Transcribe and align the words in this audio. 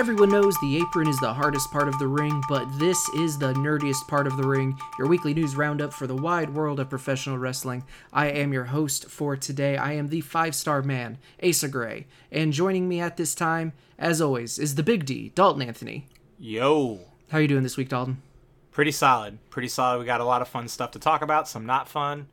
Everyone 0.00 0.30
knows 0.30 0.56
the 0.62 0.78
apron 0.78 1.08
is 1.08 1.18
the 1.18 1.34
hardest 1.34 1.70
part 1.70 1.86
of 1.86 1.98
the 1.98 2.08
ring, 2.08 2.40
but 2.48 2.66
this 2.78 3.06
is 3.10 3.36
the 3.36 3.52
nerdiest 3.52 4.08
part 4.08 4.26
of 4.26 4.38
the 4.38 4.48
ring, 4.48 4.74
your 4.98 5.06
weekly 5.06 5.34
news 5.34 5.56
roundup 5.56 5.92
for 5.92 6.06
the 6.06 6.16
wide 6.16 6.48
world 6.54 6.80
of 6.80 6.88
professional 6.88 7.36
wrestling. 7.36 7.84
I 8.10 8.28
am 8.28 8.50
your 8.50 8.64
host 8.64 9.10
for 9.10 9.36
today. 9.36 9.76
I 9.76 9.92
am 9.92 10.08
the 10.08 10.22
five 10.22 10.54
star 10.54 10.80
man, 10.80 11.18
Asa 11.46 11.68
Gray, 11.68 12.06
and 12.32 12.54
joining 12.54 12.88
me 12.88 12.98
at 12.98 13.18
this 13.18 13.34
time, 13.34 13.74
as 13.98 14.22
always, 14.22 14.58
is 14.58 14.74
the 14.74 14.82
big 14.82 15.04
D, 15.04 15.32
Dalton 15.34 15.60
Anthony. 15.60 16.06
Yo. 16.38 17.00
How 17.28 17.36
are 17.36 17.42
you 17.42 17.48
doing 17.48 17.62
this 17.62 17.76
week, 17.76 17.90
Dalton? 17.90 18.22
Pretty 18.70 18.92
solid. 18.92 19.38
Pretty 19.50 19.68
solid. 19.68 19.98
We 19.98 20.06
got 20.06 20.22
a 20.22 20.24
lot 20.24 20.40
of 20.40 20.48
fun 20.48 20.68
stuff 20.68 20.92
to 20.92 20.98
talk 20.98 21.20
about, 21.20 21.46
some 21.46 21.66
not 21.66 21.90
fun. 21.90 22.28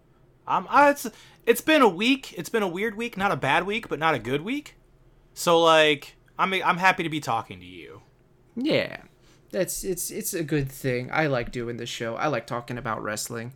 Um, 0.47 0.67
uh, 0.69 0.87
it's 0.91 1.05
it's 1.45 1.59
been 1.59 1.81
a 1.81 1.89
week. 1.89 2.33
It's 2.37 2.47
been 2.47 2.63
a 2.63 2.67
weird 2.69 2.95
week, 2.95 3.17
not 3.17 3.33
a 3.33 3.35
bad 3.35 3.65
week, 3.65 3.89
but 3.89 3.99
not 3.99 4.15
a 4.15 4.19
good 4.19 4.43
week. 4.43 4.75
So 5.33 5.59
like, 5.59 6.15
I'm 6.39 6.53
I'm 6.53 6.77
happy 6.77 7.03
to 7.03 7.09
be 7.09 7.19
talking 7.19 7.59
to 7.59 7.65
you. 7.65 8.01
Yeah, 8.55 8.97
that's 9.51 9.83
it's 9.83 10.11
it's 10.11 10.33
a 10.33 10.43
good 10.43 10.71
thing. 10.71 11.09
I 11.11 11.27
like 11.27 11.51
doing 11.51 11.77
this 11.77 11.89
show. 11.89 12.15
I 12.15 12.27
like 12.27 12.47
talking 12.47 12.77
about 12.77 13.01
wrestling. 13.03 13.53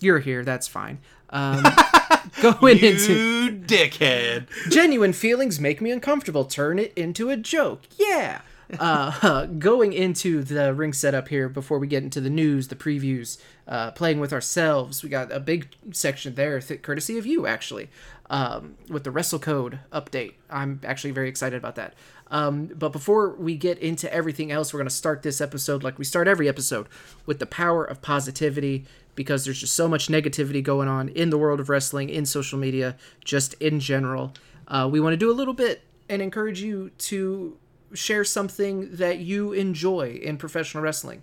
You're 0.00 0.18
here, 0.20 0.44
that's 0.44 0.68
fine. 0.68 0.98
Um, 1.30 1.64
going 2.42 2.78
You 2.78 2.88
into 2.90 3.58
dickhead. 3.60 4.46
genuine 4.70 5.12
feelings 5.12 5.60
make 5.60 5.80
me 5.80 5.90
uncomfortable. 5.90 6.44
Turn 6.44 6.78
it 6.78 6.92
into 6.94 7.30
a 7.30 7.36
joke. 7.36 7.82
Yeah. 7.98 8.40
Uh, 8.78 9.46
going 9.58 9.92
into 9.92 10.42
the 10.42 10.72
ring 10.74 10.92
setup 10.92 11.28
here 11.28 11.48
before 11.48 11.78
we 11.78 11.86
get 11.86 12.02
into 12.02 12.20
the 12.20 12.30
news, 12.30 12.68
the 12.68 12.74
previews, 12.76 13.38
uh, 13.68 13.90
playing 13.92 14.20
with 14.20 14.32
ourselves. 14.32 15.02
We 15.02 15.08
got 15.08 15.30
a 15.32 15.38
big 15.40 15.68
section 15.92 16.34
there, 16.34 16.60
th- 16.60 16.82
courtesy 16.82 17.18
of 17.18 17.26
you, 17.26 17.46
actually, 17.46 17.88
um, 18.30 18.74
with 18.88 19.04
the 19.04 19.10
Wrestle 19.10 19.38
Code 19.38 19.80
update. 19.92 20.34
I'm 20.50 20.80
actually 20.84 21.10
very 21.12 21.28
excited 21.28 21.56
about 21.56 21.74
that. 21.76 21.94
Um, 22.30 22.66
but 22.66 22.90
before 22.90 23.34
we 23.34 23.56
get 23.56 23.78
into 23.78 24.12
everything 24.12 24.50
else, 24.50 24.72
we're 24.72 24.78
going 24.78 24.88
to 24.88 24.94
start 24.94 25.22
this 25.22 25.40
episode 25.40 25.82
like 25.82 25.98
we 25.98 26.04
start 26.04 26.26
every 26.26 26.48
episode 26.48 26.88
with 27.26 27.38
the 27.38 27.46
power 27.46 27.84
of 27.84 28.02
positivity 28.02 28.86
because 29.14 29.44
there's 29.44 29.60
just 29.60 29.74
so 29.74 29.86
much 29.86 30.08
negativity 30.08 30.62
going 30.62 30.88
on 30.88 31.08
in 31.10 31.30
the 31.30 31.38
world 31.38 31.60
of 31.60 31.68
wrestling, 31.68 32.08
in 32.08 32.26
social 32.26 32.58
media, 32.58 32.96
just 33.24 33.54
in 33.54 33.78
general. 33.78 34.32
Uh, 34.66 34.88
we 34.90 35.00
want 35.00 35.12
to 35.12 35.16
do 35.16 35.30
a 35.30 35.34
little 35.34 35.54
bit 35.54 35.82
and 36.08 36.20
encourage 36.20 36.60
you 36.60 36.90
to 36.98 37.56
share 37.92 38.24
something 38.24 38.96
that 38.96 39.18
you 39.18 39.52
enjoy 39.52 40.18
in 40.22 40.36
professional 40.36 40.82
wrestling. 40.82 41.22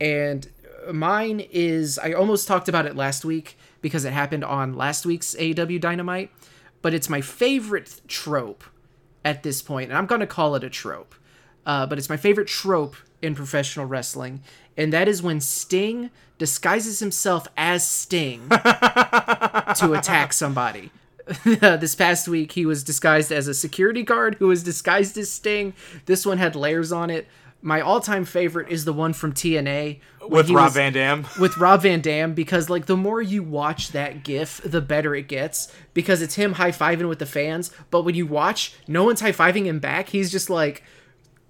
And 0.00 0.48
mine 0.92 1.40
is 1.50 1.98
I 1.98 2.12
almost 2.12 2.46
talked 2.46 2.68
about 2.68 2.86
it 2.86 2.94
last 2.96 3.24
week 3.24 3.56
because 3.80 4.04
it 4.04 4.12
happened 4.12 4.44
on 4.44 4.74
last 4.74 5.06
week's 5.06 5.34
AEW 5.34 5.80
Dynamite, 5.80 6.30
but 6.82 6.94
it's 6.94 7.08
my 7.08 7.20
favorite 7.20 8.00
trope 8.06 8.64
at 9.24 9.42
this 9.42 9.62
point, 9.62 9.90
and 9.90 9.98
I'm 9.98 10.06
going 10.06 10.20
to 10.20 10.26
call 10.26 10.54
it 10.54 10.64
a 10.64 10.70
trope. 10.70 11.14
Uh, 11.66 11.86
but 11.86 11.96
it's 11.96 12.10
my 12.10 12.16
favorite 12.16 12.48
trope 12.48 12.96
in 13.22 13.34
professional 13.34 13.86
wrestling, 13.86 14.42
and 14.76 14.92
that 14.92 15.08
is 15.08 15.22
when 15.22 15.40
Sting 15.40 16.10
disguises 16.36 16.98
himself 16.98 17.48
as 17.56 17.86
Sting 17.86 18.48
to 18.50 19.94
attack 19.96 20.32
somebody. 20.32 20.90
this 21.44 21.94
past 21.94 22.28
week, 22.28 22.52
he 22.52 22.66
was 22.66 22.84
disguised 22.84 23.32
as 23.32 23.48
a 23.48 23.54
security 23.54 24.02
guard 24.02 24.34
who 24.34 24.48
was 24.48 24.62
disguised 24.62 25.16
as 25.16 25.30
Sting. 25.30 25.72
This 26.04 26.26
one 26.26 26.38
had 26.38 26.54
layers 26.54 26.92
on 26.92 27.08
it. 27.08 27.26
My 27.66 27.80
all-time 27.80 28.26
favorite 28.26 28.68
is 28.68 28.84
the 28.84 28.92
one 28.92 29.14
from 29.14 29.32
TNA 29.32 30.00
With 30.28 30.50
Rob 30.50 30.66
was- 30.66 30.74
Van 30.74 30.92
Dam. 30.92 31.24
with 31.40 31.56
Rob 31.56 31.80
Van 31.80 32.02
Dam 32.02 32.34
because 32.34 32.68
like 32.68 32.84
the 32.84 32.96
more 32.96 33.22
you 33.22 33.42
watch 33.42 33.92
that 33.92 34.22
GIF, 34.22 34.60
the 34.62 34.82
better 34.82 35.14
it 35.14 35.28
gets 35.28 35.72
because 35.94 36.20
it's 36.20 36.34
him 36.34 36.52
high 36.52 36.72
fiving 36.72 37.08
with 37.08 37.20
the 37.20 37.26
fans. 37.26 37.70
But 37.90 38.02
when 38.02 38.14
you 38.14 38.26
watch, 38.26 38.74
no 38.86 39.02
one's 39.04 39.22
high 39.22 39.32
fiving 39.32 39.64
him 39.64 39.78
back. 39.78 40.10
He's 40.10 40.30
just 40.30 40.50
like 40.50 40.82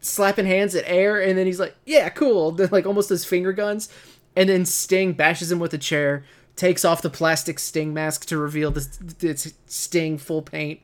slapping 0.01 0.47
hands 0.47 0.77
at 0.77 0.85
air, 0.87 1.21
and 1.21 1.37
then 1.37 1.47
he's 1.47 1.59
like, 1.59 1.75
"Yeah, 1.85 2.09
cool," 2.11 2.51
Then, 2.53 2.69
like 2.71 2.87
almost 2.87 3.09
his 3.09 3.25
finger 3.25 3.53
guns, 3.53 3.89
and 4.37 4.49
then 4.49 4.65
Sting 4.67 5.15
bashes 5.15 5.51
him 5.51 5.59
with 5.59 5.75
a 5.75 5.79
chair, 5.79 6.25
takes 6.55 6.85
off 6.85 7.03
the 7.03 7.11
plastic 7.11 7.59
Sting 7.59 7.93
mask 7.93 8.25
to 8.27 8.39
reveal 8.39 8.71
the 8.71 8.87
it's 9.21 9.53
Sting 9.67 10.19
full 10.19 10.43
paint 10.43 10.79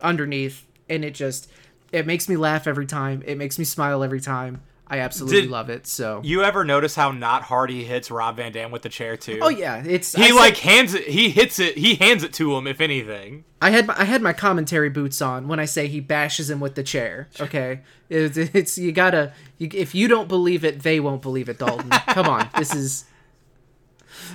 underneath, 0.00 0.66
and 0.88 1.04
it 1.04 1.14
just 1.14 1.48
it 1.92 2.04
makes 2.04 2.28
me 2.28 2.36
laugh 2.36 2.66
every 2.66 2.86
time. 2.86 3.22
It 3.26 3.38
makes 3.38 3.60
me 3.60 3.64
smile 3.64 4.02
every 4.02 4.20
time. 4.20 4.60
I 4.92 4.98
absolutely 4.98 5.40
Did- 5.42 5.50
love 5.50 5.70
it. 5.70 5.86
So. 5.86 6.20
You 6.22 6.42
ever 6.44 6.64
notice 6.64 6.94
how 6.94 7.12
not 7.12 7.44
hard 7.44 7.70
he 7.70 7.82
hits 7.82 8.10
Rob 8.10 8.36
Van 8.36 8.52
Dam 8.52 8.70
with 8.70 8.82
the 8.82 8.90
chair 8.90 9.16
too? 9.16 9.38
Oh 9.40 9.48
yeah, 9.48 9.82
it's 9.84 10.14
He 10.14 10.24
I 10.24 10.28
said- 10.28 10.34
like 10.36 10.56
hands 10.58 10.92
it. 10.92 11.08
He 11.08 11.30
hits 11.30 11.58
it. 11.58 11.78
He 11.78 11.94
hands 11.94 12.22
it 12.22 12.34
to 12.34 12.54
him. 12.54 12.66
If 12.66 12.78
anything. 12.80 13.44
I 13.62 13.70
had 13.70 13.86
my, 13.86 13.94
I 13.98 14.04
had 14.04 14.20
my 14.20 14.32
commentary 14.34 14.90
boots 14.90 15.22
on 15.22 15.48
when 15.48 15.58
I 15.58 15.64
say 15.64 15.86
he 15.86 16.00
bashes 16.00 16.50
him 16.50 16.60
with 16.60 16.74
the 16.74 16.82
chair. 16.82 17.28
Okay, 17.40 17.80
it's, 18.10 18.36
it's 18.36 18.76
you 18.76 18.92
gotta 18.92 19.32
you, 19.56 19.70
if 19.72 19.94
you 19.94 20.08
don't 20.08 20.28
believe 20.28 20.62
it, 20.64 20.80
they 20.82 21.00
won't 21.00 21.22
believe 21.22 21.48
it, 21.48 21.58
Dalton. 21.58 21.88
Come 22.08 22.26
on, 22.26 22.50
this 22.58 22.74
is 22.74 23.04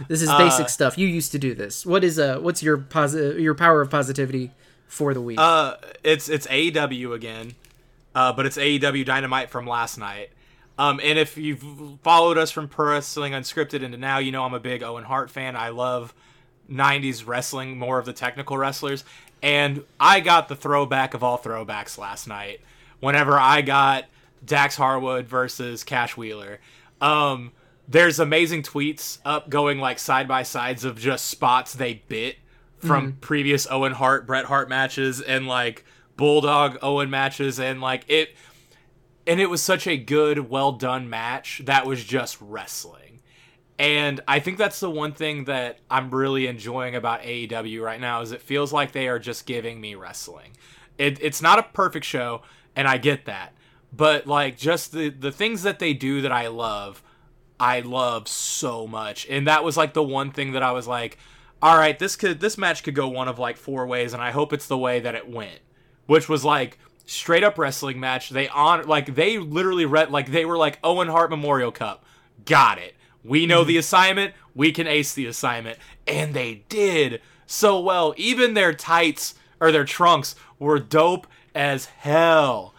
this 0.07 0.21
is 0.21 0.29
basic 0.39 0.65
Uh, 0.65 0.69
stuff. 0.69 0.97
You 0.97 1.07
used 1.07 1.31
to 1.33 1.39
do 1.39 1.53
this. 1.53 1.85
What 1.85 2.03
is 2.03 2.17
uh 2.17 2.39
what's 2.39 2.63
your 2.63 2.77
posi- 2.79 3.39
your 3.39 3.53
power 3.53 3.81
of 3.81 3.89
positivity 3.91 4.51
for 4.87 5.13
the 5.13 5.21
week? 5.21 5.39
Uh, 5.39 5.75
it's 6.03 6.29
it's 6.29 6.47
AEW 6.47 7.13
again, 7.13 7.53
uh, 8.15 8.33
but 8.33 8.45
it's 8.45 8.57
AEW 8.57 9.05
Dynamite 9.05 9.49
from 9.49 9.67
last 9.67 9.97
night. 9.97 10.29
Um, 10.77 10.99
and 11.03 11.17
if 11.17 11.37
you've 11.37 11.63
followed 12.03 12.37
us 12.37 12.51
from 12.51 12.67
Pro 12.67 12.91
Wrestling 12.91 13.33
Unscripted 13.33 13.81
into 13.81 13.97
now, 13.97 14.19
you 14.19 14.31
know 14.31 14.43
I'm 14.43 14.53
a 14.53 14.59
big 14.59 14.83
Owen 14.83 15.03
Hart 15.03 15.31
fan. 15.31 15.55
I 15.55 15.69
love 15.69 16.13
'90s 16.69 17.25
wrestling, 17.25 17.77
more 17.77 17.97
of 17.97 18.05
the 18.05 18.13
technical 18.13 18.57
wrestlers, 18.57 19.03
and 19.41 19.83
I 19.99 20.19
got 20.19 20.47
the 20.47 20.55
throwback 20.55 21.13
of 21.13 21.23
all 21.23 21.39
throwbacks 21.39 21.97
last 21.97 22.27
night. 22.27 22.61
Whenever 22.99 23.39
I 23.39 23.61
got 23.61 24.05
Dax 24.45 24.75
Harwood 24.75 25.27
versus 25.27 25.83
Cash 25.83 26.15
Wheeler, 26.15 26.59
um, 27.01 27.51
there's 27.87 28.19
amazing 28.19 28.63
tweets 28.63 29.19
up 29.25 29.49
going 29.49 29.79
like 29.79 29.97
side 29.97 30.27
by 30.27 30.43
sides 30.43 30.83
of 30.83 30.99
just 30.99 31.25
spots 31.25 31.73
they 31.73 32.03
bit 32.07 32.37
from 32.79 33.13
previous 33.21 33.67
Owen 33.69 33.93
Hart 33.93 34.27
Bret 34.27 34.45
Hart 34.45 34.69
matches 34.69 35.21
and 35.21 35.47
like 35.47 35.83
Bulldog 36.15 36.77
Owen 36.81 37.09
matches 37.09 37.59
and 37.59 37.81
like 37.81 38.03
it 38.07 38.35
and 39.27 39.41
it 39.41 39.49
was 39.49 39.61
such 39.61 39.85
a 39.85 39.97
good 39.97 40.49
well 40.49 40.71
done 40.71 41.09
match 41.09 41.61
that 41.65 41.85
was 41.85 42.03
just 42.03 42.37
wrestling. 42.39 43.21
And 43.77 44.21
I 44.27 44.39
think 44.39 44.57
that's 44.57 44.79
the 44.79 44.89
one 44.89 45.11
thing 45.13 45.45
that 45.45 45.79
I'm 45.91 46.09
really 46.09 46.47
enjoying 46.47 46.95
about 46.95 47.21
AEW 47.21 47.83
right 47.83 48.01
now 48.01 48.21
is 48.21 48.31
it 48.31 48.41
feels 48.41 48.73
like 48.73 48.91
they 48.91 49.07
are 49.07 49.19
just 49.19 49.45
giving 49.45 49.79
me 49.79 49.93
wrestling. 49.93 50.53
It, 50.97 51.21
it's 51.21 51.43
not 51.43 51.59
a 51.59 51.63
perfect 51.63 52.05
show, 52.05 52.41
and 52.75 52.87
I 52.87 52.97
get 52.97 53.25
that, 53.25 53.53
but 53.93 54.25
like 54.25 54.57
just 54.57 54.93
the 54.93 55.09
the 55.09 55.31
things 55.31 55.61
that 55.61 55.77
they 55.77 55.93
do 55.93 56.21
that 56.21 56.31
I 56.31 56.47
love, 56.47 57.03
I 57.59 57.81
love 57.81 58.27
so 58.27 58.87
much. 58.87 59.27
And 59.29 59.45
that 59.45 59.63
was 59.63 59.77
like 59.77 59.93
the 59.93 60.01
one 60.01 60.31
thing 60.31 60.53
that 60.53 60.63
I 60.63 60.71
was 60.71 60.87
like, 60.87 61.19
all 61.61 61.77
right, 61.77 61.99
this 61.99 62.15
could 62.15 62.39
this 62.39 62.57
match 62.57 62.81
could 62.81 62.95
go 62.95 63.07
one 63.07 63.27
of 63.27 63.37
like 63.37 63.57
four 63.57 63.85
ways, 63.85 64.13
and 64.13 64.23
I 64.23 64.31
hope 64.31 64.53
it's 64.53 64.67
the 64.67 64.77
way 64.77 64.99
that 65.01 65.13
it 65.13 65.29
went, 65.29 65.59
which 66.07 66.27
was 66.27 66.43
like 66.43 66.79
straight 67.07 67.43
up 67.43 67.57
wrestling 67.57 67.99
match. 67.99 68.29
They 68.29 68.47
on 68.49 68.87
like 68.87 69.15
they 69.15 69.39
literally 69.39 69.85
read 69.85 70.11
like 70.11 70.31
they 70.31 70.45
were 70.45 70.57
like 70.57 70.77
Owen 70.83 71.07
Hart 71.07 71.31
Memorial 71.31 71.71
Cup, 71.71 72.05
got 72.45 72.77
it. 72.77 72.93
We 73.23 73.47
know 73.47 73.63
the 73.63 73.73
mm-hmm. 73.73 73.79
assignment. 73.79 74.33
We 74.53 74.71
can 74.71 74.85
ace 74.85 75.13
the 75.15 75.25
assignment, 75.25 75.79
and 76.05 76.33
they 76.33 76.63
did 76.69 77.21
so 77.47 77.79
well. 77.79 78.13
Even 78.17 78.53
their 78.53 78.73
tights 78.73 79.33
or 79.59 79.71
their 79.71 79.85
trunks 79.85 80.35
were 80.59 80.79
dope 80.79 81.25
as 81.55 81.85
hell 81.85 82.75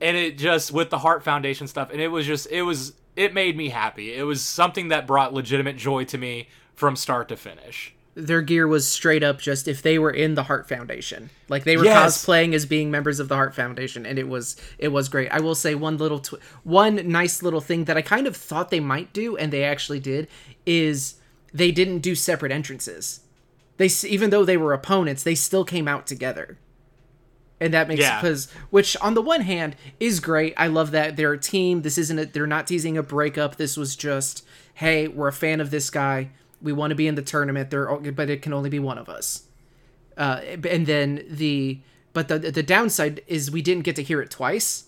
and 0.00 0.16
it 0.16 0.38
just 0.38 0.72
with 0.72 0.90
the 0.90 0.98
Heart 0.98 1.24
Foundation 1.24 1.66
stuff, 1.66 1.90
and 1.90 2.00
it 2.00 2.08
was 2.08 2.26
just 2.26 2.46
it 2.50 2.62
was 2.62 2.94
it 3.14 3.32
made 3.32 3.56
me 3.56 3.70
happy. 3.70 4.14
It 4.14 4.24
was 4.24 4.42
something 4.42 4.88
that 4.88 5.06
brought 5.06 5.32
legitimate 5.32 5.76
joy 5.76 6.04
to 6.04 6.18
me 6.18 6.48
from 6.74 6.96
start 6.96 7.28
to 7.28 7.36
finish. 7.36 7.94
Their 8.18 8.40
gear 8.40 8.66
was 8.66 8.88
straight 8.88 9.22
up 9.22 9.38
just 9.40 9.68
if 9.68 9.82
they 9.82 9.98
were 9.98 10.10
in 10.10 10.36
the 10.36 10.44
Heart 10.44 10.66
Foundation, 10.70 11.28
like 11.50 11.64
they 11.64 11.76
were 11.76 11.84
Yes. 11.84 12.24
cosplaying 12.24 12.54
as 12.54 12.64
being 12.64 12.90
members 12.90 13.20
of 13.20 13.28
the 13.28 13.34
Heart 13.34 13.54
Foundation, 13.54 14.06
and 14.06 14.18
it 14.18 14.26
was 14.26 14.56
it 14.78 14.88
was 14.88 15.10
great. 15.10 15.28
I 15.30 15.40
will 15.40 15.54
say 15.54 15.74
one 15.74 15.98
little 15.98 16.20
tw- 16.20 16.40
one 16.64 16.96
nice 17.08 17.42
little 17.42 17.60
thing 17.60 17.84
that 17.84 17.98
I 17.98 18.02
kind 18.02 18.26
of 18.26 18.34
thought 18.34 18.70
they 18.70 18.80
might 18.80 19.12
do, 19.12 19.36
and 19.36 19.52
they 19.52 19.64
actually 19.64 20.00
did, 20.00 20.28
is 20.64 21.16
they 21.52 21.70
didn't 21.70 21.98
do 21.98 22.14
separate 22.14 22.52
entrances. 22.52 23.20
They 23.76 23.90
even 24.08 24.30
though 24.30 24.46
they 24.46 24.56
were 24.56 24.72
opponents, 24.72 25.22
they 25.22 25.34
still 25.34 25.64
came 25.66 25.86
out 25.86 26.06
together. 26.06 26.56
And 27.60 27.72
that 27.74 27.86
makes 27.88 28.00
Yeah. 28.00 28.18
because 28.20 28.48
which 28.70 28.96
on 29.02 29.12
the 29.12 29.20
one 29.22 29.42
hand 29.42 29.76
is 30.00 30.20
great. 30.20 30.54
I 30.56 30.68
love 30.68 30.90
that 30.92 31.16
they're 31.16 31.34
a 31.34 31.38
team. 31.38 31.82
This 31.82 31.98
isn't 31.98 32.18
a, 32.18 32.24
they're 32.24 32.46
not 32.46 32.66
teasing 32.66 32.96
a 32.96 33.02
breakup. 33.02 33.56
This 33.56 33.76
was 33.76 33.94
just, 33.94 34.42
hey, 34.74 35.06
we're 35.06 35.28
a 35.28 35.32
fan 35.34 35.60
of 35.60 35.70
this 35.70 35.90
guy. 35.90 36.30
We 36.62 36.72
want 36.72 36.90
to 36.90 36.94
be 36.94 37.06
in 37.06 37.14
the 37.14 37.22
tournament. 37.22 37.70
There, 37.70 37.94
but 38.12 38.30
it 38.30 38.42
can 38.42 38.52
only 38.52 38.70
be 38.70 38.78
one 38.78 38.98
of 38.98 39.08
us. 39.08 39.42
Uh, 40.16 40.40
and 40.68 40.86
then 40.86 41.24
the 41.28 41.80
but 42.12 42.28
the 42.28 42.38
the 42.38 42.62
downside 42.62 43.20
is 43.26 43.50
we 43.50 43.60
didn't 43.62 43.84
get 43.84 43.96
to 43.96 44.02
hear 44.02 44.22
it 44.22 44.30
twice 44.30 44.84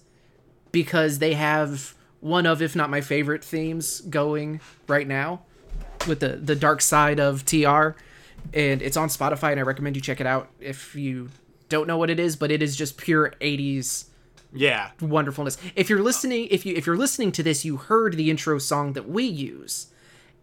because 0.72 1.18
they 1.18 1.34
have 1.34 1.94
one 2.20 2.46
of 2.46 2.62
if 2.62 2.74
not 2.74 2.90
my 2.90 3.00
favorite 3.00 3.44
themes 3.44 4.00
going 4.02 4.60
right 4.86 5.06
now 5.06 5.42
with 6.06 6.20
the 6.20 6.28
the 6.36 6.56
dark 6.56 6.80
side 6.80 7.20
of 7.20 7.44
TR 7.44 7.90
and 8.54 8.80
it's 8.80 8.96
on 8.96 9.08
Spotify 9.08 9.50
and 9.50 9.60
I 9.60 9.64
recommend 9.64 9.96
you 9.96 10.02
check 10.02 10.20
it 10.20 10.26
out 10.26 10.48
if 10.60 10.94
you 10.94 11.28
don't 11.68 11.86
know 11.86 11.98
what 11.98 12.08
it 12.08 12.18
is 12.18 12.34
but 12.36 12.50
it 12.50 12.62
is 12.62 12.74
just 12.76 12.96
pure 12.96 13.34
80s 13.40 14.06
Yeah. 14.52 14.90
wonderfulness. 15.00 15.58
If 15.76 15.90
you're 15.90 16.02
listening, 16.02 16.48
if 16.50 16.64
you 16.64 16.74
if 16.74 16.86
you're 16.86 16.96
listening 16.96 17.32
to 17.32 17.42
this, 17.42 17.64
you 17.66 17.76
heard 17.76 18.14
the 18.16 18.30
intro 18.30 18.58
song 18.58 18.94
that 18.94 19.06
we 19.08 19.24
use, 19.24 19.88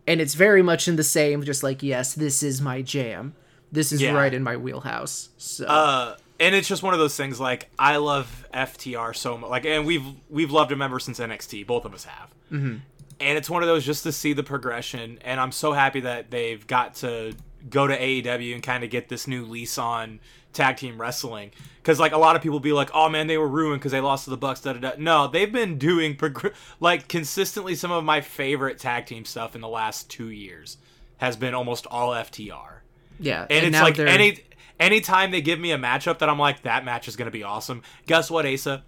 and 0.08 0.22
it's 0.22 0.34
very 0.34 0.62
much 0.62 0.88
in 0.88 0.96
the 0.96 1.04
same. 1.04 1.44
Just 1.44 1.64
like 1.64 1.84
yes, 1.84 2.14
this 2.14 2.44
is 2.44 2.62
my 2.62 2.82
jam. 2.82 3.34
This 3.72 3.92
is 3.92 4.02
Yeah. 4.02 4.12
right 4.14 4.34
in 4.34 4.44
my 4.44 4.56
wheelhouse. 4.58 5.30
So 5.38 5.66
Uh, 5.66 6.16
and 6.40 6.54
it's 6.56 6.68
just 6.68 6.84
one 6.84 6.94
of 6.94 7.00
those 7.00 7.16
things. 7.16 7.40
Like 7.40 7.70
I 7.80 7.98
love 7.98 8.46
FTR 8.54 9.14
so 9.16 9.38
much. 9.38 9.50
Like, 9.50 9.66
and 9.66 9.86
we've 9.86 10.06
we've 10.30 10.52
loved 10.52 10.72
him 10.72 10.82
ever 10.82 11.00
since 11.00 11.20
NXT. 11.20 11.66
Both 11.66 11.86
of 11.86 11.94
us 11.94 12.04
have. 12.06 12.30
Mm-hmm. 12.52 12.76
And 13.22 13.38
it's 13.38 13.50
one 13.50 13.64
of 13.64 13.68
those 13.68 13.86
just 13.86 14.04
to 14.04 14.12
see 14.12 14.34
the 14.34 14.44
progression. 14.44 15.20
And 15.24 15.40
I'm 15.40 15.52
so 15.54 15.72
happy 15.74 16.02
that 16.02 16.32
they've 16.32 16.66
got 16.68 16.96
to 16.96 17.34
go 17.70 17.88
to 17.88 17.98
AEW 17.98 18.54
and 18.54 18.64
kind 18.64 18.84
of 18.84 18.90
get 18.90 19.10
this 19.10 19.28
new 19.28 19.46
lease 19.46 19.78
on 19.78 20.20
tag 20.54 20.78
team 20.78 21.00
wrestling. 21.00 21.52
Because 21.78 22.00
like 22.00 22.12
a 22.14 22.18
lot 22.18 22.36
of 22.36 22.42
people 22.42 22.60
be 22.60 22.74
like, 22.74 22.90
oh 22.94 23.10
man, 23.10 23.28
they 23.28 23.38
were 23.38 23.48
ruined 23.48 23.80
because 23.82 23.92
they 23.92 24.02
lost 24.02 24.24
to 24.26 24.30
the 24.30 24.38
Bucks. 24.38 24.62
Da, 24.62 24.74
da, 24.74 24.80
da. 24.80 24.92
No, 24.98 25.28
they've 25.28 25.52
been 25.52 25.78
doing 25.78 26.16
progr- 26.16 26.54
like 26.80 27.08
consistently 27.08 27.76
some 27.76 27.92
of 27.92 28.04
my 28.04 28.22
favorite 28.22 28.80
tag 28.80 29.06
team 29.06 29.26
stuff 29.26 29.56
in 29.56 29.62
the 29.62 29.68
last 29.68 30.10
two 30.10 30.30
years 30.30 30.78
has 31.18 31.36
been 31.36 31.54
almost 31.54 31.86
all 31.88 32.12
FTR 32.12 32.76
yeah, 33.20 33.46
and, 33.50 33.66
it's 33.68 33.82
like 33.82 33.96
they're- 33.96 34.08
any 34.08 34.40
anytime 34.80 35.32
they 35.32 35.42
give 35.42 35.60
me 35.60 35.72
a 35.72 35.78
matchup 35.78 36.20
that 36.20 36.30
I'm 36.30 36.40
like 36.40 36.64
that 36.64 36.84
match 36.86 37.08
is 37.08 37.16
gonna 37.16 37.32
be 37.32 37.44
awesome. 37.44 37.82
Guess 38.08 38.30
what, 38.30 38.46
Asa? 38.46 38.84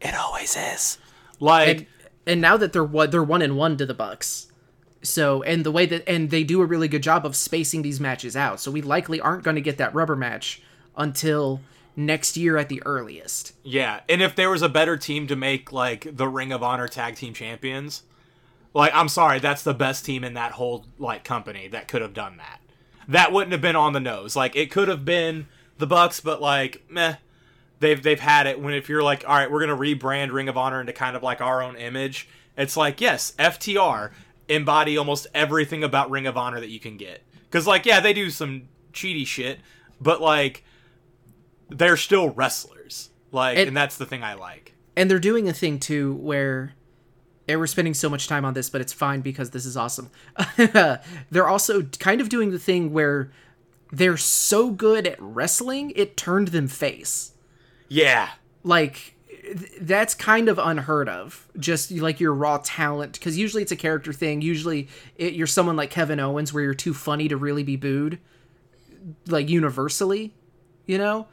It 0.00 0.14
always 0.14 0.56
is. 0.56 0.98
Like 1.40 1.68
and, 1.68 1.86
and 2.26 2.40
now 2.40 2.56
that 2.56 2.72
they're 2.72 2.84
what 2.84 3.10
they're 3.10 3.22
one 3.22 3.42
and 3.42 3.56
one 3.56 3.76
to 3.78 3.86
the 3.86 3.94
Bucks. 3.94 4.47
So 5.02 5.42
and 5.42 5.64
the 5.64 5.70
way 5.70 5.86
that 5.86 6.08
and 6.08 6.30
they 6.30 6.44
do 6.44 6.60
a 6.60 6.66
really 6.66 6.88
good 6.88 7.02
job 7.02 7.24
of 7.24 7.36
spacing 7.36 7.82
these 7.82 8.00
matches 8.00 8.36
out. 8.36 8.60
So 8.60 8.70
we 8.70 8.82
likely 8.82 9.20
aren't 9.20 9.44
going 9.44 9.56
to 9.56 9.62
get 9.62 9.78
that 9.78 9.94
rubber 9.94 10.16
match 10.16 10.62
until 10.96 11.60
next 11.96 12.36
year 12.36 12.56
at 12.56 12.68
the 12.68 12.82
earliest. 12.86 13.52
yeah, 13.64 14.00
and 14.08 14.22
if 14.22 14.36
there 14.36 14.50
was 14.50 14.62
a 14.62 14.68
better 14.68 14.96
team 14.96 15.26
to 15.26 15.34
make 15.34 15.72
like 15.72 16.16
the 16.16 16.28
Ring 16.28 16.52
of 16.52 16.62
Honor 16.62 16.86
tag 16.86 17.16
team 17.16 17.34
champions, 17.34 18.04
like 18.72 18.92
I'm 18.94 19.08
sorry, 19.08 19.40
that's 19.40 19.62
the 19.62 19.74
best 19.74 20.04
team 20.04 20.22
in 20.24 20.34
that 20.34 20.52
whole 20.52 20.86
like 20.98 21.24
company 21.24 21.68
that 21.68 21.88
could 21.88 22.02
have 22.02 22.14
done 22.14 22.36
that. 22.36 22.60
That 23.08 23.32
wouldn't 23.32 23.52
have 23.52 23.60
been 23.60 23.76
on 23.76 23.94
the 23.94 24.00
nose. 24.00 24.36
Like 24.36 24.54
it 24.54 24.70
could 24.70 24.88
have 24.88 25.04
been 25.04 25.46
the 25.78 25.86
Bucks, 25.86 26.20
but 26.20 26.40
like 26.40 26.82
meh. 26.88 27.16
They've 27.80 28.02
they've 28.02 28.20
had 28.20 28.46
it 28.46 28.60
when 28.60 28.74
if 28.74 28.88
you're 28.88 29.02
like, 29.02 29.24
all 29.26 29.34
right, 29.34 29.50
we're 29.50 29.60
gonna 29.60 29.76
rebrand 29.76 30.32
Ring 30.32 30.48
of 30.48 30.56
Honor 30.56 30.80
into 30.80 30.92
kind 30.92 31.16
of 31.16 31.22
like 31.22 31.40
our 31.40 31.62
own 31.62 31.76
image. 31.76 32.28
It's 32.56 32.76
like, 32.76 33.00
yes, 33.00 33.34
FTR 33.38 34.10
embody 34.48 34.96
almost 34.96 35.26
everything 35.34 35.84
about 35.84 36.10
Ring 36.10 36.26
of 36.26 36.36
Honor 36.36 36.60
that 36.60 36.70
you 36.70 36.80
can 36.80 36.96
get. 36.96 37.22
Because 37.44 37.66
like, 37.66 37.86
yeah, 37.86 38.00
they 38.00 38.12
do 38.12 38.30
some 38.30 38.68
cheaty 38.92 39.26
shit, 39.26 39.58
but 40.00 40.20
like, 40.20 40.64
they're 41.70 41.96
still 41.96 42.30
wrestlers. 42.30 43.10
Like, 43.32 43.58
And- 43.58 43.68
and 43.68 43.76
that's 43.76 43.96
the 43.96 44.06
thing 44.06 44.22
I 44.22 44.34
like. 44.34 44.74
and 44.96 45.10
they're 45.10 45.18
doing 45.18 45.48
a 45.48 45.52
thing 45.52 45.78
too 45.78 46.14
where 46.14 46.74
and 47.48 47.58
we're 47.60 47.66
spending 47.66 47.94
so 47.94 48.08
much 48.10 48.26
time 48.26 48.44
on 48.44 48.52
this 48.54 48.68
but 48.68 48.80
it's 48.80 48.92
fine 48.92 49.20
because 49.20 49.50
this 49.50 49.64
is 49.64 49.76
awesome 49.76 50.10
they're 51.30 51.46
also 51.48 51.82
kind 52.00 52.20
of 52.20 52.28
doing 52.28 52.50
the 52.50 52.58
thing 52.58 52.92
where 52.92 53.30
they're 53.92 54.16
so 54.16 54.70
good 54.70 55.06
at 55.06 55.16
wrestling 55.20 55.92
it 55.94 56.16
turned 56.16 56.48
them 56.48 56.66
face 56.68 57.32
Yeah, 57.88 58.30
like 58.64 59.14
that's 59.80 60.14
kind 60.14 60.48
of 60.48 60.58
unheard 60.58 61.08
of. 61.08 61.48
Just 61.58 61.90
like 61.90 62.20
your 62.20 62.34
raw 62.34 62.60
talent 62.62 63.14
because 63.14 63.38
usually 63.38 63.62
it's 63.62 63.72
a 63.72 63.76
character 63.76 64.12
thing. 64.12 64.42
Usually 64.42 64.88
it, 65.16 65.34
you're 65.34 65.46
someone 65.46 65.76
like 65.76 65.90
kevin 65.90 66.20
owens 66.20 66.52
where 66.52 66.62
you're 66.62 66.74
too 66.74 66.94
funny 66.94 67.28
to 67.28 67.36
really 67.36 67.62
be 67.62 67.76
booed 67.76 68.18
like 69.26 69.48
universally 69.48 70.32
you 70.88 70.98
know? 70.98 71.28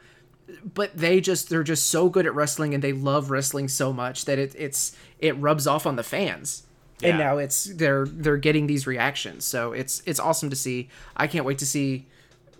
But 0.74 0.96
they 0.96 1.20
just 1.20 1.48
they're 1.48 1.64
just 1.64 1.88
so 1.88 2.08
good 2.08 2.24
at 2.24 2.32
wrestling 2.32 2.72
and 2.72 2.84
they 2.84 2.92
love 2.92 3.32
wrestling 3.32 3.66
so 3.66 3.92
much 3.92 4.26
that 4.26 4.38
it, 4.38 4.54
it's 4.56 4.96
it 5.18 5.32
rubs 5.38 5.66
off 5.66 5.86
on 5.86 5.96
the 5.96 6.04
fans. 6.04 6.62
And 7.02 7.18
now 7.18 7.38
it's 7.38 7.64
they're 7.64 8.06
they're 8.06 8.36
getting 8.36 8.68
these 8.68 8.86
reactions. 8.86 9.44
So 9.44 9.72
it's 9.72 10.02
it's 10.06 10.20
awesome 10.20 10.48
to 10.50 10.56
see. 10.56 10.88
I 11.16 11.26
can't 11.26 11.44
wait 11.44 11.58
to 11.58 11.66
see 11.66 12.06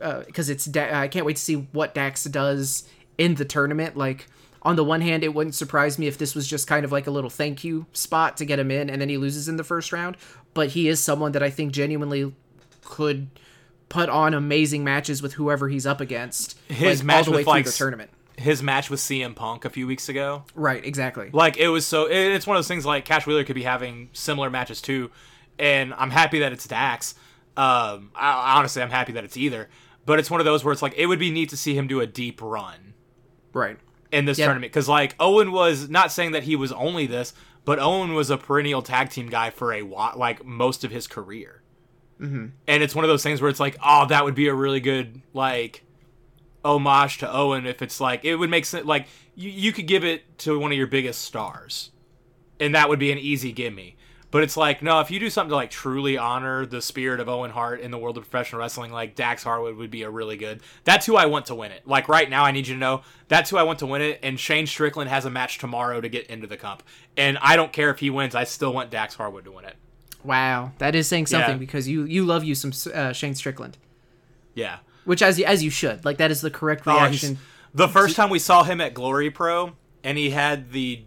uh, 0.03 0.25
because 0.27 0.51
it's 0.51 0.67
da- 0.67 0.93
i 0.93 1.09
can't 1.09 1.25
wait 1.25 1.37
to 1.37 1.43
see 1.43 1.69
what 1.73 1.95
dax 1.95 2.25
does 2.25 2.89
in 3.19 3.37
the 3.37 3.45
tournament. 3.45 3.97
Like 3.97 4.27
on 4.67 4.77
the 4.77 4.85
one 4.85 5.01
hand 5.01 5.23
it 5.25 5.33
wouldn't 5.35 5.55
surprise 5.55 5.99
me 5.99 6.07
if 6.07 6.19
this 6.19 6.35
was 6.35 6.47
just 6.47 6.67
kind 6.67 6.85
of 6.85 6.93
like 6.93 7.07
a 7.07 7.11
little 7.11 7.31
thank 7.31 7.65
you 7.65 7.87
spot 7.93 8.37
to 8.37 8.45
get 8.45 8.59
him 8.59 8.71
in 8.71 8.91
and 8.91 9.01
then 9.01 9.09
he 9.09 9.17
loses 9.17 9.49
in 9.49 9.57
the 9.57 9.65
first 9.65 9.93
round 9.93 10.17
but 10.55 10.69
he 10.71 10.89
is 10.89 10.99
someone 11.01 11.33
that 11.33 11.43
i 11.43 11.49
think 11.51 11.73
genuinely 11.73 12.35
could 12.85 13.29
put 13.89 14.09
on 14.09 14.35
amazing 14.35 14.83
matches 14.85 15.23
with 15.23 15.35
whoever 15.35 15.69
he's 15.69 15.87
up 15.87 16.01
against 16.01 16.59
His 16.69 17.01
like, 17.01 17.07
match 17.07 17.17
all 17.19 17.25
the 17.25 17.31
way 17.31 17.37
with, 17.39 17.45
through 17.47 17.53
like, 17.53 17.65
the 17.65 17.73
tournament 17.73 18.11
his 18.39 18.63
match 18.63 18.91
with 18.91 19.01
CM 19.01 19.35
Punk 19.35 19.65
a 19.65 19.71
few 19.71 19.87
weeks 19.87 20.11
ago. 20.11 20.45
right 20.55 20.85
exactly 20.85 21.31
Like 21.33 21.57
it 21.57 21.69
was 21.69 21.87
so. 21.87 22.05
it- 22.05 22.33
It's 22.35 22.47
one 22.47 22.55
of 22.55 22.59
those 22.59 22.69
things. 22.69 22.85
Like 22.85 23.07
Cash 23.07 23.27
Wheeler 23.27 23.45
could 23.45 23.55
be 23.55 23.63
having 23.63 24.11
similar 24.13 24.51
matches 24.51 24.83
too, 24.83 25.11
and 25.59 25.95
I'm 25.95 26.11
happy 26.11 26.41
that 26.41 26.53
it's 26.53 26.67
Dax. 26.69 27.15
Um, 27.57 28.11
I, 28.15 28.59
honestly, 28.59 28.83
I'm 28.83 28.91
happy 28.91 29.13
that 29.13 29.25
it's 29.25 29.39
either. 29.39 29.71
But 30.05 30.19
it's 30.19 30.31
one 30.31 30.39
of 30.41 30.45
those 30.45 30.63
where 30.65 30.73
it's 30.73 30.83
like 30.83 30.93
it 30.99 31.07
would 31.07 31.19
be 31.19 31.31
neat 31.31 31.49
to 31.49 31.57
see 31.57 31.75
him 31.79 31.87
do 31.87 32.01
a 32.01 32.07
deep 32.07 32.43
run 32.43 32.93
right 33.55 33.79
in 34.17 34.25
this 34.25 34.39
Yeah. 34.39 34.47
tournament 34.47 34.73
because 34.73 34.89
like 34.89 35.15
Owen 35.21 35.53
was 35.53 35.89
not 35.89 36.11
saying 36.13 36.33
that 36.33 36.45
he 36.45 36.57
was 36.57 36.73
only 36.73 37.07
this, 37.07 37.35
but 37.65 37.79
Owen 37.79 38.15
was 38.15 38.31
a 38.31 38.37
perennial 38.39 38.83
tag 38.83 39.11
team 39.11 39.29
guy 39.29 39.51
for 39.51 39.73
a 39.73 39.83
while, 39.83 40.15
like 40.17 40.45
most 40.45 40.85
of 40.85 40.91
his 40.91 41.07
career. 41.07 41.63
Mm-hmm. 42.21 42.47
And 42.67 42.83
it's 42.83 42.95
one 42.95 43.05
of 43.05 43.09
those 43.09 43.23
things 43.23 43.41
where 43.43 43.51
it's 43.51 43.61
like, 43.61 43.77
oh, 43.85 44.07
that 44.07 44.25
would 44.25 44.35
be 44.35 44.49
a 44.49 44.55
really 44.55 44.81
good 44.81 45.21
like 45.35 45.85
homage 46.65 47.19
to 47.19 47.33
Owen 47.33 47.67
if 47.67 47.83
it's 47.83 48.01
like 48.01 48.25
it 48.25 48.37
would 48.37 48.51
make 48.51 48.65
sense. 48.65 48.87
Like 48.87 49.07
you, 49.35 49.51
you 49.51 49.73
could 49.73 49.87
give 49.87 50.05
it 50.05 50.39
to 50.39 50.59
one 50.59 50.73
of 50.73 50.79
your 50.79 50.87
biggest 50.87 51.23
stars, 51.23 51.91
and 52.59 52.75
that 52.75 52.89
would 52.89 52.99
be 52.99 53.13
an 53.13 53.19
easy 53.19 53.53
gimme. 53.53 53.96
But 54.33 54.43
it's 54.43 54.57
like 54.57 54.83
no, 54.83 55.01
if 55.01 55.11
you 55.11 55.21
do 55.21 55.31
something 55.31 55.51
to 55.51 55.55
like 55.57 55.71
truly 55.71 56.19
honor 56.19 56.67
the 56.67 56.83
spirit 56.83 57.21
of 57.21 57.29
Owen 57.29 57.51
Hart 57.53 57.81
in 57.81 57.91
the 57.91 57.99
world 57.99 58.19
of 58.19 58.25
professional 58.25 58.61
wrestling, 58.61 58.93
like 58.93 59.15
Dax 59.15 59.45
Harwood 59.45 59.77
would 59.77 59.91
be 59.91 60.03
a 60.03 60.11
really 60.11 60.37
good. 60.37 60.61
That's 60.85 61.07
who 61.07 61.17
I 61.17 61.27
want 61.27 61.47
to 61.47 61.55
win 61.55 61.71
it. 61.73 61.87
Like 61.87 62.09
right 62.09 62.29
now, 62.29 62.45
I 62.45 62.51
need 62.51 62.67
you 62.67 62.75
to 62.75 62.81
know 62.81 63.03
that's 63.29 63.51
who 63.51 63.57
I 63.57 63.63
want 63.63 63.79
to 63.79 63.87
win 63.87 64.03
it. 64.03 64.19
And 64.23 64.39
Shane 64.39 64.67
Strickland 64.67 65.09
has 65.11 65.25
a 65.25 65.31
match 65.31 65.59
tomorrow 65.59 66.01
to 66.01 66.09
get 66.09 66.27
into 66.27 66.47
the 66.47 66.57
comp, 66.57 66.83
and 67.17 67.39
I 67.41 67.57
don't 67.57 67.73
care 67.73 67.91
if 67.91 68.01
he 68.01 68.11
wins. 68.11 68.35
I 68.35 68.45
still 68.45 68.73
want 68.73 68.91
Dax 68.91 69.15
Harwood 69.15 69.45
to 69.45 69.53
win 69.53 69.65
it. 69.65 69.77
wow 70.25 70.73
that 70.79 70.95
is 70.97 71.07
saying 71.07 71.27
something 71.27 71.53
Yeah. 71.53 71.57
because 71.59 71.87
you 71.89 72.05
you 72.05 72.25
love 72.25 72.43
you 72.43 72.55
some 72.57 72.73
uh, 72.93 73.13
shane 73.13 73.35
strickland 73.37 73.79
Yeah. 74.55 74.79
which 75.05 75.23
as 75.23 75.39
you 75.39 75.45
as 75.45 75.63
you 75.63 75.71
should 75.71 76.05
like 76.05 76.17
that 76.19 76.33
is 76.33 76.41
the 76.41 76.51
correct 76.51 76.83
Oh, 76.87 76.95
reaction 76.95 77.39
the 77.73 77.87
first 77.89 78.17
time 78.17 78.29
we 78.31 78.39
saw 78.41 78.65
him 78.65 78.81
at 78.81 78.93
Glory 78.95 79.31
Pro, 79.31 79.73
and 80.03 80.17
he 80.19 80.31
had 80.31 80.73
the 80.73 81.05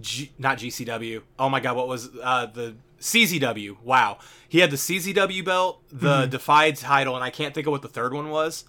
G, 0.00 0.32
not 0.38 0.58
GCW. 0.58 1.22
Oh 1.38 1.48
my 1.48 1.60
God, 1.60 1.76
what 1.76 1.88
was 1.88 2.10
uh, 2.22 2.46
the 2.46 2.74
CZW? 3.00 3.76
Wow, 3.82 4.18
he 4.48 4.58
had 4.60 4.70
the 4.70 4.76
CZW 4.76 5.44
belt, 5.44 5.82
the 5.92 6.26
Defy 6.26 6.70
title, 6.72 7.14
and 7.14 7.24
I 7.24 7.30
can't 7.30 7.54
think 7.54 7.66
of 7.66 7.70
what 7.72 7.82
the 7.82 7.88
third 7.88 8.14
one 8.14 8.30
was. 8.30 8.64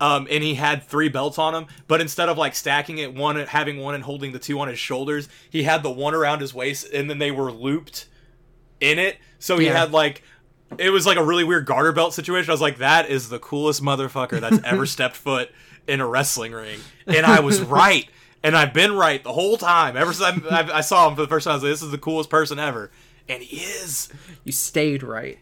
Um, 0.00 0.26
and 0.30 0.42
he 0.42 0.54
had 0.54 0.82
three 0.82 1.08
belts 1.08 1.38
on 1.38 1.54
him, 1.54 1.66
but 1.86 2.00
instead 2.00 2.28
of 2.28 2.36
like 2.36 2.56
stacking 2.56 2.98
it, 2.98 3.14
one 3.14 3.36
having 3.36 3.78
one 3.78 3.94
and 3.94 4.02
holding 4.02 4.32
the 4.32 4.38
two 4.40 4.58
on 4.58 4.66
his 4.66 4.78
shoulders, 4.78 5.28
he 5.48 5.62
had 5.62 5.82
the 5.84 5.90
one 5.92 6.12
around 6.14 6.40
his 6.40 6.52
waist, 6.52 6.88
and 6.92 7.08
then 7.08 7.18
they 7.18 7.30
were 7.30 7.52
looped 7.52 8.08
in 8.80 8.98
it. 8.98 9.18
So 9.38 9.58
he 9.58 9.66
Yeah. 9.66 9.78
had 9.78 9.92
like 9.92 10.22
it 10.78 10.90
was 10.90 11.06
like 11.06 11.18
a 11.18 11.24
really 11.24 11.44
weird 11.44 11.66
garter 11.66 11.92
belt 11.92 12.14
situation. 12.14 12.50
I 12.50 12.54
was 12.54 12.60
like, 12.60 12.78
that 12.78 13.10
is 13.10 13.28
the 13.28 13.38
coolest 13.38 13.82
motherfucker 13.82 14.40
that's 14.40 14.58
ever 14.64 14.86
stepped 14.86 15.16
foot 15.16 15.50
in 15.86 16.00
a 16.00 16.06
wrestling 16.06 16.52
ring. 16.52 16.80
And 17.06 17.26
I 17.26 17.40
was 17.40 17.60
right. 17.60 18.08
And 18.44 18.56
I've 18.56 18.72
been 18.72 18.94
right 18.94 19.22
the 19.22 19.32
whole 19.32 19.56
time. 19.56 19.96
Ever 19.96 20.12
since 20.12 20.44
I, 20.50 20.68
I, 20.78 20.80
saw 20.80 21.08
him 21.08 21.14
for 21.14 21.22
the 21.22 21.28
first 21.28 21.44
time, 21.44 21.52
I 21.52 21.54
was 21.54 21.62
like, 21.62 21.72
this 21.72 21.82
is 21.82 21.90
the 21.90 21.98
coolest 21.98 22.28
person 22.28 22.58
ever. 22.58 22.90
And 23.28 23.42
he 23.42 23.58
is. 23.58 24.08
you 24.44 24.52
stayed 24.52 25.02
right 25.02 25.38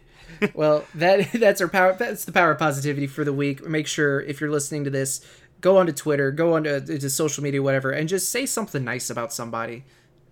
well 0.53 0.85
that 0.95 1.31
that's 1.33 1.61
our 1.61 1.67
power 1.67 1.93
that's 1.93 2.25
the 2.25 2.31
power 2.31 2.51
of 2.51 2.59
positivity 2.59 3.07
for 3.07 3.23
the 3.23 3.33
week 3.33 3.65
make 3.67 3.87
sure 3.87 4.21
if 4.21 4.39
you're 4.39 4.51
listening 4.51 4.83
to 4.83 4.89
this 4.89 5.25
go 5.59 5.77
onto 5.77 5.91
twitter 5.91 6.31
go 6.31 6.53
onto 6.53 6.79
to 6.79 7.09
social 7.09 7.43
media 7.43 7.61
whatever 7.61 7.91
and 7.91 8.09
just 8.09 8.29
say 8.29 8.45
something 8.45 8.83
nice 8.83 9.09
about 9.09 9.33
somebody 9.33 9.83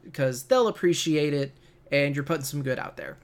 because 0.04 0.44
they'll 0.44 0.68
appreciate 0.68 1.34
it 1.34 1.52
and 1.92 2.16
you're 2.16 2.24
putting 2.24 2.44
some 2.44 2.64
good 2.64 2.80
out 2.80 2.98
there 2.98 3.18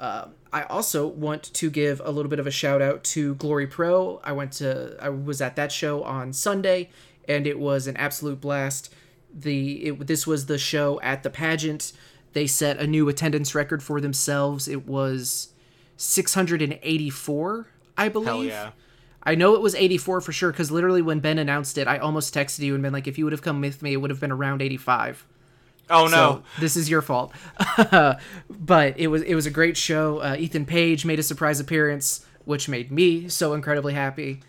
uh, 0.00 0.26
I 0.52 0.64
also 0.64 1.06
want 1.06 1.44
to 1.54 1.70
give 1.70 2.02
a 2.04 2.10
little 2.10 2.28
bit 2.28 2.40
of 2.40 2.48
a 2.48 2.50
shout 2.50 2.82
out 2.82 3.04
to 3.04 3.36
Glory 3.36 3.68
Pro. 3.68 4.20
I 4.24 4.32
went 4.32 4.52
to 4.54 4.96
I 5.00 5.08
was 5.08 5.40
at 5.40 5.54
that 5.54 5.70
show 5.70 6.02
on 6.02 6.32
Sunday 6.32 6.90
and 7.28 7.46
it 7.46 7.58
was 7.58 7.86
an 7.86 7.96
absolute 7.96 8.40
blast. 8.40 8.92
The 9.32 9.86
it, 9.86 10.06
this 10.06 10.26
was 10.26 10.46
the 10.46 10.58
show 10.58 11.00
at 11.00 11.22
the 11.22 11.30
pageant. 11.30 11.92
They 12.32 12.46
set 12.46 12.78
a 12.78 12.86
new 12.86 13.08
attendance 13.08 13.54
record 13.54 13.82
for 13.82 14.00
themselves. 14.00 14.66
It 14.68 14.86
was 14.86 15.52
684, 15.96 17.66
I 17.96 18.08
believe. 18.08 18.26
Hell 18.28 18.44
yeah. 18.44 18.70
I 19.22 19.34
know 19.34 19.54
it 19.54 19.62
was 19.62 19.74
84 19.74 20.20
for 20.20 20.32
sure 20.32 20.50
because 20.50 20.70
literally 20.70 21.00
when 21.00 21.20
Ben 21.20 21.38
announced 21.38 21.78
it, 21.78 21.88
I 21.88 21.98
almost 21.98 22.34
texted 22.34 22.60
you 22.60 22.74
and 22.74 22.82
been 22.82 22.92
like, 22.92 23.06
if 23.06 23.16
you 23.16 23.24
would 23.24 23.32
have 23.32 23.42
come 23.42 23.60
with 23.60 23.82
me, 23.82 23.94
it 23.94 23.96
would 23.96 24.10
have 24.10 24.20
been 24.20 24.32
around 24.32 24.60
85. 24.60 25.26
Oh 25.90 26.04
no. 26.04 26.10
So 26.10 26.42
this 26.60 26.76
is 26.76 26.90
your 26.90 27.02
fault. 27.02 27.32
but 28.50 28.98
it 28.98 29.08
was 29.08 29.22
it 29.22 29.34
was 29.34 29.46
a 29.46 29.50
great 29.50 29.76
show. 29.76 30.18
Uh, 30.18 30.36
Ethan 30.38 30.66
Page 30.66 31.04
made 31.04 31.18
a 31.18 31.22
surprise 31.22 31.60
appearance, 31.60 32.24
which 32.44 32.68
made 32.68 32.90
me 32.90 33.28
so 33.28 33.54
incredibly 33.54 33.94
happy. 33.94 34.40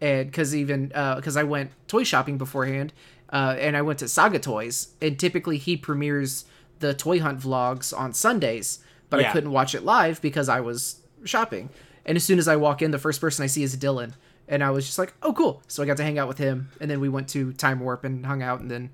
And 0.00 0.30
because 0.30 0.54
even 0.54 0.88
because 0.88 1.36
I 1.36 1.42
went 1.42 1.70
toy 1.88 2.04
shopping 2.04 2.38
beforehand, 2.38 2.92
uh, 3.30 3.56
and 3.58 3.76
I 3.76 3.82
went 3.82 3.98
to 3.98 4.08
Saga 4.08 4.38
Toys, 4.38 4.88
and 5.02 5.18
typically 5.18 5.58
he 5.58 5.76
premieres 5.76 6.44
the 6.78 6.94
Toy 6.94 7.20
Hunt 7.20 7.40
vlogs 7.40 7.96
on 7.96 8.12
Sundays, 8.12 8.78
but 9.10 9.20
I 9.20 9.32
couldn't 9.32 9.50
watch 9.50 9.74
it 9.74 9.84
live 9.84 10.22
because 10.22 10.48
I 10.48 10.60
was 10.60 11.00
shopping. 11.24 11.70
And 12.06 12.16
as 12.16 12.24
soon 12.24 12.38
as 12.38 12.48
I 12.48 12.56
walk 12.56 12.80
in, 12.80 12.90
the 12.90 12.98
first 12.98 13.20
person 13.20 13.42
I 13.42 13.48
see 13.48 13.62
is 13.62 13.76
Dylan, 13.76 14.12
and 14.46 14.62
I 14.62 14.70
was 14.70 14.86
just 14.86 14.98
like, 14.98 15.12
"Oh, 15.22 15.32
cool!" 15.32 15.62
So 15.66 15.82
I 15.82 15.86
got 15.86 15.96
to 15.98 16.04
hang 16.04 16.18
out 16.18 16.28
with 16.28 16.38
him, 16.38 16.70
and 16.80 16.90
then 16.90 17.00
we 17.00 17.08
went 17.08 17.28
to 17.30 17.52
Time 17.52 17.80
Warp 17.80 18.04
and 18.04 18.24
hung 18.24 18.42
out, 18.42 18.60
and 18.60 18.70
then 18.70 18.90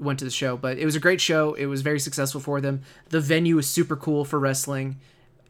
went 0.00 0.18
to 0.20 0.24
the 0.24 0.30
show. 0.30 0.56
But 0.56 0.78
it 0.78 0.84
was 0.84 0.96
a 0.96 1.00
great 1.00 1.20
show. 1.20 1.54
It 1.54 1.66
was 1.66 1.82
very 1.82 2.00
successful 2.00 2.40
for 2.40 2.60
them. 2.60 2.82
The 3.10 3.20
venue 3.20 3.58
is 3.58 3.68
super 3.68 3.96
cool 3.96 4.24
for 4.24 4.38
wrestling, 4.38 4.98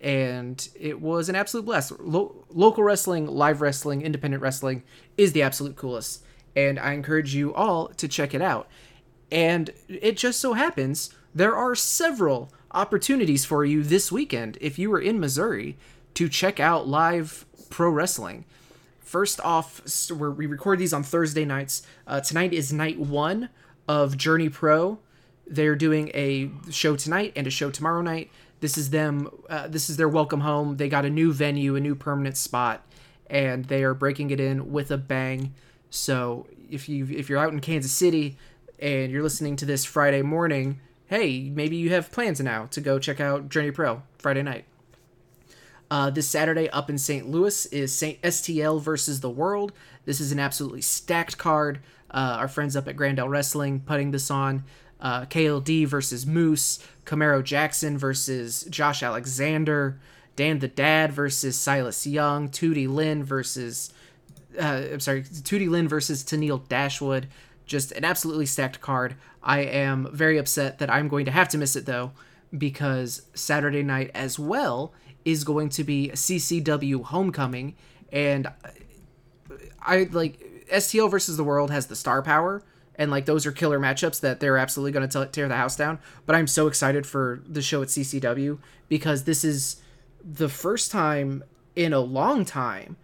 and 0.00 0.68
it 0.78 1.00
was 1.00 1.28
an 1.28 1.34
absolute 1.36 1.64
blast. 1.66 1.92
Lo- 2.00 2.44
local 2.50 2.84
wrestling, 2.84 3.26
live 3.26 3.60
wrestling, 3.60 4.02
independent 4.02 4.42
wrestling 4.42 4.82
is 5.16 5.32
the 5.32 5.42
absolute 5.42 5.76
coolest, 5.76 6.22
and 6.56 6.78
I 6.78 6.92
encourage 6.92 7.34
you 7.34 7.54
all 7.54 7.88
to 7.88 8.08
check 8.08 8.34
it 8.34 8.42
out. 8.42 8.68
And 9.30 9.70
it 9.88 10.16
just 10.16 10.40
so 10.40 10.54
happens 10.54 11.14
there 11.34 11.54
are 11.54 11.74
several 11.74 12.50
opportunities 12.72 13.44
for 13.44 13.64
you 13.64 13.82
this 13.82 14.10
weekend 14.10 14.56
if 14.60 14.78
you 14.78 14.92
are 14.94 15.00
in 15.00 15.20
Missouri 15.20 15.76
to 16.14 16.28
check 16.28 16.58
out 16.58 16.88
live 16.88 17.44
pro 17.70 17.90
wrestling. 17.90 18.44
First 19.00 19.40
off, 19.40 19.80
s- 19.84 20.10
we're, 20.10 20.30
we 20.30 20.46
record 20.46 20.78
these 20.78 20.92
on 20.92 21.02
Thursday 21.02 21.44
nights. 21.44 21.82
Uh, 22.06 22.20
tonight 22.20 22.52
is 22.52 22.72
night 22.72 22.98
one 22.98 23.48
of 23.86 24.16
Journey 24.16 24.48
Pro. 24.48 24.98
They're 25.46 25.76
doing 25.76 26.10
a 26.14 26.50
show 26.70 26.96
tonight 26.96 27.32
and 27.36 27.46
a 27.46 27.50
show 27.50 27.70
tomorrow 27.70 28.02
night. 28.02 28.30
This 28.60 28.76
is 28.76 28.90
them. 28.90 29.28
Uh, 29.48 29.68
this 29.68 29.88
is 29.88 29.96
their 29.96 30.08
welcome 30.08 30.40
home. 30.40 30.76
They 30.76 30.88
got 30.88 31.04
a 31.04 31.10
new 31.10 31.32
venue, 31.32 31.76
a 31.76 31.80
new 31.80 31.94
permanent 31.94 32.36
spot, 32.36 32.84
and 33.28 33.64
they 33.66 33.84
are 33.84 33.94
breaking 33.94 34.30
it 34.30 34.40
in 34.40 34.72
with 34.72 34.90
a 34.90 34.98
bang. 34.98 35.54
So 35.90 36.46
if 36.70 36.88
you 36.88 37.06
if 37.06 37.28
you're 37.28 37.38
out 37.38 37.52
in 37.52 37.60
Kansas 37.60 37.92
City 37.92 38.36
and 38.78 39.10
you're 39.10 39.22
listening 39.22 39.56
to 39.56 39.66
this 39.66 39.84
Friday 39.84 40.22
morning, 40.22 40.80
hey, 41.06 41.50
maybe 41.50 41.76
you 41.76 41.90
have 41.90 42.12
plans 42.12 42.40
now 42.40 42.66
to 42.66 42.80
go 42.80 42.98
check 42.98 43.20
out 43.20 43.48
Journey 43.48 43.70
Pro 43.70 44.02
Friday 44.18 44.42
night. 44.42 44.64
Uh, 45.90 46.10
this 46.10 46.28
Saturday 46.28 46.68
up 46.68 46.90
in 46.90 46.98
St. 46.98 47.26
Louis 47.26 47.64
is 47.66 47.94
St. 47.94 48.20
STL 48.20 48.80
versus 48.80 49.20
the 49.20 49.30
World. 49.30 49.72
This 50.04 50.20
is 50.20 50.32
an 50.32 50.38
absolutely 50.38 50.82
stacked 50.82 51.38
card. 51.38 51.80
Uh, 52.10 52.36
our 52.38 52.48
friends 52.48 52.76
up 52.76 52.88
at 52.88 52.96
Grandel 52.96 53.28
Wrestling 53.28 53.80
putting 53.80 54.10
this 54.10 54.30
on. 54.30 54.64
Uh, 55.00 55.22
KLD 55.26 55.86
versus 55.86 56.26
Moose. 56.26 56.78
Camaro 57.04 57.42
Jackson 57.42 57.96
versus 57.96 58.64
Josh 58.70 59.02
Alexander. 59.02 59.98
Dan 60.36 60.58
the 60.58 60.68
Dad 60.68 61.12
versus 61.12 61.58
Silas 61.58 62.06
Young. 62.06 62.48
Tootie 62.48 62.88
Lynn 62.88 63.24
versus 63.24 63.92
uh, 64.58 64.82
I'm 64.92 65.00
sorry, 65.00 65.22
Tootie 65.22 65.68
Lynn 65.68 65.88
versus 65.88 66.24
Tennille 66.24 66.66
Dashwood. 66.68 67.28
Just 67.66 67.92
an 67.92 68.04
absolutely 68.04 68.46
stacked 68.46 68.80
card. 68.80 69.14
I 69.42 69.60
am 69.60 70.08
very 70.12 70.38
upset 70.38 70.78
that 70.78 70.90
I'm 70.90 71.08
going 71.08 71.26
to 71.26 71.30
have 71.30 71.48
to 71.50 71.58
miss 71.58 71.76
it 71.76 71.86
though, 71.86 72.12
because 72.56 73.22
Saturday 73.34 73.82
night 73.82 74.10
as 74.14 74.38
well 74.38 74.92
is 75.24 75.44
going 75.44 75.68
to 75.70 75.84
be 75.84 76.10
CCW 76.14 77.04
Homecoming, 77.04 77.74
and 78.10 78.50
I 79.82 80.08
like 80.10 80.66
STL 80.72 81.10
versus 81.10 81.36
the 81.36 81.44
World 81.44 81.70
has 81.70 81.86
the 81.86 81.96
star 81.96 82.22
power, 82.22 82.62
and 82.98 83.10
like 83.10 83.24
those 83.24 83.46
are 83.46 83.52
killer 83.52 83.78
matchups 83.78 84.20
that 84.20 84.40
they're 84.40 84.58
absolutely 84.58 84.92
going 84.92 85.08
to 85.08 85.26
tear 85.26 85.48
the 85.48 85.56
house 85.56 85.76
down. 85.76 85.98
But 86.26 86.36
I'm 86.36 86.48
so 86.48 86.66
excited 86.66 87.06
for 87.06 87.42
the 87.48 87.62
show 87.62 87.80
at 87.80 87.88
CCW 87.88 88.58
because 88.88 89.24
this 89.24 89.44
is 89.44 89.80
the 90.22 90.48
first 90.48 90.90
time 90.90 91.44
in 91.76 91.92
a 91.92 92.00
long 92.00 92.44
time 92.44 92.96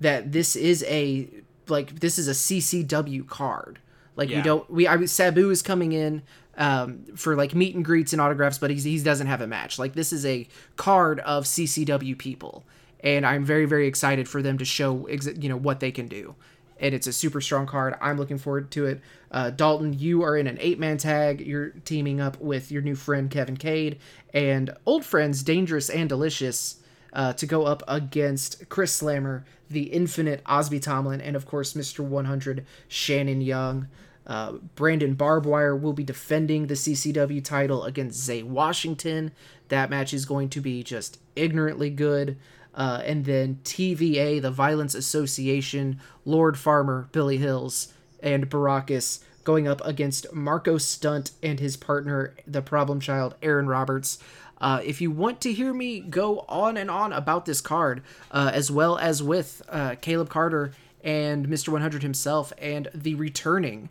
that 0.00 0.32
this 0.32 0.56
is 0.56 0.82
a 0.88 1.28
like 1.68 2.00
this 2.00 2.18
is 2.18 2.28
a 2.28 2.32
CCW 2.32 3.26
card. 3.28 3.78
Like 4.16 4.30
we 4.30 4.42
don't 4.42 4.68
we 4.70 4.88
I 4.88 5.04
Sabu 5.04 5.50
is 5.50 5.62
coming 5.62 5.92
in 5.92 6.22
um, 6.56 7.04
for 7.16 7.36
like 7.36 7.54
meet 7.54 7.74
and 7.74 7.84
greets 7.84 8.12
and 8.12 8.20
autographs, 8.20 8.58
but 8.58 8.70
he's, 8.70 8.84
he 8.84 8.98
doesn't 9.02 9.26
have 9.26 9.40
a 9.40 9.46
match. 9.46 9.78
Like 9.78 9.94
this 9.94 10.12
is 10.12 10.26
a 10.26 10.46
card 10.76 11.20
of 11.20 11.44
CCW 11.44 12.16
people, 12.18 12.64
and 13.00 13.24
I'm 13.26 13.44
very 13.44 13.64
very 13.64 13.86
excited 13.86 14.28
for 14.28 14.42
them 14.42 14.58
to 14.58 14.64
show 14.64 15.06
ex- 15.06 15.28
you 15.38 15.48
know 15.48 15.56
what 15.56 15.80
they 15.80 15.90
can 15.90 16.08
do. 16.08 16.34
And 16.82 16.94
it's 16.94 17.06
a 17.06 17.12
super 17.12 17.40
strong 17.40 17.66
card. 17.66 17.94
I'm 18.00 18.18
looking 18.18 18.36
forward 18.36 18.70
to 18.72 18.86
it. 18.86 19.00
Uh, 19.30 19.48
Dalton, 19.50 19.98
you 19.98 20.22
are 20.22 20.36
in 20.36 20.46
an 20.46 20.58
eight 20.60 20.78
man 20.78 20.98
tag. 20.98 21.40
You're 21.40 21.70
teaming 21.84 22.20
up 22.20 22.38
with 22.40 22.70
your 22.70 22.82
new 22.82 22.94
friend 22.94 23.30
Kevin 23.30 23.56
Cade 23.56 23.98
and 24.34 24.74
old 24.84 25.06
friends 25.06 25.42
Dangerous 25.42 25.88
and 25.88 26.08
Delicious 26.08 26.82
uh, 27.12 27.32
to 27.34 27.46
go 27.46 27.64
up 27.64 27.82
against 27.88 28.68
Chris 28.68 28.92
Slammer, 28.92 29.44
the 29.70 29.84
infinite 29.84 30.42
Osby 30.44 30.80
Tomlin, 30.80 31.20
and 31.20 31.36
of 31.36 31.46
course 31.46 31.74
Mr. 31.74 32.00
100 32.00 32.66
Shannon 32.88 33.40
Young. 33.40 33.88
Uh, 34.26 34.52
Brandon 34.76 35.16
Barbwire 35.16 35.78
will 35.78 35.92
be 35.92 36.04
defending 36.04 36.66
the 36.66 36.74
CCW 36.74 37.44
title 37.44 37.84
against 37.84 38.22
Zay 38.22 38.42
Washington. 38.42 39.32
That 39.68 39.90
match 39.90 40.14
is 40.14 40.24
going 40.24 40.48
to 40.50 40.60
be 40.60 40.82
just 40.82 41.18
ignorantly 41.34 41.90
good. 41.90 42.36
Uh, 42.74 43.02
and 43.04 43.24
then 43.24 43.58
TVA, 43.64 44.40
the 44.40 44.50
Violence 44.50 44.94
Association, 44.94 46.00
Lord 46.24 46.58
Farmer, 46.58 47.08
Billy 47.12 47.36
Hills, 47.36 47.92
and 48.22 48.48
Baracus 48.48 49.20
going 49.44 49.66
up 49.66 49.84
against 49.84 50.32
Marco 50.32 50.78
Stunt 50.78 51.32
and 51.42 51.58
his 51.60 51.76
partner, 51.76 52.34
the 52.46 52.62
problem 52.62 53.00
child, 53.00 53.34
Aaron 53.42 53.66
Roberts. 53.66 54.18
Uh, 54.60 54.80
if 54.84 55.00
you 55.00 55.10
want 55.10 55.40
to 55.40 55.52
hear 55.52 55.74
me 55.74 56.00
go 56.00 56.44
on 56.48 56.76
and 56.76 56.90
on 56.90 57.12
about 57.12 57.46
this 57.46 57.60
card, 57.60 58.02
uh, 58.30 58.50
as 58.54 58.70
well 58.70 58.96
as 58.96 59.22
with 59.22 59.60
uh, 59.68 59.96
Caleb 60.00 60.28
Carter 60.28 60.72
and 61.02 61.48
Mr. 61.48 61.70
100 61.70 62.02
himself, 62.02 62.52
and 62.58 62.88
the 62.94 63.16
returning 63.16 63.88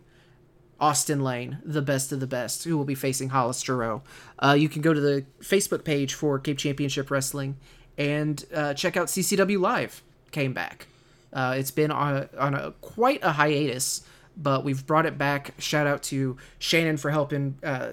Austin 0.80 1.22
Lane, 1.22 1.58
the 1.62 1.82
best 1.82 2.10
of 2.10 2.20
the 2.20 2.26
best, 2.26 2.64
who 2.64 2.76
will 2.76 2.86
be 2.86 2.94
facing 2.94 3.28
Hollis 3.28 3.60
Giroux. 3.60 4.02
Uh, 4.38 4.56
you 4.58 4.68
can 4.68 4.80
go 4.82 4.94
to 4.94 5.00
the 5.00 5.24
Facebook 5.40 5.84
page 5.84 6.14
for 6.14 6.38
Cape 6.38 6.58
Championship 6.58 7.10
Wrestling 7.10 7.56
and 7.98 8.44
uh, 8.54 8.74
check 8.74 8.96
out 8.96 9.08
CCW 9.08 9.60
Live. 9.60 10.02
Came 10.30 10.52
back. 10.52 10.86
Uh, 11.32 11.54
it's 11.56 11.70
been 11.70 11.90
on, 11.90 12.28
on 12.38 12.54
a 12.54 12.72
quite 12.80 13.22
a 13.22 13.32
hiatus, 13.32 14.02
but 14.36 14.64
we've 14.64 14.86
brought 14.86 15.06
it 15.06 15.16
back. 15.16 15.54
Shout 15.58 15.86
out 15.86 16.02
to 16.04 16.36
Shannon 16.58 16.96
for 16.96 17.10
helping 17.10 17.58
uh, 17.62 17.92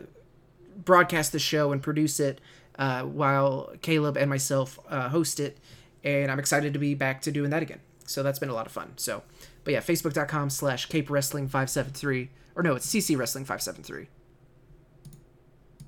broadcast 0.84 1.32
the 1.32 1.40
show 1.40 1.72
and 1.72 1.82
produce 1.82 2.20
it, 2.20 2.42
uh, 2.78 3.04
while 3.04 3.72
Caleb 3.82 4.18
and 4.18 4.30
myself 4.30 4.80
uh, 4.90 5.10
host 5.10 5.40
it. 5.40 5.58
And 6.04 6.32
I'm 6.32 6.40
excited 6.40 6.74
to 6.74 6.80
be 6.80 6.96
back 6.96 7.22
to 7.24 7.32
doing 7.32 7.50
that 7.50 7.62
again. 7.62 7.80
So 8.06 8.24
that's 8.24 8.40
been 8.40 8.50
a 8.50 8.54
lot 8.54 8.66
of 8.66 8.72
fun. 8.72 8.94
So, 8.96 9.24
but 9.64 9.74
yeah, 9.74 9.82
facebook.com 9.82 10.50
slash 10.50 10.88
Cape 10.88 11.10
Wrestling 11.10 11.46
573. 11.46 12.30
Or 12.56 12.64
no, 12.64 12.76
it's 12.76 12.88
CC 12.88 13.18
Wrestling 13.18 13.46
573. 13.46 14.08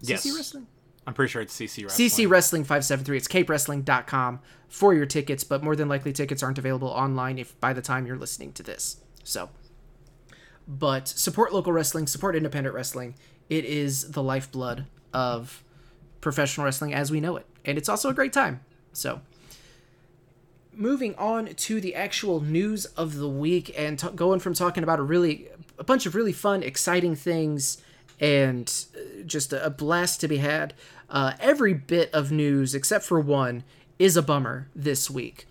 Yes. 0.02 0.26
CC 0.26 0.36
Wrestling? 0.36 0.68
I'm 1.08 1.14
pretty 1.14 1.32
sure 1.32 1.42
it's 1.42 1.58
CC 1.58 1.84
Wrestling. 1.84 2.10
CC 2.10 2.30
Wrestling 2.30 2.64
573. 2.64 3.18
It's 3.18 3.28
capewrestling.com 3.28 4.40
for 4.68 4.94
your 4.94 5.06
tickets, 5.06 5.44
but 5.44 5.64
more 5.64 5.76
than 5.76 5.90
likely 5.90 6.14
tickets 6.14 6.44
aren't 6.44 6.58
available 6.58 6.90
online 6.90 7.40
if 7.40 7.60
by 7.60 7.74
the 7.74 7.82
time 7.82 8.06
you're 8.06 8.18
listening 8.18 8.54
to 8.54 8.64
this. 8.64 9.02
So, 9.24 9.50
but 10.68 11.08
support 11.08 11.54
local 11.54 11.74
wrestling, 11.74 12.08
support 12.08 12.36
independent 12.36 12.76
wrestling. 12.76 13.16
It 13.50 13.66
is 13.66 14.12
the 14.12 14.24
lifeblood 14.24 14.86
of 15.14 15.64
professional 16.22 16.66
wrestling 16.66 16.94
as 16.94 17.12
we 17.12 17.20
know 17.20 17.36
it. 17.36 17.46
And 17.66 17.78
it's 17.78 17.90
also 17.90 18.10
a 18.10 18.14
great 18.14 18.32
time. 18.32 18.62
So, 18.94 19.22
moving 20.72 21.16
on 21.16 21.48
to 21.48 21.82
the 21.82 21.96
actual 21.96 22.42
news 22.42 22.86
of 22.86 23.18
the 23.18 23.30
week 23.30 23.74
and 23.78 24.00
t- 24.00 24.08
going 24.16 24.40
from 24.40 24.54
talking 24.54 24.84
about 24.84 25.00
a 25.00 25.04
really 25.04 25.50
a 25.78 25.84
bunch 25.84 26.06
of 26.06 26.16
really 26.16 26.32
fun 26.32 26.64
exciting 26.64 27.16
things 27.16 27.82
and 28.22 28.86
uh, 28.96 29.24
just 29.26 29.52
a, 29.52 29.70
blast 29.70 30.22
to 30.22 30.28
be 30.28 30.38
had 30.38 30.74
uh, 31.10 31.34
every 31.40 31.74
bit 31.74 32.10
of 32.14 32.32
news 32.32 32.74
except 32.74 33.04
for 33.04 33.20
one 33.20 33.64
is 34.00 34.16
a 34.16 34.22
bummer 34.22 34.70
this 34.74 35.10
week 35.10 35.48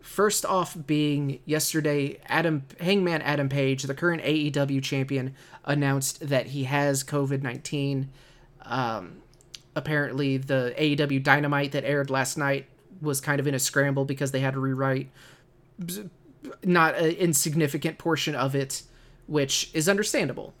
first 0.00 0.44
off 0.44 0.76
being 0.86 1.40
yesterday 1.44 2.18
adam 2.26 2.62
hangman 2.80 3.22
adam 3.22 3.48
page 3.48 3.82
the 3.84 3.94
current 3.94 4.22
aew 4.22 4.82
champion 4.82 5.34
announced 5.64 6.28
that 6.28 6.48
he 6.48 6.64
has 6.64 7.02
covid-19 7.02 8.06
um, 8.62 9.22
apparently 9.74 10.36
the 10.36 10.74
AEW 10.78 11.22
Dynamite 11.22 11.72
that 11.72 11.84
aired 11.84 12.10
last 12.10 12.36
night 12.36 12.66
was 13.00 13.20
kind 13.20 13.40
of 13.40 13.46
in 13.46 13.54
a 13.54 13.58
scramble 13.58 14.04
because 14.04 14.32
they 14.32 14.40
had 14.40 14.54
to 14.54 14.60
rewrite 14.60 15.08
not 16.64 16.96
an 16.96 17.10
insignificant 17.12 17.98
portion 17.98 18.34
of 18.34 18.54
it, 18.54 18.82
which 19.26 19.70
is 19.74 19.88
understandable. 19.88 20.54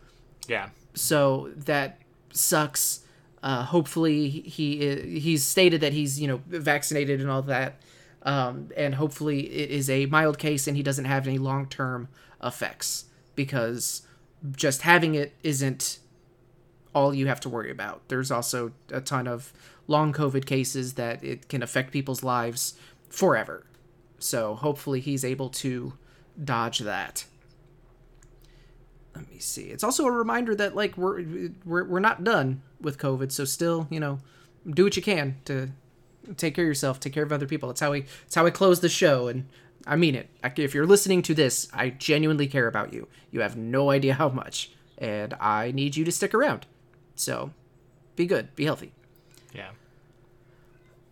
Yeah. 0.48 0.70
So 0.94 1.50
that 1.56 1.98
sucks. 2.32 3.00
Uh, 3.42 3.64
hopefully 3.64 4.28
he 4.28 5.18
he's 5.18 5.44
stated 5.44 5.80
that 5.80 5.92
he's 5.92 6.20
you 6.20 6.28
know 6.28 6.42
vaccinated 6.46 7.20
and 7.20 7.30
all 7.30 7.42
that, 7.42 7.80
um, 8.22 8.68
and 8.76 8.96
hopefully 8.96 9.40
it 9.50 9.70
is 9.70 9.88
a 9.88 10.06
mild 10.06 10.38
case 10.38 10.66
and 10.66 10.76
he 10.76 10.82
doesn't 10.82 11.06
have 11.06 11.26
any 11.26 11.38
long 11.38 11.66
term 11.66 12.08
effects 12.42 13.06
because 13.34 14.02
just 14.56 14.82
having 14.82 15.14
it 15.14 15.34
isn't 15.42 15.98
all 16.94 17.14
you 17.14 17.26
have 17.26 17.40
to 17.40 17.48
worry 17.48 17.70
about. 17.70 18.02
There's 18.08 18.30
also 18.30 18.72
a 18.90 19.00
ton 19.00 19.26
of 19.26 19.52
long 19.86 20.12
COVID 20.12 20.44
cases 20.46 20.94
that 20.94 21.22
it 21.22 21.48
can 21.48 21.62
affect 21.62 21.92
people's 21.92 22.22
lives 22.22 22.74
forever. 23.08 23.66
So 24.18 24.54
hopefully 24.54 25.00
he's 25.00 25.24
able 25.24 25.48
to 25.50 25.94
dodge 26.42 26.80
that. 26.80 27.24
Let 29.14 29.28
me 29.30 29.38
see. 29.38 29.64
It's 29.64 29.84
also 29.84 30.06
a 30.06 30.10
reminder 30.10 30.54
that 30.54 30.74
like 30.74 30.96
we're 30.96 31.50
we're 31.64 31.84
we're 31.84 32.00
not 32.00 32.24
done 32.24 32.62
with 32.80 32.98
COVID, 32.98 33.32
so 33.32 33.44
still, 33.44 33.86
you 33.90 34.00
know, 34.00 34.20
do 34.68 34.84
what 34.84 34.96
you 34.96 35.02
can 35.02 35.36
to 35.46 35.70
take 36.36 36.54
care 36.54 36.64
of 36.64 36.68
yourself, 36.68 37.00
take 37.00 37.12
care 37.12 37.24
of 37.24 37.32
other 37.32 37.46
people. 37.46 37.68
That's 37.68 37.80
how 37.80 37.92
we 37.92 38.04
it's 38.26 38.34
how 38.34 38.44
we 38.44 38.50
close 38.50 38.80
the 38.80 38.88
show 38.88 39.28
and 39.28 39.46
I 39.86 39.96
mean 39.96 40.14
it. 40.14 40.28
If 40.56 40.74
you're 40.74 40.86
listening 40.86 41.22
to 41.22 41.34
this, 41.34 41.68
I 41.72 41.90
genuinely 41.90 42.46
care 42.46 42.66
about 42.66 42.92
you. 42.92 43.08
You 43.30 43.40
have 43.40 43.56
no 43.56 43.90
idea 43.90 44.14
how 44.14 44.28
much, 44.28 44.70
and 44.98 45.34
I 45.40 45.72
need 45.72 45.96
you 45.96 46.04
to 46.04 46.12
stick 46.12 46.34
around. 46.34 46.66
So, 47.14 47.52
be 48.16 48.26
good, 48.26 48.54
be 48.54 48.64
healthy. 48.64 48.92
Yeah. 49.54 49.70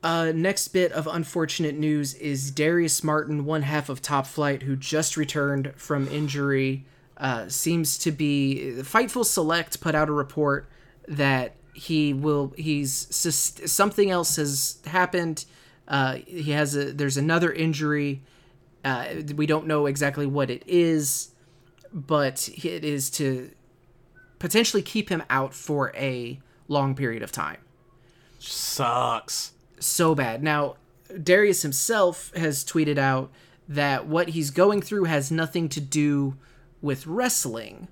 Uh, 0.02 0.32
next 0.34 0.68
bit 0.68 0.92
of 0.92 1.06
unfortunate 1.06 1.74
news 1.76 2.14
is 2.14 2.50
Darius 2.50 3.02
Martin, 3.02 3.44
one 3.44 3.62
half 3.62 3.88
of 3.88 4.00
Top 4.00 4.26
Flight, 4.26 4.62
who 4.62 4.76
just 4.76 5.16
returned 5.16 5.72
from 5.76 6.06
injury. 6.08 6.84
Uh, 7.18 7.48
seems 7.48 7.98
to 7.98 8.12
be 8.12 8.74
Fightful 8.78 9.24
Select 9.24 9.80
put 9.80 9.96
out 9.96 10.08
a 10.08 10.12
report 10.12 10.68
that 11.08 11.56
he 11.74 12.12
will 12.12 12.52
he's 12.56 13.08
something 13.10 14.10
else 14.10 14.36
has 14.36 14.78
happened. 14.86 15.44
Uh, 15.88 16.18
he 16.26 16.52
has 16.52 16.76
a 16.76 16.92
there's 16.92 17.16
another 17.16 17.52
injury. 17.52 18.22
Uh, 18.84 19.06
we 19.34 19.46
don't 19.46 19.66
know 19.66 19.86
exactly 19.86 20.26
what 20.26 20.48
it 20.48 20.62
is, 20.66 21.30
but 21.92 22.48
it 22.48 22.84
is 22.84 23.10
to 23.10 23.50
potentially 24.38 24.82
keep 24.82 25.08
him 25.08 25.22
out 25.28 25.54
for 25.54 25.92
a 25.96 26.38
long 26.68 26.94
period 26.94 27.22
of 27.22 27.32
time. 27.32 27.58
Sucks 28.38 29.52
so 29.80 30.14
bad. 30.14 30.42
Now, 30.42 30.76
Darius 31.22 31.62
himself 31.62 32.32
has 32.36 32.64
tweeted 32.64 32.98
out 32.98 33.30
that 33.68 34.06
what 34.06 34.30
he's 34.30 34.50
going 34.50 34.82
through 34.82 35.04
has 35.04 35.30
nothing 35.30 35.68
to 35.70 35.80
do 35.80 36.36
with 36.80 37.06
wrestling. 37.06 37.88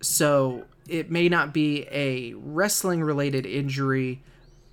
So 0.00 0.64
it 0.88 1.10
may 1.10 1.28
not 1.28 1.52
be 1.52 1.86
a 1.90 2.34
wrestling 2.34 3.02
related 3.02 3.46
injury, 3.46 4.22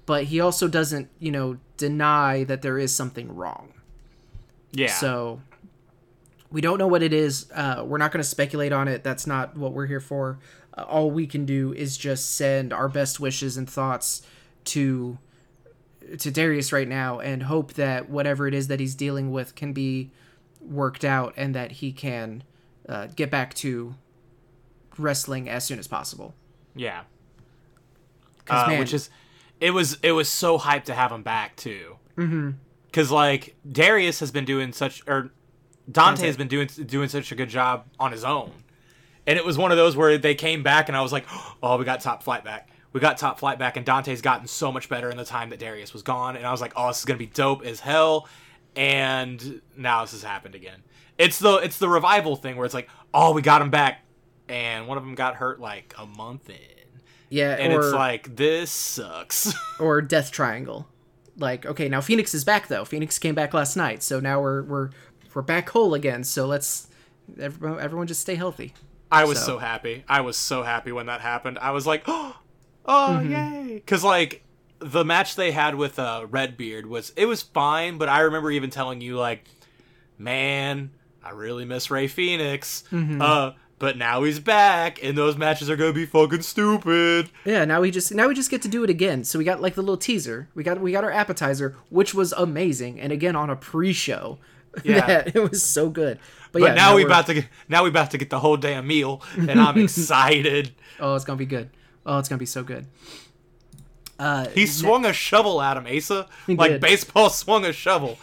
but 0.06 0.26
he 0.26 0.40
also 0.40 0.68
doesn't, 0.68 1.10
you 1.20 1.32
know, 1.32 1.58
deny 1.78 2.44
that 2.44 2.62
there 2.62 2.78
is 2.78 2.94
something 2.94 3.36
wrong. 3.36 3.74
Yeah. 4.72 4.94
So 4.94 5.42
we 6.52 6.62
don't 6.62 6.78
know 6.78 6.88
what 6.88 7.02
it 7.04 7.14
is. 7.14 7.50
Uh, 7.54 7.84
we're 7.86 7.98
not 7.98 8.12
going 8.12 8.22
to 8.22 8.28
speculate 8.28 8.72
on 8.72 8.88
it. 8.88 9.04
That's 9.04 9.26
not 9.26 9.58
what 9.58 9.74
we're 9.74 9.88
here 9.88 10.00
for. 10.00 10.40
Uh, 10.78 10.84
all 10.84 11.12
we 11.12 11.28
can 11.28 11.46
do 11.46 11.74
is 11.74 11.98
just 11.98 12.36
send 12.36 12.72
our 12.74 12.88
best 12.88 13.20
wishes 13.20 13.58
and 13.58 13.70
thoughts 13.70 14.22
to 14.66 15.18
to 16.20 16.30
Darius 16.30 16.74
right 16.74 16.88
now 16.88 17.20
and 17.20 17.44
hope 17.44 17.74
that 17.74 18.10
whatever 18.10 18.46
it 18.46 18.54
is 18.54 18.68
that 18.68 18.80
he's 18.82 18.94
dealing 18.94 19.32
with 19.32 19.56
can 19.56 19.72
be 19.72 20.12
worked 20.62 21.06
out 21.06 21.34
and 21.38 21.56
that 21.56 21.74
he 21.74 21.94
can 21.94 22.44
uh, 22.88 23.08
get 23.16 23.30
back 23.30 23.54
to 23.56 23.96
wrestling 24.98 25.50
as 25.50 25.64
soon 25.64 25.80
as 25.80 25.88
possible. 25.88 26.36
Yeah. 26.76 27.04
Uh, 28.50 28.66
man, 28.68 28.80
which 28.80 28.94
is, 28.94 29.10
it 29.62 29.72
was 29.72 29.98
it 30.04 30.12
was 30.12 30.30
so 30.30 30.60
hyped 30.60 30.86
to 30.86 30.94
have 30.94 31.12
him 31.12 31.24
back 31.24 31.56
too. 31.56 31.98
Mm-hmm. 32.18 32.52
Because 32.86 33.10
like 33.10 33.56
Darius 33.70 34.20
has 34.20 34.32
been 34.32 34.46
doing 34.46 34.74
such, 34.74 35.02
or 35.08 35.32
Dante, 35.90 35.92
Dante 35.92 36.28
has 36.28 36.38
been 36.38 36.48
doing 36.48 36.68
doing 36.68 37.10
such 37.10 37.32
a 37.32 37.36
good 37.36 37.50
job 37.50 37.86
on 38.00 38.12
his 38.12 38.24
own, 38.24 38.52
and 39.26 39.38
it 39.40 39.46
was 39.46 39.58
one 39.58 39.72
of 39.72 39.78
those 39.78 39.96
where 39.96 40.18
they 40.18 40.36
came 40.36 40.62
back 40.62 40.90
and 40.90 40.98
I 40.98 41.02
was 41.02 41.12
like, 41.14 41.26
oh, 41.64 41.78
we 41.78 41.86
got 41.86 42.02
top 42.02 42.22
flight 42.22 42.44
back 42.44 42.70
we 42.94 43.00
got 43.00 43.18
top 43.18 43.40
flight 43.40 43.60
back, 43.60 43.76
and 43.76 43.86
Dante's 43.86 44.22
gotten 44.22 44.48
so 44.48 44.72
much 44.72 44.88
better 44.88 45.10
in 45.10 45.18
the 45.18 45.26
time 45.26 45.50
that 45.50 45.60
Darius 45.60 45.94
was 45.94 46.04
gone. 46.04 46.38
And 46.38 46.46
I 46.46 46.52
was 46.52 46.62
like, 46.62 46.74
oh, 46.76 46.88
this 46.88 47.00
is 47.00 47.06
gonna 47.06 47.18
be 47.18 47.26
dope 47.26 47.66
as 47.66 47.80
hell. 47.80 48.30
And 48.76 49.62
now 49.76 50.02
this 50.02 50.12
has 50.12 50.24
happened 50.24 50.56
again. 50.56 50.84
It's 51.18 51.40
the 51.40 51.56
it's 51.58 51.78
the 51.78 51.90
revival 51.90 52.36
thing 52.36 52.56
where 52.56 52.66
it's 52.66 52.74
like, 52.74 52.90
oh, 53.14 53.34
we 53.34 53.42
got 53.42 53.62
him 53.62 53.70
back, 53.70 54.04
and 54.48 54.88
one 54.88 54.98
of 54.98 55.04
them 55.04 55.16
got 55.16 55.36
hurt 55.36 55.60
like 55.60 55.94
a 55.98 56.06
month 56.06 56.50
in. 56.50 56.58
Yeah, 57.30 57.54
and 57.54 57.74
or, 57.74 57.80
it's 57.82 57.94
like 57.94 58.36
this 58.36 58.72
sucks. 58.72 59.54
or 59.80 60.02
Death 60.02 60.32
Triangle. 60.32 60.88
Like, 61.38 61.66
okay, 61.66 61.90
now 61.90 62.02
Fenix 62.02 62.34
is 62.34 62.44
back 62.44 62.68
though. 62.68 62.86
Fenix 62.86 63.18
came 63.20 63.36
back 63.36 63.54
last 63.54 63.76
night, 63.76 64.04
so 64.04 64.20
now 64.20 64.42
we're 64.42 64.64
we're 64.64 64.90
we're 65.34 65.42
back 65.42 65.70
whole 65.70 65.94
again. 65.94 66.24
So 66.24 66.46
let's 66.46 66.88
everyone, 67.40 67.80
everyone 67.80 68.08
just 68.08 68.22
stay 68.22 68.36
healthy. 68.36 68.74
I 69.12 69.26
was 69.26 69.40
so. 69.40 69.46
so 69.46 69.58
happy. 69.60 70.04
I 70.08 70.22
was 70.22 70.38
so 70.38 70.64
happy 70.64 70.92
when 70.92 71.06
that 71.06 71.22
happened. 71.22 71.60
I 71.60 71.72
was 71.72 71.86
like, 71.86 72.04
oh, 72.08 72.38
oh 72.86 73.20
mm-hmm. 73.22 73.32
yay 73.32 73.76
because 73.76 74.04
like 74.04 74.44
the 74.80 75.06
match 75.06 75.36
they 75.36 75.52
had 75.52 75.76
with 75.76 75.98
uh, 75.98 76.26
redbeard 76.30 76.86
was 76.86 77.14
it 77.16 77.26
was 77.26 77.42
fine 77.42 77.98
but 77.98 78.10
i 78.10 78.20
remember 78.20 78.52
even 78.52 78.70
telling 78.70 79.02
you 79.02 79.18
like 79.18 79.46
man 80.18 80.92
i 81.24 81.32
really 81.32 81.66
miss 81.66 81.90
Rey 81.92 82.08
Fenix. 82.08 82.84
mm-hmm. 82.92 83.22
uh 83.22 83.52
but 83.80 83.98
now 83.98 84.24
he's 84.24 84.40
back 84.40 85.04
and 85.04 85.18
those 85.18 85.36
matches 85.36 85.70
are 85.70 85.76
gonna 85.76 85.94
be 85.94 86.06
fucking 86.06 86.42
stupid 86.42 87.30
yeah 87.46 87.66
now 87.66 87.82
we 87.82 87.92
just 87.92 88.14
now 88.14 88.28
we 88.28 88.34
just 88.36 88.50
get 88.50 88.62
to 88.62 88.68
do 88.68 88.84
it 88.84 88.90
again 88.90 89.24
so 89.24 89.38
we 89.38 89.46
got 89.46 89.62
like 89.62 89.76
the 89.76 89.82
little 89.82 89.98
teaser 89.98 90.48
we 90.56 90.64
got 90.64 90.80
we 90.80 90.92
got 90.92 91.04
our 91.04 91.12
appetizer 91.12 91.76
which 91.90 92.14
was 92.14 92.32
amazing 92.34 93.00
and 93.00 93.12
again 93.12 93.36
on 93.36 93.50
a 93.50 93.56
pre-show 93.56 94.38
yeah 94.84 95.24
it 95.26 95.50
was 95.50 95.62
so 95.62 95.90
good 95.90 96.18
but, 96.52 96.60
but 96.60 96.68
yeah, 96.68 96.74
now, 96.74 96.90
now 96.92 96.96
we 96.96 97.04
about 97.04 97.26
to 97.26 97.34
get 97.34 97.46
now 97.68 97.84
we 97.84 97.90
about 97.90 98.12
to 98.12 98.18
get 98.18 98.30
the 98.30 98.40
whole 98.40 98.58
damn 98.58 98.88
meal 98.88 99.22
and 99.38 99.60
i'm 99.60 99.78
excited 99.84 100.72
oh 101.00 101.16
it's 101.16 101.26
gonna 101.26 101.38
be 101.38 101.46
good 101.46 101.70
Oh, 102.06 102.20
it's 102.20 102.30
gonna 102.30 102.40
be 102.40 102.46
so 102.46 102.64
good. 102.64 102.88
Uh, 104.20 104.48
he 104.50 104.68
swung 104.68 105.04
ne- 105.04 105.10
a 105.10 105.14
shovel 105.14 105.62
at 105.62 105.78
him, 105.78 105.88
Asa. 105.88 106.28
Like 106.48 106.74
did. 106.74 106.82
baseball 106.82 107.30
swung 107.30 107.66
a 107.66 107.74
shovel. 107.74 108.18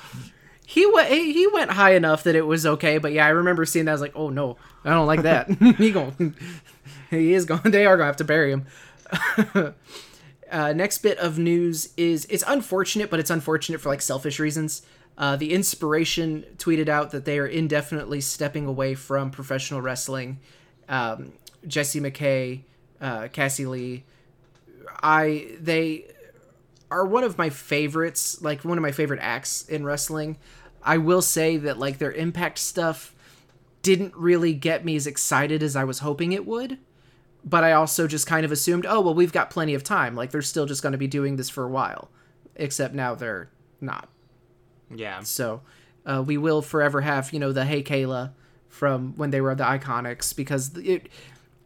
He 0.71 0.87
went. 0.87 1.11
He 1.11 1.49
went 1.49 1.73
high 1.73 1.95
enough 1.95 2.23
that 2.23 2.37
it 2.37 2.47
was 2.47 2.65
okay. 2.65 2.99
But 2.99 3.13
yeah, 3.13 3.27
I 3.27 3.31
remember 3.31 3.65
seeing 3.65 3.87
that. 3.87 3.91
I 3.91 3.95
was 3.95 4.01
like, 4.01 4.15
oh 4.15 4.31
no, 4.31 4.57
I 4.85 4.91
don't 4.91 5.09
like 5.09 5.23
that. 5.23 5.51
he 5.79 5.91
going. 5.91 6.37
He 7.11 7.35
is 7.35 7.45
going. 7.45 7.63
They 7.73 7.87
are 7.87 7.97
gonna 7.97 8.07
have 8.07 8.17
to 8.19 8.25
bury 8.25 8.53
him. 8.53 8.67
uh, 10.49 10.73
next 10.73 10.99
bit 10.99 11.19
of 11.19 11.41
news 11.41 11.93
is 11.97 12.25
it's 12.31 12.45
unfortunate, 12.47 13.11
but 13.11 13.19
it's 13.19 13.31
unfortunate 13.31 13.81
for 13.81 13.89
like 13.89 14.01
selfish 14.01 14.39
reasons. 14.39 14.83
Uh, 15.19 15.35
the 15.35 15.53
inspiration 15.53 16.47
tweeted 16.57 16.89
out 16.89 17.11
that 17.11 17.25
they 17.25 17.41
are 17.41 17.49
indefinitely 17.49 18.21
stepping 18.21 18.67
away 18.67 18.95
from 18.95 19.33
professional 19.33 19.81
wrestling. 19.81 20.39
Um, 20.89 21.33
Jessie 21.67 22.01
McKay 22.01 22.63
uh, 23.01 23.27
Cassie 23.33 23.67
Lee. 23.67 24.05
I 25.03 25.57
they 25.61 26.07
are 26.91 27.05
one 27.05 27.25
of 27.25 27.39
my 27.39 27.51
favorites, 27.51 28.41
like 28.43 28.65
one 28.65 28.79
of 28.79 28.83
my 28.83 28.93
favorite 28.93 29.21
acts 29.21 29.69
in 29.69 29.85
wrestling. 29.85 30.37
I 30.83 30.99
will 30.99 31.23
say 31.23 31.57
that 31.59 31.79
like 31.79 31.99
their 31.99 32.13
impact 32.13 32.59
stuff 32.59 33.15
didn't 33.83 34.15
really 34.15 34.53
get 34.53 34.85
me 34.85 34.97
as 34.97 35.07
excited 35.07 35.63
as 35.63 35.77
I 35.77 35.85
was 35.85 36.01
hoping 36.01 36.33
it 36.33 36.47
would. 36.47 36.79
But 37.43 37.65
I 37.65 37.73
also 37.73 38.07
just 38.07 38.27
kind 38.27 38.45
of 38.45 38.53
assumed, 38.53 38.85
oh 38.87 39.01
well, 39.01 39.15
we've 39.15 39.33
got 39.33 39.51
plenty 39.51 39.75
of 39.75 39.83
time. 39.83 40.15
Like 40.15 40.31
they're 40.31 40.43
still 40.43 40.67
just 40.67 40.83
going 40.83 40.93
to 40.93 40.99
be 40.99 41.07
doing 41.07 41.37
this 41.37 41.49
for 41.49 41.65
a 41.65 41.69
while. 41.69 42.11
Except 42.57 42.95
now 42.95 43.15
they're 43.15 43.51
not. 43.81 44.09
Yeah. 44.95 45.21
So 45.21 45.63
uh, 46.05 46.23
we 46.27 46.37
will 46.37 46.63
forever 46.63 47.01
have 47.01 47.33
you 47.33 47.39
know 47.39 47.53
the 47.53 47.65
Hey 47.65 47.83
Kayla 47.83 48.33
from 48.69 49.15
when 49.17 49.31
they 49.31 49.41
were 49.41 49.55
the 49.55 49.65
Iconics 49.65 50.35
because 50.35 50.77
it 50.77 51.09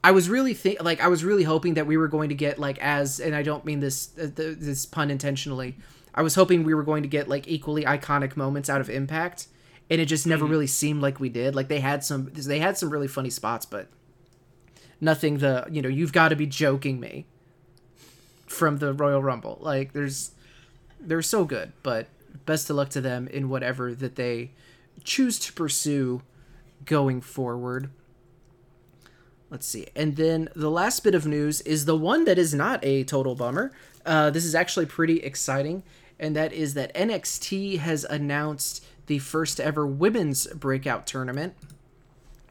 I 0.02 0.10
was 0.10 0.28
really 0.28 0.54
think 0.54 0.82
like 0.82 1.00
I 1.00 1.08
was 1.08 1.24
really 1.24 1.44
hoping 1.44 1.74
that 1.74 1.86
we 1.86 1.96
were 1.96 2.08
going 2.08 2.28
to 2.28 2.34
get 2.34 2.58
like 2.58 2.78
as 2.78 3.20
and 3.20 3.34
I 3.34 3.42
don't 3.42 3.64
mean 3.64 3.80
this 3.80 4.10
uh, 4.18 4.28
this 4.34 4.86
pun 4.86 5.10
intentionally. 5.10 5.76
I 6.14 6.22
was 6.22 6.34
hoping 6.34 6.64
we 6.64 6.74
were 6.74 6.82
going 6.82 7.02
to 7.02 7.08
get 7.08 7.28
like 7.28 7.48
equally 7.48 7.84
iconic 7.84 8.36
moments 8.36 8.70
out 8.70 8.80
of 8.80 8.88
Impact, 8.88 9.48
and 9.90 10.00
it 10.00 10.06
just 10.06 10.26
never 10.26 10.44
mm-hmm. 10.44 10.52
really 10.52 10.66
seemed 10.66 11.02
like 11.02 11.20
we 11.20 11.28
did. 11.28 11.54
Like 11.54 11.68
they 11.68 11.80
had 11.80 12.04
some 12.04 12.30
they 12.32 12.60
had 12.60 12.78
some 12.78 12.90
really 12.90 13.08
funny 13.08 13.30
spots, 13.30 13.66
but 13.66 13.88
nothing 15.00 15.38
the 15.38 15.66
you 15.70 15.82
know 15.82 15.88
you've 15.88 16.12
got 16.12 16.28
to 16.28 16.36
be 16.36 16.46
joking 16.46 17.00
me 17.00 17.26
from 18.46 18.78
the 18.78 18.92
Royal 18.92 19.22
Rumble. 19.22 19.58
Like 19.60 19.92
there's 19.92 20.32
they're 21.00 21.22
so 21.22 21.44
good, 21.44 21.72
but 21.82 22.08
best 22.46 22.70
of 22.70 22.76
luck 22.76 22.90
to 22.90 23.00
them 23.00 23.28
in 23.28 23.48
whatever 23.48 23.94
that 23.94 24.16
they 24.16 24.52
choose 25.02 25.38
to 25.40 25.52
pursue 25.52 26.22
going 26.84 27.20
forward. 27.20 27.90
Let's 29.50 29.66
see. 29.66 29.86
And 29.94 30.16
then 30.16 30.48
the 30.56 30.70
last 30.70 31.04
bit 31.04 31.14
of 31.14 31.26
news 31.26 31.60
is 31.62 31.84
the 31.84 31.96
one 31.96 32.24
that 32.24 32.38
is 32.38 32.54
not 32.54 32.84
a 32.84 33.04
total 33.04 33.34
bummer. 33.34 33.72
Uh, 34.04 34.30
this 34.30 34.44
is 34.44 34.54
actually 34.54 34.86
pretty 34.86 35.20
exciting, 35.20 35.82
and 36.18 36.36
that 36.36 36.52
is 36.52 36.74
that 36.74 36.94
NXT 36.94 37.78
has 37.78 38.04
announced 38.04 38.84
the 39.06 39.18
first 39.18 39.60
ever 39.60 39.86
women's 39.86 40.46
breakout 40.46 41.06
tournament. 41.06 41.54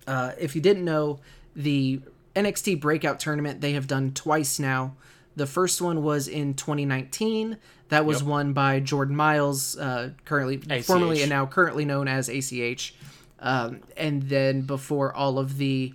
Uh, 0.05 0.33
if 0.39 0.55
you 0.55 0.61
didn't 0.61 0.85
know, 0.85 1.19
the 1.55 2.01
NXT 2.35 2.79
breakout 2.79 3.19
tournament 3.19 3.61
they 3.61 3.73
have 3.73 3.87
done 3.87 4.11
twice 4.11 4.59
now. 4.59 4.95
The 5.35 5.47
first 5.47 5.81
one 5.81 6.03
was 6.03 6.27
in 6.27 6.53
2019. 6.53 7.57
That 7.89 8.05
was 8.05 8.19
yep. 8.19 8.27
won 8.27 8.53
by 8.53 8.79
Jordan 8.79 9.15
Miles, 9.15 9.77
uh, 9.77 10.11
currently 10.25 10.61
ACH. 10.69 10.85
formerly 10.85 11.21
and 11.21 11.29
now 11.29 11.45
currently 11.45 11.85
known 11.85 12.07
as 12.07 12.29
ACH. 12.29 12.93
Um, 13.39 13.81
and 13.97 14.23
then 14.23 14.61
before 14.61 15.13
all 15.13 15.37
of 15.37 15.57
the 15.57 15.93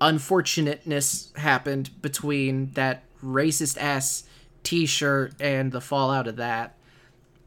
unfortunateness 0.00 1.32
happened 1.36 1.90
between 2.00 2.72
that 2.72 3.04
racist 3.22 3.76
ass 3.80 4.24
t-shirt 4.62 5.34
and 5.40 5.70
the 5.70 5.80
fallout 5.80 6.26
of 6.26 6.36
that 6.36 6.76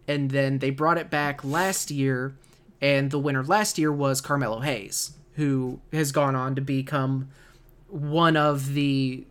and 0.07 0.31
then 0.31 0.59
they 0.59 0.69
brought 0.69 0.97
it 0.97 1.09
back 1.09 1.43
last 1.43 1.91
year 1.91 2.35
and 2.81 3.11
the 3.11 3.19
winner 3.19 3.43
last 3.43 3.77
year 3.77 3.91
was 3.91 4.21
carmelo 4.21 4.59
hayes 4.59 5.13
who 5.35 5.79
has 5.91 6.11
gone 6.11 6.35
on 6.35 6.55
to 6.55 6.61
become 6.61 7.29
one 7.87 8.35
of 8.37 8.73
the 8.73 9.25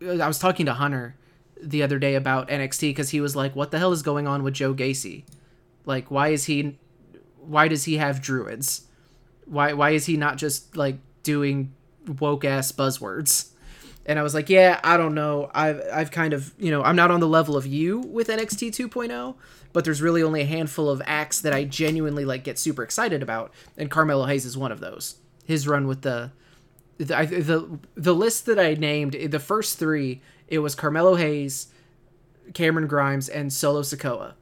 I 0.00 0.28
was 0.28 0.38
talking 0.38 0.66
to 0.66 0.74
Hunter 0.74 1.16
the 1.60 1.82
other 1.82 1.98
day 1.98 2.14
about 2.14 2.48
NXT 2.48 2.90
because 2.90 3.10
he 3.10 3.20
was 3.20 3.34
like, 3.34 3.56
"What 3.56 3.70
the 3.70 3.78
hell 3.78 3.92
is 3.92 4.02
going 4.02 4.26
on 4.26 4.42
with 4.42 4.54
Joe 4.54 4.74
Gacy? 4.74 5.24
Like, 5.84 6.10
why 6.10 6.28
is 6.28 6.44
he? 6.44 6.78
Why 7.40 7.68
does 7.68 7.84
he 7.84 7.96
have 7.96 8.22
druids? 8.22 8.82
Why 9.44 9.72
why 9.72 9.90
is 9.90 10.06
he 10.06 10.16
not 10.16 10.36
just 10.36 10.76
like 10.76 10.98
doing 11.22 11.72
woke 12.20 12.44
ass 12.44 12.70
buzzwords?" 12.72 13.50
And 14.08 14.18
I 14.18 14.22
was 14.22 14.34
like, 14.34 14.48
"Yeah, 14.48 14.80
I 14.82 14.96
don't 14.96 15.14
know. 15.14 15.50
I've 15.54 15.82
I've 15.92 16.10
kind 16.10 16.32
of 16.32 16.54
you 16.58 16.70
know 16.70 16.82
I'm 16.82 16.96
not 16.96 17.10
on 17.10 17.20
the 17.20 17.28
level 17.28 17.56
of 17.56 17.66
you 17.66 18.00
with 18.00 18.28
NXT 18.28 18.70
2.0, 18.70 19.34
but 19.72 19.84
there's 19.84 20.00
really 20.00 20.22
only 20.22 20.40
a 20.40 20.46
handful 20.46 20.88
of 20.88 21.02
acts 21.04 21.40
that 21.42 21.52
I 21.52 21.64
genuinely 21.64 22.24
like 22.24 22.42
get 22.42 22.58
super 22.58 22.82
excited 22.82 23.22
about, 23.22 23.52
and 23.76 23.90
Carmelo 23.90 24.24
Hayes 24.24 24.46
is 24.46 24.56
one 24.56 24.72
of 24.72 24.80
those. 24.80 25.16
His 25.44 25.68
run 25.68 25.86
with 25.86 26.00
the 26.00 26.32
the 26.96 27.04
the, 27.04 27.78
the 27.94 28.14
list 28.14 28.46
that 28.46 28.58
I 28.58 28.74
named, 28.74 29.14
eh, 29.14 29.26
the 29.28 29.38
first 29.38 29.78
three, 29.78 30.22
it 30.48 30.60
was 30.60 30.74
Carmelo 30.74 31.14
Hayes, 31.16 31.68
Cameron 32.54 32.88
Grimes, 32.88 33.28
and 33.28 33.52
Solo 33.52 33.82
Sikoa. 33.82 34.32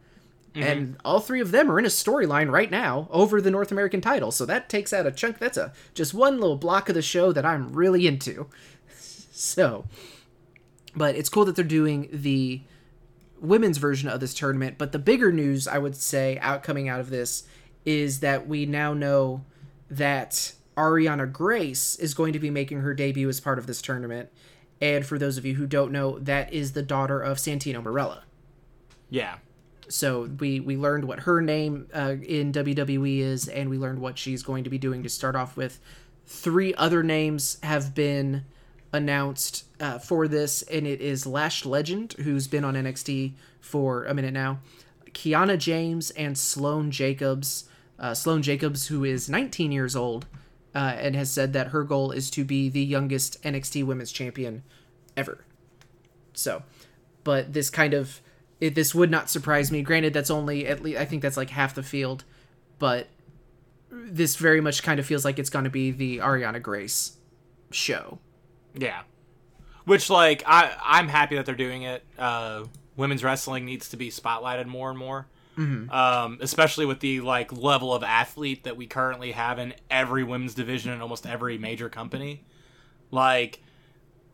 Mm-hmm. 0.55 0.63
And 0.63 0.97
all 1.05 1.21
three 1.21 1.43
of 1.43 1.51
them 1.51 1.71
are 1.71 1.79
in 1.79 1.85
a 1.85 1.89
storyline 1.89 2.51
right 2.51 2.71
now 2.71 3.09
over 3.11 3.43
the 3.43 3.51
North 3.51 3.71
American 3.71 4.01
title. 4.01 4.31
So 4.31 4.47
that 4.47 4.71
takes 4.71 4.93
out 4.93 5.07
a 5.07 5.13
chunk. 5.13 5.39
That's 5.39 5.59
a 5.59 5.73
just 5.93 6.15
one 6.15 6.41
little 6.41 6.57
block 6.57 6.89
of 6.89 6.95
the 6.95 7.03
show 7.03 7.31
that 7.33 7.45
I'm 7.45 7.75
really 7.75 8.07
into. 8.07 8.49
So, 9.37 9.85
but 10.95 11.15
it's 11.15 11.29
cool 11.29 11.45
that 11.45 11.57
they're 11.57 11.65
doing 11.65 12.09
the 12.11 12.63
women's 13.39 13.77
version 13.77 14.09
of 14.09 14.19
this 14.19 14.33
tournament. 14.33 14.79
But 14.79 14.93
the 14.93 14.99
bigger 14.99 15.31
news, 15.31 15.69
I 15.69 15.77
would 15.77 15.95
say, 15.95 16.39
out 16.39 16.63
coming 16.63 16.89
out 16.89 17.01
of 17.01 17.11
this 17.11 17.45
is 17.85 18.21
that 18.21 18.49
we 18.49 18.65
now 18.65 18.95
know 18.95 19.45
that 19.91 20.55
Ariana 20.75 21.31
Grace 21.31 21.97
is 21.97 22.15
going 22.15 22.33
to 22.33 22.39
be 22.39 22.49
making 22.49 22.81
her 22.81 22.95
debut 22.95 23.29
as 23.29 23.39
part 23.39 23.59
of 23.59 23.67
this 23.67 23.83
tournament. 23.83 24.31
And 24.81 25.05
for 25.05 25.19
those 25.19 25.37
of 25.37 25.45
you 25.45 25.55
who 25.55 25.67
don't 25.67 25.93
know, 25.93 26.19
that 26.21 26.51
is 26.53 26.73
the 26.73 26.83
daughter 26.83 27.21
of 27.21 27.37
Santino 27.37 27.83
Marella. 27.83 28.23
Yeah. 29.11 29.37
So 29.89 30.31
we 30.41 30.61
we 30.61 30.79
learned 30.79 31.05
what 31.05 31.21
her 31.21 31.43
name 31.43 31.89
uh, 31.95 32.17
in 32.23 32.53
WWE 32.53 33.19
is, 33.19 33.49
and 33.49 33.69
we 33.69 33.77
learned 33.77 34.01
what 34.01 34.17
she's 34.19 34.43
going 34.43 34.65
to 34.65 34.71
be 34.71 34.79
doing 34.79 35.03
to 35.03 35.09
start 35.11 35.37
off 35.37 35.59
with. 35.59 35.79
Three 36.25 36.75
other 36.75 37.03
names 37.03 37.59
have 37.63 37.95
been 37.95 38.45
announced 38.93 39.65
uh, 39.81 39.99
for 39.99 40.29
this, 40.29 40.63
and 40.63 40.87
it 40.87 41.01
is 41.01 41.27
Lash 41.27 41.65
Legend, 41.65 42.15
who's 42.15 42.47
been 42.47 42.65
on 42.65 42.75
NXT 42.75 43.33
for 43.61 44.05
a 44.05 44.15
minute 44.15 44.33
now, 44.33 44.61
Kiana 45.11 45.59
James, 45.59 46.11
and 46.13 46.37
Sloane 46.37 46.91
Jacobs. 46.91 47.69
Uh, 47.99 48.13
Sloane 48.13 48.43
Jacobs, 48.43 48.89
who 48.89 49.05
is 49.05 49.29
19 49.29 49.73
years 49.73 49.97
old, 49.97 50.27
uh, 50.75 50.95
and 50.99 51.17
has 51.17 51.31
said 51.31 51.55
that 51.55 51.69
her 51.69 51.83
goal 51.83 52.11
is 52.11 52.31
to 52.31 52.45
be 52.45 52.69
the 52.69 52.85
youngest 52.85 53.43
NXT 53.43 53.85
Women's 53.85 54.13
Champion 54.13 54.63
ever. 55.17 55.45
So, 56.35 56.63
but 57.25 57.55
this 57.55 57.71
kind 57.71 57.95
of 57.95 58.21
it, 58.61 58.75
this 58.75 58.95
would 58.95 59.11
not 59.11 59.31
surprise 59.31 59.71
me. 59.71 59.83
Granted, 59.83 60.13
that's 60.13 60.31
only 60.31 60.67
at 60.67 60.83
least 60.83 60.99
I 60.99 61.05
think 61.05 61.23
that's 61.23 61.37
like 61.37 61.51
half 61.51 61.75
the 61.75 61.83
field, 61.83 62.25
but 62.79 63.09
this 63.91 64.37
very 64.37 64.61
much 64.61 64.83
kind 64.83 65.01
of 65.01 65.07
feels 65.07 65.25
like 65.25 65.39
it's 65.39 65.51
going 65.51 65.65
to 65.65 65.71
be 65.71 65.91
the 65.91 66.19
Ariana 66.19 66.61
Grace 66.61 67.17
show. 67.71 68.19
Yeah. 68.77 69.03
Which 69.85 70.11
like 70.11 70.43
I 70.47 70.77
I'm 70.83 71.09
happy 71.09 71.37
that 71.37 71.47
they're 71.47 71.55
doing 71.55 71.83
it. 71.83 72.05
Uh, 72.19 72.65
women's 72.97 73.23
wrestling 73.23 73.65
needs 73.65 73.89
to 73.91 73.97
be 73.97 74.11
spotlighted 74.11 74.67
more 74.67 74.91
and 74.91 74.99
more. 74.99 75.27
Um, 75.91 76.39
especially 76.43 76.85
with 76.85 77.01
the 77.01 77.21
like 77.23 77.51
level 77.53 77.95
of 77.95 78.03
athlete 78.03 78.65
that 78.65 78.77
we 78.77 78.87
currently 78.87 79.33
have 79.33 79.59
in 79.59 79.75
every 79.91 80.23
women's 80.23 80.55
division 80.55 80.93
in 80.93 81.01
almost 81.01 81.27
every 81.27 81.57
major 81.57 81.89
company. 81.89 82.45
Like 83.11 83.63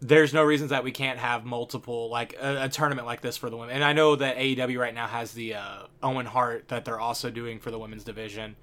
there's 0.01 0.35
no 0.35 0.43
reasons 0.43 0.71
that 0.71 0.83
we 0.83 0.91
can't 0.91 1.21
have 1.21 1.45
multiple 1.45 2.11
like 2.11 2.35
a, 2.41 2.65
a 2.65 2.69
tournament 2.69 3.07
like 3.07 3.21
this 3.21 3.37
for 3.37 3.51
the 3.51 3.57
women. 3.57 3.77
And 3.77 3.85
I 3.85 3.93
know 3.93 4.17
that 4.17 4.37
AEW 4.37 4.79
right 4.79 4.93
now 4.95 5.07
has 5.07 5.33
the 5.33 5.55
uh, 5.55 5.83
Owen 6.03 6.27
Hart 6.27 6.69
that 6.69 6.85
they're 6.85 6.99
also 6.99 7.31
doing 7.31 7.61
for 7.61 7.71
the 7.71 7.79
women's 7.79 8.03
division. 8.03 8.57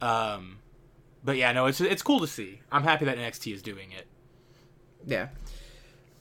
Um, 0.00 0.58
but 1.22 1.36
yeah, 1.36 1.52
no, 1.52 1.66
it's 1.66 1.80
it's 1.80 2.02
cool 2.02 2.18
to 2.20 2.26
see. 2.26 2.60
I'm 2.72 2.82
happy 2.82 3.04
that 3.04 3.16
NXT 3.16 3.54
is 3.54 3.62
doing 3.62 3.92
it. 3.92 4.06
Yeah. 5.06 5.28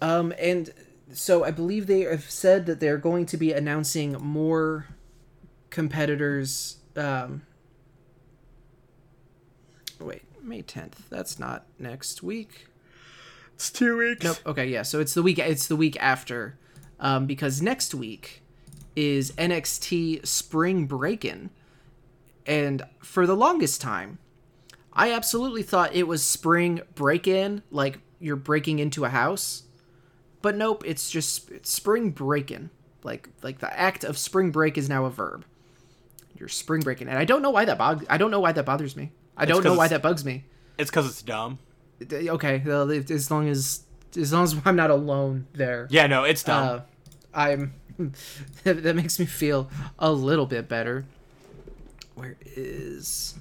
Um, 0.01 0.33
and 0.37 0.71
so 1.11 1.43
I 1.43 1.51
believe 1.51 1.87
they 1.87 2.01
have 2.01 2.29
said 2.29 2.65
that 2.65 2.79
they're 2.79 2.97
going 2.97 3.25
to 3.27 3.37
be 3.37 3.53
announcing 3.53 4.13
more 4.13 4.87
competitors. 5.69 6.77
Um, 6.95 7.43
wait, 9.99 10.23
May 10.41 10.61
10th. 10.61 11.09
That's 11.09 11.39
not 11.39 11.65
next 11.79 12.23
week. 12.23 12.67
It's 13.55 13.71
two 13.71 13.97
weeks. 13.97 14.23
Nope. 14.23 14.37
Okay, 14.45 14.67
yeah. 14.67 14.81
So 14.81 14.99
it's 14.99 15.13
the 15.13 15.23
week. 15.23 15.39
It's 15.39 15.67
the 15.67 15.75
week 15.75 15.97
after, 15.99 16.57
um, 16.99 17.25
because 17.25 17.61
next 17.61 17.93
week 17.93 18.41
is 18.95 19.31
NXT 19.33 20.25
Spring 20.25 20.85
Breakin', 20.85 21.49
and 22.45 22.83
for 22.99 23.25
the 23.25 23.35
longest 23.35 23.81
time, 23.81 24.19
I 24.91 25.11
absolutely 25.11 25.63
thought 25.63 25.95
it 25.95 26.07
was 26.07 26.23
Spring 26.23 26.81
Break-In, 26.95 27.63
like 27.71 27.99
you're 28.23 28.35
breaking 28.37 28.79
into 28.79 29.03
a 29.05 29.09
house, 29.09 29.63
but 30.41 30.55
nope. 30.55 30.83
It's 30.85 31.09
just 31.11 31.51
it's 31.51 31.69
Spring 31.69 32.11
Breakin', 32.11 32.69
like 33.03 33.29
like 33.41 33.59
the 33.59 33.71
act 33.79 34.03
of 34.03 34.17
spring 34.17 34.51
break 34.51 34.77
is 34.77 34.87
now 34.89 35.05
a 35.05 35.09
verb. 35.09 35.45
You're 36.39 36.49
spring 36.49 36.81
breaking, 36.81 37.07
and 37.09 37.17
I 37.17 37.25
don't 37.25 37.41
know 37.41 37.51
why 37.51 37.65
that 37.65 37.77
bog. 37.77 38.05
I 38.09 38.17
don't 38.17 38.31
know 38.31 38.39
why 38.39 38.51
that 38.53 38.65
bothers 38.65 38.95
me. 38.95 39.11
I 39.37 39.45
don't 39.45 39.63
know 39.63 39.73
why 39.75 39.87
that 39.87 40.01
bugs 40.01 40.23
me 40.23 40.45
It's 40.77 40.89
because 40.91 41.07
it's 41.07 41.21
dumb. 41.23 41.57
okay 42.11 42.61
well 42.65 42.89
as 42.91 43.31
long 43.31 43.49
as 43.49 43.81
as 44.15 44.31
long 44.31 44.43
as 44.43 44.55
i'm 44.65 44.75
not 44.75 44.91
alone 44.91 45.47
there 45.53 45.87
Yeah, 45.89 46.05
no, 46.05 46.23
it's 46.23 46.43
dumb. 46.43 46.67
uh, 46.67 46.79
i'm 47.33 47.73
that, 48.63 48.95
makes 48.95 49.17
me 49.19 49.25
feel 49.25 49.69
a 49.97 50.11
little 50.11 50.45
bit 50.45 50.67
better 50.69 51.05
where 52.13 52.35
is 52.55 53.35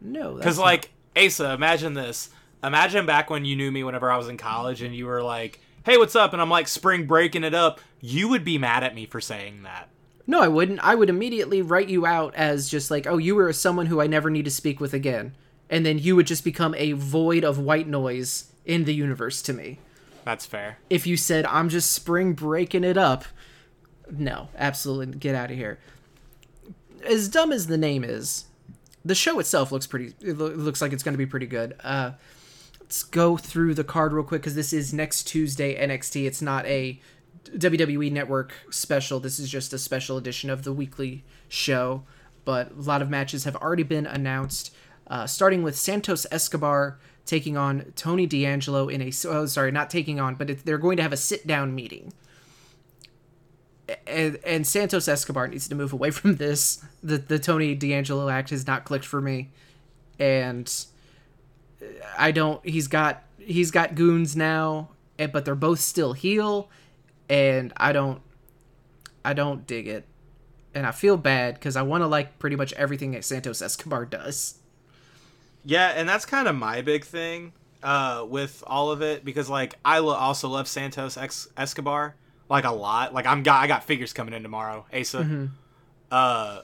no 0.00 0.34
Because 0.36 0.58
like 0.58 0.90
Asa, 1.16 1.52
imagine 1.52 1.92
this. 1.94 2.30
Imagine 2.62 3.06
back 3.06 3.30
when 3.30 3.44
you 3.44 3.56
knew 3.56 3.70
me 3.70 3.84
whenever 3.84 4.10
I 4.10 4.16
was 4.16 4.28
in 4.28 4.36
college, 4.36 4.82
and 4.82 4.94
you 4.94 5.06
were 5.06 5.22
like, 5.22 5.60
"Hey, 5.84 5.96
what's 5.96 6.14
up?" 6.16 6.32
And 6.32 6.42
I'm 6.42 6.50
like, 6.50 6.68
"Spring 6.68 7.06
breaking 7.06 7.44
it 7.44 7.54
up." 7.54 7.80
You 8.00 8.28
would 8.28 8.44
be 8.44 8.58
mad 8.58 8.82
at 8.84 8.94
me 8.94 9.06
for 9.06 9.20
saying 9.20 9.62
that. 9.64 9.88
no 10.26 10.40
i 10.40 10.48
wouldn't 10.48 10.78
i 10.80 10.94
would 10.94 11.10
immediately 11.10 11.60
write 11.62 11.88
you 11.88 12.06
out 12.06 12.34
as 12.34 12.68
just 12.70 12.90
like 12.90 13.06
oh 13.06 13.16
you 13.18 13.34
were 13.34 13.52
someone 13.52 13.86
who 13.86 14.00
i 14.00 14.06
never 14.06 14.30
need 14.30 14.44
to 14.44 14.50
speak 14.50 14.78
with 14.80 14.94
again 14.94 15.34
and 15.68 15.84
then 15.84 15.98
you 15.98 16.14
would 16.16 16.26
just 16.26 16.44
become 16.44 16.74
a 16.76 16.92
void 16.92 17.42
of 17.44 17.58
white 17.58 17.88
noise 17.88 18.50
in 18.64 18.84
the 18.84 18.94
universe 18.94 19.42
to 19.42 19.52
me 19.52 19.78
That's 20.24 20.46
fair. 20.46 20.78
if 20.88 21.06
you 21.06 21.16
said 21.16 21.44
I'm 21.46 21.68
just 21.68 21.90
spring 21.92 22.32
breaking 22.34 22.84
it 22.84 22.96
up. 22.96 23.24
No, 24.10 24.48
absolutely 24.56 25.16
get 25.18 25.34
out 25.34 25.50
of 25.50 25.56
here. 25.56 25.78
As 27.04 27.28
dumb 27.28 27.50
as 27.52 27.66
the 27.66 27.78
name 27.78 28.04
is, 28.04 28.44
the 29.04 29.14
show 29.14 29.38
itself 29.40 29.72
looks 29.72 29.86
pretty. 29.86 30.14
It 30.20 30.36
lo- 30.38 30.48
looks 30.50 30.80
like 30.82 30.92
it's 30.92 31.02
going 31.02 31.14
to 31.14 31.18
be 31.18 31.26
pretty 31.26 31.46
good. 31.46 31.74
Uh, 31.82 32.12
let's 32.90 33.04
go 33.04 33.36
through 33.36 33.72
the 33.72 33.84
card 33.84 34.12
real 34.12 34.24
quick 34.24 34.42
because 34.42 34.56
this 34.56 34.72
is 34.72 34.92
next 34.92 35.22
Tuesday 35.22 35.76
NXT. 35.80 36.26
It's 36.26 36.42
not 36.42 36.66
a 36.66 37.00
WWE 37.56 38.10
Network 38.10 38.52
special. 38.68 39.20
This 39.20 39.38
is 39.38 39.48
just 39.48 39.72
a 39.72 39.78
special 39.78 40.16
edition 40.16 40.50
of 40.50 40.64
the 40.64 40.72
weekly 40.72 41.22
show. 41.48 42.02
But 42.44 42.72
a 42.72 42.80
lot 42.80 43.00
of 43.00 43.08
matches 43.08 43.44
have 43.44 43.54
already 43.54 43.84
been 43.84 44.06
announced, 44.06 44.74
uh, 45.06 45.28
starting 45.28 45.62
with 45.62 45.78
Santos 45.78 46.26
Escobar 46.32 46.98
taking 47.26 47.56
on 47.56 47.92
Tony 47.94 48.26
D'Angelo 48.26 48.88
in 48.88 49.00
a. 49.00 49.12
Oh, 49.28 49.46
sorry, 49.46 49.70
not 49.70 49.88
taking 49.88 50.18
on, 50.18 50.34
but 50.34 50.50
it, 50.50 50.64
they're 50.64 50.76
going 50.76 50.96
to 50.96 51.04
have 51.04 51.12
a 51.12 51.16
sit 51.16 51.46
down 51.46 51.76
meeting. 51.76 52.12
And, 54.04 54.40
and 54.44 54.66
Santos 54.66 55.06
Escobar 55.06 55.46
needs 55.46 55.68
to 55.68 55.76
move 55.76 55.92
away 55.92 56.10
from 56.10 56.36
this. 56.36 56.84
The 57.04 57.18
the 57.18 57.38
Tony 57.38 57.76
D'Angelo 57.76 58.28
act 58.28 58.50
has 58.50 58.66
not 58.66 58.84
clicked 58.84 59.06
for 59.06 59.20
me, 59.20 59.50
and 60.18 60.86
I 62.18 62.30
don't. 62.32 62.64
He's 62.66 62.88
got 62.88 63.22
he's 63.38 63.70
got 63.70 63.94
goons 63.94 64.36
now, 64.36 64.90
and, 65.18 65.32
but 65.32 65.44
they're 65.44 65.54
both 65.54 65.80
still 65.80 66.12
heel, 66.12 66.70
and 67.28 67.72
I 67.76 67.92
don't 67.92 68.20
I 69.24 69.32
don't 69.32 69.66
dig 69.66 69.88
it, 69.88 70.04
and 70.74 70.86
I 70.86 70.92
feel 70.92 71.16
bad 71.16 71.54
because 71.54 71.76
I 71.76 71.82
want 71.82 72.02
to 72.02 72.06
like 72.06 72.38
pretty 72.38 72.56
much 72.56 72.72
everything 72.74 73.12
that 73.12 73.24
Santos 73.24 73.62
Escobar 73.62 74.04
does. 74.04 74.58
Yeah, 75.64 75.88
and 75.88 76.08
that's 76.08 76.24
kind 76.24 76.48
of 76.48 76.56
my 76.56 76.80
big 76.80 77.04
thing 77.04 77.52
uh, 77.82 78.24
with 78.28 78.62
all 78.66 78.90
of 78.90 79.02
it 79.02 79.24
because 79.24 79.48
like 79.48 79.74
I 79.84 79.98
lo- 79.98 80.14
also 80.14 80.48
love 80.48 80.68
Santos 80.68 81.16
Ex- 81.16 81.48
Escobar 81.56 82.14
like 82.48 82.64
a 82.64 82.72
lot. 82.72 83.12
Like 83.14 83.26
I'm 83.26 83.42
got 83.42 83.62
I 83.62 83.66
got 83.66 83.84
figures 83.84 84.12
coming 84.12 84.34
in 84.34 84.42
tomorrow, 84.42 84.86
Asa. 84.92 85.48
Uh, 86.10 86.62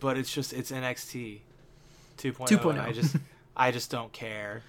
but 0.00 0.18
it's 0.18 0.32
just 0.32 0.52
it's 0.52 0.70
NXT 0.70 1.40
2.0. 2.18 2.48
2.0. 2.48 2.80
I 2.80 2.92
just 2.92 3.16
I 3.58 3.70
just 3.70 3.90
don't 3.90 4.12
care. 4.12 4.62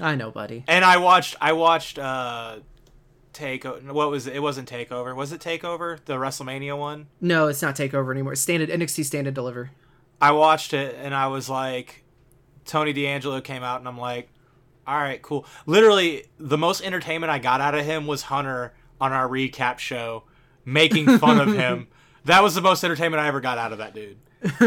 I 0.00 0.16
know, 0.16 0.30
buddy. 0.30 0.64
And 0.66 0.84
I 0.84 0.96
watched 0.96 1.36
I 1.40 1.52
watched 1.52 1.98
uh 1.98 2.56
take 3.32 3.64
what 3.64 4.10
was 4.10 4.26
it? 4.26 4.36
It 4.36 4.40
wasn't 4.40 4.68
Takeover. 4.68 5.14
Was 5.14 5.32
it 5.32 5.40
Takeover? 5.40 5.98
The 6.04 6.14
WrestleMania 6.14 6.76
one? 6.78 7.06
No, 7.20 7.48
it's 7.48 7.62
not 7.62 7.76
Takeover 7.76 8.10
anymore. 8.10 8.32
It's 8.32 8.42
Standard 8.42 8.70
NXT 8.70 9.04
Stand 9.04 9.26
and 9.26 9.34
Deliver. 9.34 9.70
I 10.20 10.32
watched 10.32 10.72
it 10.72 10.96
and 10.98 11.14
I 11.14 11.28
was 11.28 11.48
like 11.48 12.04
Tony 12.64 12.92
D'Angelo 12.92 13.40
came 13.40 13.62
out 13.62 13.80
and 13.80 13.88
I'm 13.88 13.98
like 13.98 14.30
all 14.86 14.98
right, 14.98 15.22
cool. 15.22 15.46
Literally, 15.64 16.26
the 16.38 16.58
most 16.58 16.82
entertainment 16.82 17.30
I 17.30 17.38
got 17.38 17.62
out 17.62 17.74
of 17.74 17.86
him 17.86 18.06
was 18.06 18.22
Hunter 18.22 18.74
on 19.00 19.12
our 19.12 19.26
recap 19.26 19.78
show 19.78 20.24
making 20.64 21.18
fun 21.18 21.40
of 21.40 21.54
him. 21.54 21.88
That 22.26 22.42
was 22.42 22.54
the 22.54 22.62
most 22.62 22.82
entertainment 22.82 23.20
I 23.20 23.28
ever 23.28 23.42
got 23.42 23.58
out 23.58 23.72
of 23.72 23.78
that 23.80 23.94
dude. 23.94 24.16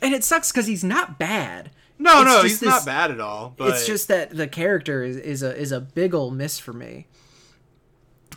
and 0.00 0.14
it 0.14 0.22
sucks 0.22 0.52
because 0.52 0.68
he's 0.68 0.84
not 0.84 1.18
bad. 1.18 1.72
No, 2.00 2.24
no, 2.24 2.42
he's 2.42 2.60
this- 2.60 2.68
not 2.68 2.86
bad 2.86 3.10
at 3.10 3.20
all. 3.20 3.54
But 3.56 3.68
It's 3.70 3.86
just 3.86 4.08
that 4.08 4.34
the 4.34 4.48
character 4.48 5.02
is, 5.04 5.16
is 5.16 5.42
a 5.42 5.54
is 5.56 5.70
a 5.70 5.80
big 5.80 6.14
ol' 6.14 6.30
miss 6.30 6.58
for 6.58 6.72
me. 6.72 7.06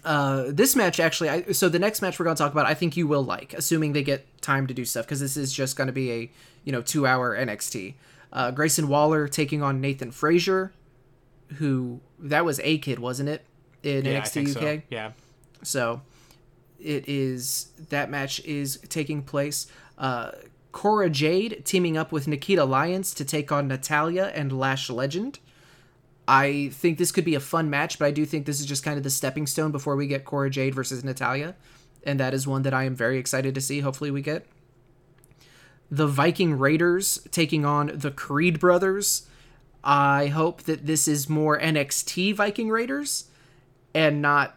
Uh, 0.03 0.45
this 0.49 0.75
match 0.75 0.99
actually, 0.99 1.29
I, 1.29 1.51
so 1.53 1.69
the 1.69 1.79
next 1.79 2.01
match 2.01 2.19
we're 2.19 2.25
going 2.25 2.35
to 2.35 2.43
talk 2.43 2.51
about, 2.51 2.65
I 2.65 2.73
think 2.73 2.97
you 2.97 3.07
will 3.07 3.23
like, 3.23 3.53
assuming 3.53 3.93
they 3.93 4.03
get 4.03 4.41
time 4.41 4.67
to 4.67 4.73
do 4.73 4.83
stuff, 4.83 5.05
because 5.05 5.21
this 5.21 5.37
is 5.37 5.53
just 5.53 5.77
going 5.77 5.87
to 5.87 5.93
be 5.93 6.11
a 6.11 6.31
you 6.65 6.71
know 6.73 6.81
two 6.81 7.07
hour 7.07 7.37
NXT. 7.37 7.93
Uh, 8.33 8.51
Grayson 8.51 8.87
Waller 8.89 9.27
taking 9.27 9.63
on 9.63 9.79
Nathan 9.79 10.11
Frazer, 10.11 10.73
who 11.55 12.01
that 12.19 12.43
was 12.43 12.59
a 12.63 12.77
kid, 12.79 12.99
wasn't 12.99 13.29
it? 13.29 13.45
In 13.81 14.03
yeah, 14.03 14.21
NXT 14.21 14.49
UK. 14.49 14.61
so. 14.61 14.81
Yeah. 14.89 15.11
So 15.61 16.01
it 16.79 17.07
is 17.07 17.67
that 17.89 18.09
match 18.09 18.41
is 18.41 18.79
taking 18.89 19.21
place. 19.23 19.67
Uh, 19.97 20.31
Cora 20.73 21.09
Jade 21.09 21.63
teaming 21.63 21.95
up 21.95 22.11
with 22.11 22.25
Nikkita 22.25 22.67
Lyons 22.67 23.13
to 23.13 23.23
take 23.23 23.51
on 23.51 23.69
Natalya 23.69 24.31
and 24.35 24.51
Lash 24.51 24.89
Legend. 24.89 25.39
I 26.27 26.69
think 26.73 26.97
this 26.97 27.11
could 27.11 27.23
be 27.23 27.35
a 27.35 27.39
fun 27.39 27.69
match, 27.69 27.99
but 27.99 28.05
I 28.05 28.11
do 28.11 28.25
think 28.25 28.45
this 28.45 28.59
is 28.59 28.65
just 28.65 28.83
kind 28.83 28.97
of 28.97 29.03
the 29.03 29.09
stepping 29.09 29.47
stone 29.47 29.71
before 29.71 29.95
we 29.95 30.07
get 30.07 30.25
Cora 30.25 30.49
Jade 30.49 30.75
versus 30.75 31.03
Natalya, 31.03 31.55
and 32.03 32.19
that 32.19 32.33
is 32.33 32.47
one 32.47 32.63
that 32.63 32.73
I 32.73 32.83
am 32.83 32.95
very 32.95 33.17
excited 33.17 33.55
to 33.55 33.61
see. 33.61 33.79
Hopefully, 33.79 34.11
we 34.11 34.21
get 34.21 34.45
the 35.91 36.07
Viking 36.07 36.57
Raiders 36.57 37.19
taking 37.31 37.65
on 37.65 37.91
the 37.93 38.11
Creed 38.11 38.59
brothers. 38.59 39.27
I 39.83 40.27
hope 40.27 40.63
that 40.63 40.85
this 40.85 41.07
is 41.07 41.29
more 41.29 41.59
NXT 41.59 42.33
Viking 42.35 42.69
Raiders 42.69 43.25
and 43.93 44.21
not 44.21 44.55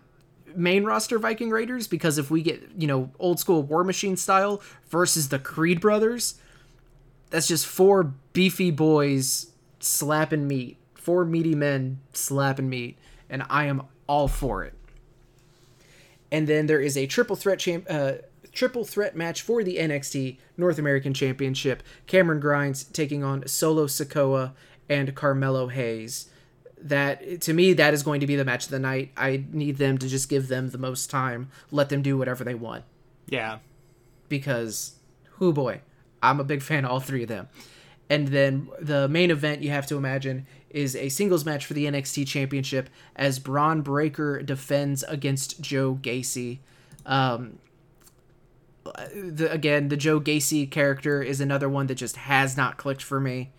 main 0.56 0.84
roster 0.84 1.18
Viking 1.18 1.50
Raiders 1.50 1.86
because 1.86 2.18
if 2.18 2.30
we 2.30 2.42
get, 2.42 2.62
you 2.76 2.86
know, 2.86 3.10
old 3.18 3.38
school 3.38 3.62
War 3.62 3.84
Machine 3.84 4.16
style 4.16 4.60
versus 4.88 5.28
the 5.28 5.38
Creed 5.38 5.80
brothers, 5.80 6.36
that's 7.30 7.48
just 7.48 7.66
four 7.66 8.14
beefy 8.32 8.70
boys 8.70 9.50
slapping 9.80 10.48
meat. 10.48 10.78
Four 10.94 11.24
meaty 11.24 11.54
men 11.54 12.00
slapping 12.12 12.68
meat. 12.68 12.98
And 13.28 13.44
I 13.48 13.66
am 13.66 13.82
all 14.06 14.28
for 14.28 14.64
it. 14.64 14.74
And 16.30 16.46
then 16.46 16.66
there 16.66 16.80
is 16.80 16.96
a 16.96 17.06
triple 17.06 17.36
threat 17.36 17.58
champ 17.58 17.86
uh, 17.88 18.12
triple 18.52 18.84
threat 18.84 19.14
match 19.14 19.42
for 19.42 19.62
the 19.62 19.76
NXT 19.76 20.38
North 20.56 20.78
American 20.78 21.12
Championship. 21.14 21.82
Cameron 22.06 22.40
Grimes 22.40 22.84
taking 22.84 23.22
on 23.22 23.46
Solo 23.46 23.86
Sikoa 23.86 24.52
and 24.88 25.14
Carmelo 25.14 25.68
Hayes 25.68 26.28
that 26.78 27.40
to 27.42 27.52
me 27.52 27.72
that 27.74 27.94
is 27.94 28.02
going 28.02 28.20
to 28.20 28.26
be 28.26 28.36
the 28.36 28.44
match 28.44 28.64
of 28.66 28.70
the 28.70 28.78
night. 28.78 29.10
I 29.16 29.44
need 29.50 29.76
them 29.78 29.98
to 29.98 30.08
just 30.08 30.28
give 30.28 30.48
them 30.48 30.70
the 30.70 30.78
most 30.78 31.10
time, 31.10 31.50
let 31.70 31.88
them 31.88 32.02
do 32.02 32.16
whatever 32.18 32.44
they 32.44 32.54
want 32.54 32.84
Yeah. 33.28 33.58
because 34.28 34.96
who 35.38 35.52
boy, 35.52 35.80
I'm 36.22 36.40
a 36.40 36.44
big 36.44 36.62
fan 36.62 36.84
of 36.84 36.90
all 36.90 37.00
three 37.00 37.22
of 37.22 37.28
them. 37.28 37.48
And 38.08 38.28
then 38.28 38.68
the 38.80 39.08
main 39.08 39.30
event 39.30 39.62
you 39.62 39.70
have 39.70 39.86
to 39.88 39.96
imagine 39.96 40.46
is 40.70 40.94
a 40.94 41.08
singles 41.08 41.44
match 41.44 41.66
for 41.66 41.74
the 41.74 41.86
NXT 41.86 42.26
Championship 42.26 42.88
as 43.16 43.38
Bron 43.38 43.80
Breakker 43.82 44.42
defends 44.42 45.02
against 45.04 45.60
Joe 45.60 45.98
Gacy. 46.00 46.58
Um, 47.04 47.58
the, 48.84 49.50
again, 49.50 49.88
the 49.88 49.96
Joe 49.96 50.20
Gacy 50.20 50.70
character 50.70 51.22
is 51.22 51.40
another 51.40 51.68
one 51.68 51.86
that 51.88 51.96
just 51.96 52.16
has 52.16 52.56
not 52.56 52.76
clicked 52.76 53.02
for 53.02 53.18
me. 53.20 53.50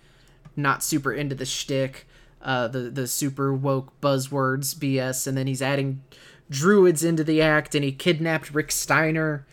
Not 0.56 0.84
super 0.84 1.12
into 1.14 1.36
the 1.36 1.46
shtick, 1.46 2.08
uh, 2.42 2.68
the 2.68 2.90
the 2.90 3.08
super 3.08 3.54
woke 3.54 4.00
buzzwords 4.02 4.76
BS, 4.76 5.28
and 5.28 5.38
then 5.38 5.48
he's 5.48 5.62
adding 5.62 6.04
druids 6.50 7.04
into 7.04 7.24
the 7.24 7.42
act, 7.42 7.76
and 7.76 7.84
he 7.84 7.92
kidnapped 7.92 8.54
Rick 8.54 8.72
Steiner, 8.72 9.46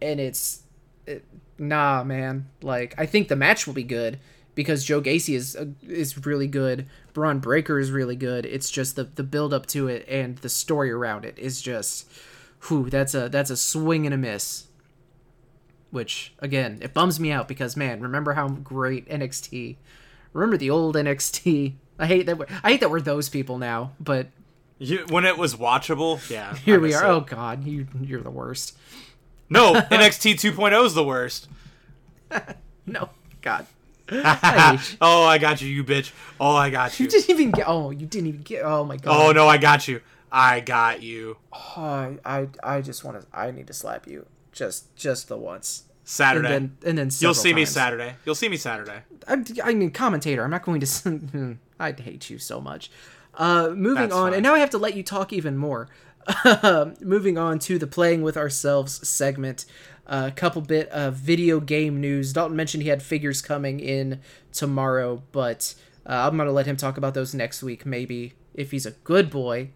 and 0.00 0.20
it's 0.20 0.62
it, 1.06 1.24
nah, 1.58 2.04
man. 2.04 2.48
Like 2.62 2.94
I 2.98 3.06
think 3.06 3.28
the 3.28 3.36
match 3.36 3.66
will 3.66 3.74
be 3.74 3.84
good 3.84 4.18
because 4.54 4.84
Joe 4.84 5.00
Gacy 5.00 5.34
is 5.34 5.56
uh, 5.56 5.66
is 5.82 6.24
really 6.26 6.46
good. 6.46 6.86
Bron 7.12 7.38
Breakker 7.38 7.78
is 7.78 7.90
really 7.90 8.16
good. 8.16 8.46
It's 8.46 8.70
just 8.70 8.96
the 8.96 9.04
the 9.04 9.22
build 9.22 9.52
up 9.52 9.66
to 9.66 9.88
it 9.88 10.06
and 10.08 10.38
the 10.38 10.48
story 10.48 10.90
around 10.90 11.24
it 11.24 11.38
is 11.38 11.60
just, 11.62 12.10
whew, 12.68 12.90
that's 12.90 13.14
a 13.14 13.28
that's 13.28 13.50
a 13.50 13.56
swing 13.56 14.06
and 14.06 14.14
a 14.14 14.18
miss. 14.18 14.66
Which 15.90 16.34
again, 16.38 16.78
it 16.82 16.92
bums 16.92 17.20
me 17.20 17.30
out 17.30 17.48
because 17.48 17.76
man, 17.76 18.00
remember 18.00 18.34
how 18.34 18.48
great 18.48 19.08
NXT. 19.08 19.76
Remember 20.32 20.56
the 20.56 20.70
old 20.70 20.96
NXT. 20.96 21.74
I 21.98 22.06
hate 22.06 22.26
that. 22.26 22.38
We're, 22.38 22.46
I 22.62 22.72
hate 22.72 22.80
that 22.80 22.90
we're 22.90 23.00
those 23.00 23.28
people 23.28 23.58
now. 23.58 23.92
But 24.00 24.28
You, 24.78 25.04
when 25.08 25.24
it 25.24 25.38
was 25.38 25.54
watchable, 25.54 26.28
yeah. 26.30 26.54
here 26.64 26.80
we 26.80 26.94
are. 26.94 27.04
it. 27.04 27.08
Oh 27.08 27.20
God, 27.20 27.64
you 27.64 27.86
you're 28.00 28.20
the 28.22 28.30
worst. 28.30 28.76
No, 29.50 29.74
NXT 29.90 30.34
2.0 30.34 30.84
is 30.86 30.94
the 30.94 31.04
worst. 31.04 31.48
No, 32.86 33.08
God. 33.40 33.66
I 34.10 34.78
oh, 35.00 35.24
I 35.24 35.38
got 35.38 35.62
you, 35.62 35.68
you 35.68 35.82
bitch. 35.84 36.12
Oh, 36.38 36.54
I 36.54 36.68
got 36.68 37.00
you. 37.00 37.04
You 37.04 37.10
didn't 37.10 37.30
even 37.30 37.50
get. 37.50 37.64
Oh, 37.66 37.90
you 37.90 38.06
didn't 38.06 38.26
even 38.26 38.42
get. 38.42 38.62
Oh 38.62 38.84
my 38.84 38.98
God. 38.98 39.28
Oh 39.28 39.32
no, 39.32 39.48
I 39.48 39.56
got 39.56 39.88
you. 39.88 40.02
I 40.30 40.60
got 40.60 41.02
you. 41.02 41.38
Oh, 41.50 41.80
I 41.80 42.18
I 42.26 42.48
I 42.62 42.80
just 42.82 43.02
want 43.04 43.22
to. 43.22 43.26
I 43.32 43.50
need 43.52 43.66
to 43.68 43.72
slap 43.72 44.06
you. 44.06 44.26
Just 44.52 44.94
just 44.96 45.28
the 45.28 45.38
once. 45.38 45.84
Saturday. 46.04 46.54
And 46.54 46.76
then 46.82 46.88
and 46.90 46.98
then 46.98 47.10
You'll 47.20 47.32
see 47.32 47.54
me. 47.54 47.64
Saturday. 47.64 48.16
You'll 48.26 48.34
see 48.34 48.50
me 48.50 48.58
Saturday. 48.58 49.00
I, 49.26 49.42
I 49.64 49.72
mean 49.72 49.90
commentator. 49.90 50.44
I'm 50.44 50.50
not 50.50 50.62
going 50.64 50.80
to. 50.80 50.86
Hmm. 51.10 51.52
I 51.78 51.92
hate 51.92 52.30
you 52.30 52.38
so 52.38 52.60
much. 52.60 52.90
Uh, 53.34 53.70
moving 53.70 53.94
That's 53.94 54.14
on, 54.14 54.26
fine. 54.28 54.34
and 54.34 54.42
now 54.42 54.54
I 54.54 54.60
have 54.60 54.70
to 54.70 54.78
let 54.78 54.94
you 54.96 55.02
talk 55.02 55.32
even 55.32 55.56
more. 55.56 55.88
moving 57.00 57.36
on 57.38 57.58
to 57.60 57.78
the 57.78 57.86
playing 57.86 58.22
with 58.22 58.36
ourselves 58.36 59.06
segment. 59.06 59.64
A 60.06 60.30
couple 60.30 60.60
bit 60.62 60.88
of 60.90 61.14
video 61.14 61.60
game 61.60 62.00
news. 62.00 62.32
Dalton 62.34 62.56
mentioned 62.56 62.82
he 62.82 62.90
had 62.90 63.02
figures 63.02 63.40
coming 63.40 63.80
in 63.80 64.20
tomorrow, 64.52 65.22
but 65.32 65.74
uh, 66.06 66.28
I'm 66.28 66.36
gonna 66.36 66.52
let 66.52 66.66
him 66.66 66.76
talk 66.76 66.98
about 66.98 67.14
those 67.14 67.34
next 67.34 67.62
week. 67.62 67.86
Maybe 67.86 68.34
if 68.52 68.70
he's 68.70 68.84
a 68.86 68.90
good 68.90 69.30
boy. 69.30 69.70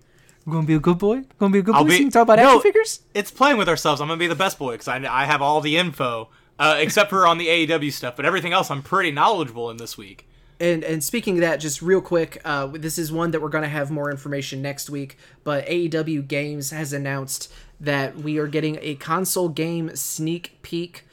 Gonna 0.49 0.67
be 0.67 0.75
a 0.75 0.79
good 0.81 0.99
boy. 0.99 1.25
Gonna 1.39 1.53
be 1.53 1.59
a 1.61 1.63
good 1.63 1.75
I'll 1.75 1.83
boy. 1.85 1.89
be- 1.89 1.95
so 1.95 1.99
you 1.99 2.05
can 2.05 2.13
talk 2.13 2.23
about 2.25 2.39
No. 2.39 2.49
action 2.49 2.61
figures. 2.61 3.01
It's 3.15 3.31
playing 3.31 3.57
with 3.57 3.69
ourselves. 3.71 4.01
I'm 4.03 4.09
gonna 4.09 4.19
be 4.19 4.27
the 4.27 4.35
best 4.35 4.59
boy 4.59 4.73
because 4.73 4.89
I, 4.89 4.97
I 5.23 5.25
have 5.25 5.41
all 5.43 5.61
the 5.63 5.79
info, 5.79 6.29
uh, 6.59 6.77
except 6.79 7.09
for 7.11 7.27
on 7.27 7.39
the 7.39 7.47
AEW 7.49 7.91
stuff. 7.93 8.15
But 8.15 8.27
everything 8.27 8.53
else, 8.53 8.71
I'm 8.71 8.83
pretty 8.83 9.11
knowledgeable 9.11 9.71
in 9.71 9.79
this 9.79 9.97
week. 9.97 10.29
And 10.61 10.83
and 10.83 11.05
speaking 11.05 11.37
of 11.37 11.41
that, 11.43 11.57
just 11.61 11.83
real 11.83 12.01
quick, 12.01 12.41
uh, 12.45 12.67
this 12.67 12.99
is 12.99 13.13
one 13.13 13.31
that 13.31 13.41
we're 13.41 13.49
gonna 13.49 13.69
have 13.69 13.91
more 13.91 14.11
information 14.11 14.61
next 14.61 14.91
week. 14.91 15.17
But 15.45 15.67
AEW 15.67 16.27
Games 16.27 16.71
has 16.71 16.93
announced 16.93 17.53
that 17.81 18.17
we 18.17 18.39
are 18.39 18.49
getting 18.49 18.79
a 18.83 18.97
console 18.97 19.49
game 19.49 19.95
sneak 19.95 20.59
peek 20.63 21.05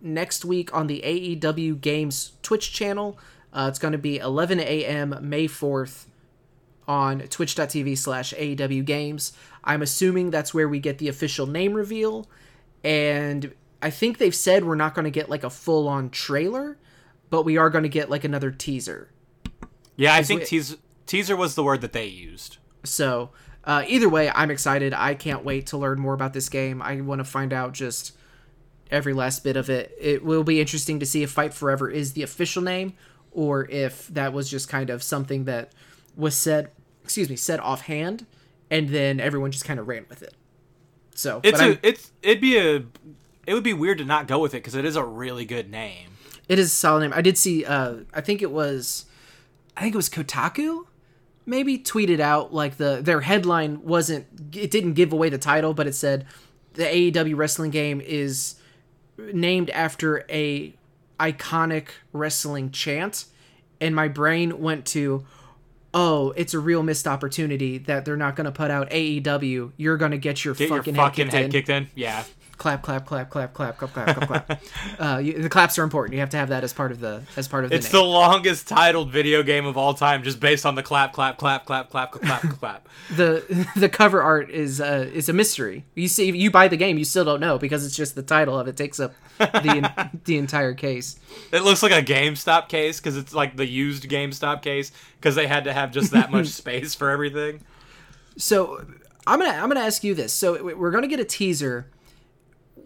next 0.00 0.44
week 0.44 0.74
on 0.74 0.86
the 0.86 1.02
AEW 1.04 1.80
Games 1.80 2.32
Twitch 2.42 2.72
channel. 2.72 3.18
Uh, 3.52 3.66
it's 3.68 3.78
to 3.92 3.98
be 3.98 4.18
11 4.18 4.60
a.m. 4.60 5.16
May 5.22 5.48
4th 5.48 6.06
on 6.86 7.20
twitch.tv 7.20 7.96
slash 7.96 8.32
AEW 8.34 8.84
Games. 8.84 9.32
I'm 9.64 9.82
assuming 9.82 10.30
that's 10.30 10.54
where 10.54 10.68
we 10.68 10.78
get 10.78 10.98
the 10.98 11.08
official 11.08 11.46
name 11.46 11.74
reveal. 11.74 12.28
And 12.82 13.52
I 13.82 13.90
think 13.90 14.18
they've 14.18 14.34
said 14.34 14.64
we're 14.64 14.74
not 14.74 14.94
to 15.04 15.10
get 15.10 15.28
like 15.28 15.44
a 15.44 15.50
full 15.50 15.88
on 15.88 16.10
trailer, 16.10 16.78
but 17.30 17.44
we 17.44 17.56
are 17.56 17.70
going 17.70 17.84
to 17.84 17.88
get 17.88 18.10
like 18.10 18.24
another 18.24 18.50
teaser. 18.50 19.10
Yeah, 19.96 20.14
I 20.14 20.22
think 20.22 20.40
we- 20.40 20.46
teaser 20.46 20.76
teaser 21.06 21.36
was 21.36 21.54
the 21.54 21.62
word 21.64 21.80
that 21.80 21.92
they 21.92 22.06
used. 22.06 22.58
So 22.84 23.30
uh, 23.64 23.84
either 23.86 24.08
way, 24.08 24.30
I'm 24.30 24.50
excited. 24.50 24.94
I 24.94 25.14
can't 25.14 25.44
wait 25.44 25.66
to 25.68 25.76
learn 25.78 26.00
more 26.00 26.14
about 26.14 26.32
this 26.32 26.48
game. 26.48 26.80
I 26.80 27.00
want 27.00 27.18
to 27.20 27.24
find 27.24 27.52
out 27.52 27.72
just 27.72 28.16
every 28.90 29.12
last 29.12 29.44
bit 29.44 29.56
of 29.56 29.68
it. 29.70 29.94
It 30.00 30.24
will 30.24 30.44
be 30.44 30.60
interesting 30.60 30.98
to 31.00 31.06
see 31.06 31.22
if 31.22 31.30
Fight 31.30 31.52
Forever 31.54 31.90
is 31.90 32.12
the 32.14 32.22
official 32.22 32.62
name 32.62 32.94
or 33.32 33.68
if 33.70 34.08
that 34.08 34.32
was 34.32 34.50
just 34.50 34.68
kind 34.68 34.90
of 34.90 35.02
something 35.02 35.44
that 35.44 35.72
was 36.16 36.34
said, 36.36 36.70
excuse 37.04 37.28
me, 37.28 37.36
said 37.36 37.60
offhand, 37.60 38.26
and 38.70 38.88
then 38.88 39.20
everyone 39.20 39.52
just 39.52 39.64
kind 39.64 39.78
of 39.78 39.86
ran 39.86 40.06
with 40.08 40.22
it. 40.22 40.34
So 41.14 41.40
It's 41.42 41.60
but 41.60 41.70
a 41.70 41.78
it's 41.86 42.12
it'd 42.22 42.40
be 42.40 42.56
a 42.56 42.84
it 43.46 43.54
would 43.54 43.62
be 43.62 43.74
weird 43.74 43.98
to 43.98 44.04
not 44.04 44.26
go 44.26 44.38
with 44.38 44.54
it 44.54 44.58
because 44.58 44.74
it 44.74 44.84
is 44.84 44.96
a 44.96 45.04
really 45.04 45.44
good 45.44 45.70
name. 45.70 46.09
It 46.50 46.58
is 46.58 46.66
a 46.66 46.70
solid 46.74 47.02
name. 47.02 47.12
I 47.14 47.22
did 47.22 47.38
see. 47.38 47.64
Uh, 47.64 47.98
I 48.12 48.20
think 48.20 48.42
it 48.42 48.50
was. 48.50 49.04
I 49.76 49.82
think 49.82 49.94
it 49.94 49.96
was 49.96 50.08
Kotaku. 50.08 50.84
Maybe 51.46 51.78
tweeted 51.78 52.18
out 52.18 52.52
like 52.52 52.76
the 52.76 53.00
their 53.00 53.20
headline 53.20 53.84
wasn't. 53.84 54.26
It 54.52 54.72
didn't 54.72 54.94
give 54.94 55.12
away 55.12 55.28
the 55.28 55.38
title, 55.38 55.74
but 55.74 55.86
it 55.86 55.94
said 55.94 56.26
the 56.74 56.82
AEW 56.82 57.36
wrestling 57.36 57.70
game 57.70 58.00
is 58.00 58.56
named 59.16 59.70
after 59.70 60.24
a 60.28 60.74
iconic 61.20 61.90
wrestling 62.12 62.72
chant, 62.72 63.26
and 63.80 63.94
my 63.94 64.08
brain 64.08 64.60
went 64.60 64.86
to. 64.86 65.24
Oh, 65.94 66.32
it's 66.36 66.52
a 66.52 66.58
real 66.58 66.82
missed 66.82 67.06
opportunity 67.06 67.78
that 67.78 68.04
they're 68.04 68.16
not 68.16 68.34
going 68.34 68.44
to 68.46 68.52
put 68.52 68.72
out 68.72 68.90
AEW. 68.90 69.70
You're 69.76 69.96
going 69.96 70.12
to 70.12 70.18
get 70.18 70.44
your 70.44 70.54
Get 70.54 70.68
fucking, 70.68 70.94
your 70.96 71.04
fucking 71.04 71.26
head, 71.28 71.42
head, 71.42 71.50
kicked 71.52 71.68
in. 71.68 71.84
kicked 71.84 71.92
in. 71.94 72.00
Yeah. 72.00 72.24
Clap, 72.60 72.82
clap, 72.82 73.06
clap, 73.06 73.30
clap, 73.30 73.52
clap, 73.54 73.78
clap, 73.78 73.92
clap, 73.92 74.16
clap, 74.16 74.46
clap. 74.46 74.62
Uh, 75.00 75.18
you, 75.18 75.32
the 75.42 75.48
claps 75.48 75.78
are 75.78 75.82
important. 75.82 76.12
You 76.14 76.20
have 76.20 76.30
to 76.30 76.36
have 76.36 76.50
that 76.50 76.62
as 76.62 76.72
part 76.72 76.92
of 76.92 77.00
the 77.00 77.22
as 77.36 77.48
part 77.48 77.64
of 77.64 77.70
the 77.70 77.76
It's 77.76 77.92
name. 77.92 78.02
the 78.02 78.06
longest 78.08 78.68
titled 78.68 79.10
video 79.10 79.42
game 79.42 79.64
of 79.66 79.76
all 79.76 79.94
time, 79.94 80.22
just 80.22 80.38
based 80.38 80.66
on 80.66 80.74
the 80.74 80.82
clap, 80.82 81.12
clap, 81.14 81.38
clap, 81.38 81.64
clap, 81.64 81.90
clap, 81.90 82.12
clap, 82.12 82.42
clap. 82.60 82.88
the 83.16 83.66
the 83.74 83.88
cover 83.88 84.22
art 84.22 84.50
is 84.50 84.80
uh, 84.80 85.10
is 85.12 85.28
a 85.28 85.32
mystery. 85.32 85.84
You 85.94 86.06
see, 86.06 86.30
you 86.30 86.50
buy 86.50 86.68
the 86.68 86.76
game, 86.76 86.98
you 86.98 87.04
still 87.04 87.24
don't 87.24 87.40
know 87.40 87.58
because 87.58 87.84
it's 87.84 87.96
just 87.96 88.14
the 88.14 88.22
title 88.22 88.58
of 88.58 88.68
it 88.68 88.76
takes 88.76 89.00
up 89.00 89.14
the 89.38 90.10
the 90.26 90.36
entire 90.36 90.74
case. 90.74 91.18
It 91.52 91.62
looks 91.62 91.82
like 91.82 91.92
a 91.92 92.02
GameStop 92.02 92.68
case 92.68 93.00
because 93.00 93.16
it's 93.16 93.34
like 93.34 93.56
the 93.56 93.66
used 93.66 94.04
GameStop 94.08 94.60
case 94.62 94.92
because 95.16 95.34
they 95.34 95.46
had 95.46 95.64
to 95.64 95.72
have 95.72 95.92
just 95.92 96.12
that 96.12 96.30
much 96.30 96.48
space 96.48 96.94
for 96.94 97.08
everything. 97.08 97.62
So 98.36 98.84
I'm 99.26 99.38
gonna 99.38 99.52
I'm 99.52 99.68
gonna 99.68 99.80
ask 99.80 100.04
you 100.04 100.14
this. 100.14 100.32
So 100.32 100.62
we're 100.74 100.90
gonna 100.90 101.08
get 101.08 101.20
a 101.20 101.24
teaser. 101.24 101.86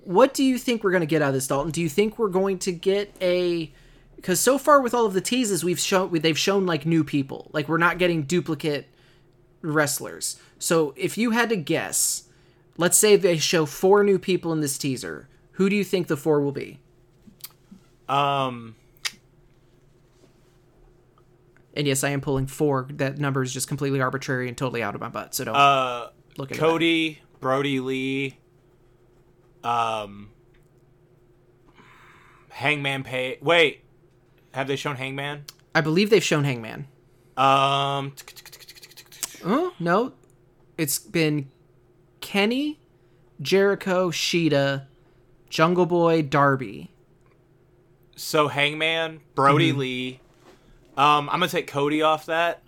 What 0.05 0.35
do 0.35 0.45
you 0.45 0.59
think 0.59 0.85
we're 0.85 0.93
gonna 0.93 1.07
get 1.07 1.23
out 1.23 1.29
of 1.29 1.35
this, 1.35 1.47
Dalton? 1.47 1.71
Do 1.71 1.81
you 1.81 1.89
think 1.89 2.19
we're 2.19 2.29
going 2.29 2.59
to 2.61 2.73
get 2.73 3.15
a? 3.21 3.73
Because 4.17 4.41
so 4.41 4.57
far 4.59 4.81
with 4.81 4.95
all 4.95 5.05
of 5.07 5.13
the 5.13 5.21
teases 5.21 5.65
we've 5.65 5.79
shown, 5.79 6.11
they've 6.13 6.39
shown 6.39 6.67
like 6.67 6.87
new 6.87 7.05
people. 7.05 7.51
Like 7.53 7.69
we're 7.69 7.79
not 7.79 7.99
getting 7.99 8.23
duplicate 8.23 8.89
wrestlers. 9.61 10.41
So 10.59 10.95
if 10.97 11.19
you 11.19 11.33
had 11.33 11.51
to 11.51 11.57
guess, 11.57 12.25
let's 12.79 12.97
say 12.97 13.17
they 13.17 13.37
show 13.37 13.67
four 13.67 14.03
new 14.03 14.19
people 14.19 14.53
in 14.53 14.61
this 14.61 14.79
teaser. 14.79 15.29
Who 15.53 15.69
do 15.69 15.77
you 15.77 15.85
think 15.85 16.07
the 16.07 16.17
four 16.17 16.41
will 16.41 16.53
be? 16.53 16.81
Um, 18.09 18.75
And 21.77 21.87
yes, 21.87 22.05
I 22.05 22.11
am 22.11 22.21
pulling 22.21 22.47
four. 22.47 22.87
That 22.91 23.19
number 23.19 23.43
is 23.43 23.53
just 23.53 23.67
completely 23.69 24.01
arbitrary 24.01 24.49
and 24.49 24.57
totally 24.57 24.83
out 24.83 24.95
of 24.95 25.01
my 25.01 25.09
butt. 25.09 25.35
So 25.35 25.45
don't 25.45 25.57
uh, 25.57 26.09
look 26.37 26.53
at 26.53 26.59
Cody, 26.59 27.21
Brodie 27.41 27.81
Lee, 27.81 28.39
um, 29.65 30.31
Hangman 32.51 33.03
Page. 33.05 33.39
Wait, 33.41 33.83
have 34.53 34.69
they 34.69 34.77
shown 34.77 34.97
Hangman? 34.97 35.45
I 35.75 35.81
believe 35.81 36.11
they've 36.11 36.23
shown 36.23 36.45
Hangman. 36.45 36.87
Um, 37.37 38.15
Oh 39.47 39.75
no, 39.79 40.13
it's 40.79 40.99
been 40.99 41.51
Kenny, 42.21 42.79
Jericho, 43.43 44.11
Shida, 44.11 44.87
Jungle 45.51 45.85
Boy, 45.87 46.23
Darby. 46.23 46.91
so 48.17 48.49
Hangman, 48.49 49.21
Brodie 49.35 49.71
Mm-hmm. 49.71 49.79
Lee. 49.79 50.21
Um, 50.97 51.29
I'm 51.29 51.41
gonna 51.41 51.49
take 51.49 51.67
Cody 51.67 52.01
off 52.03 52.27
that. 52.27 52.63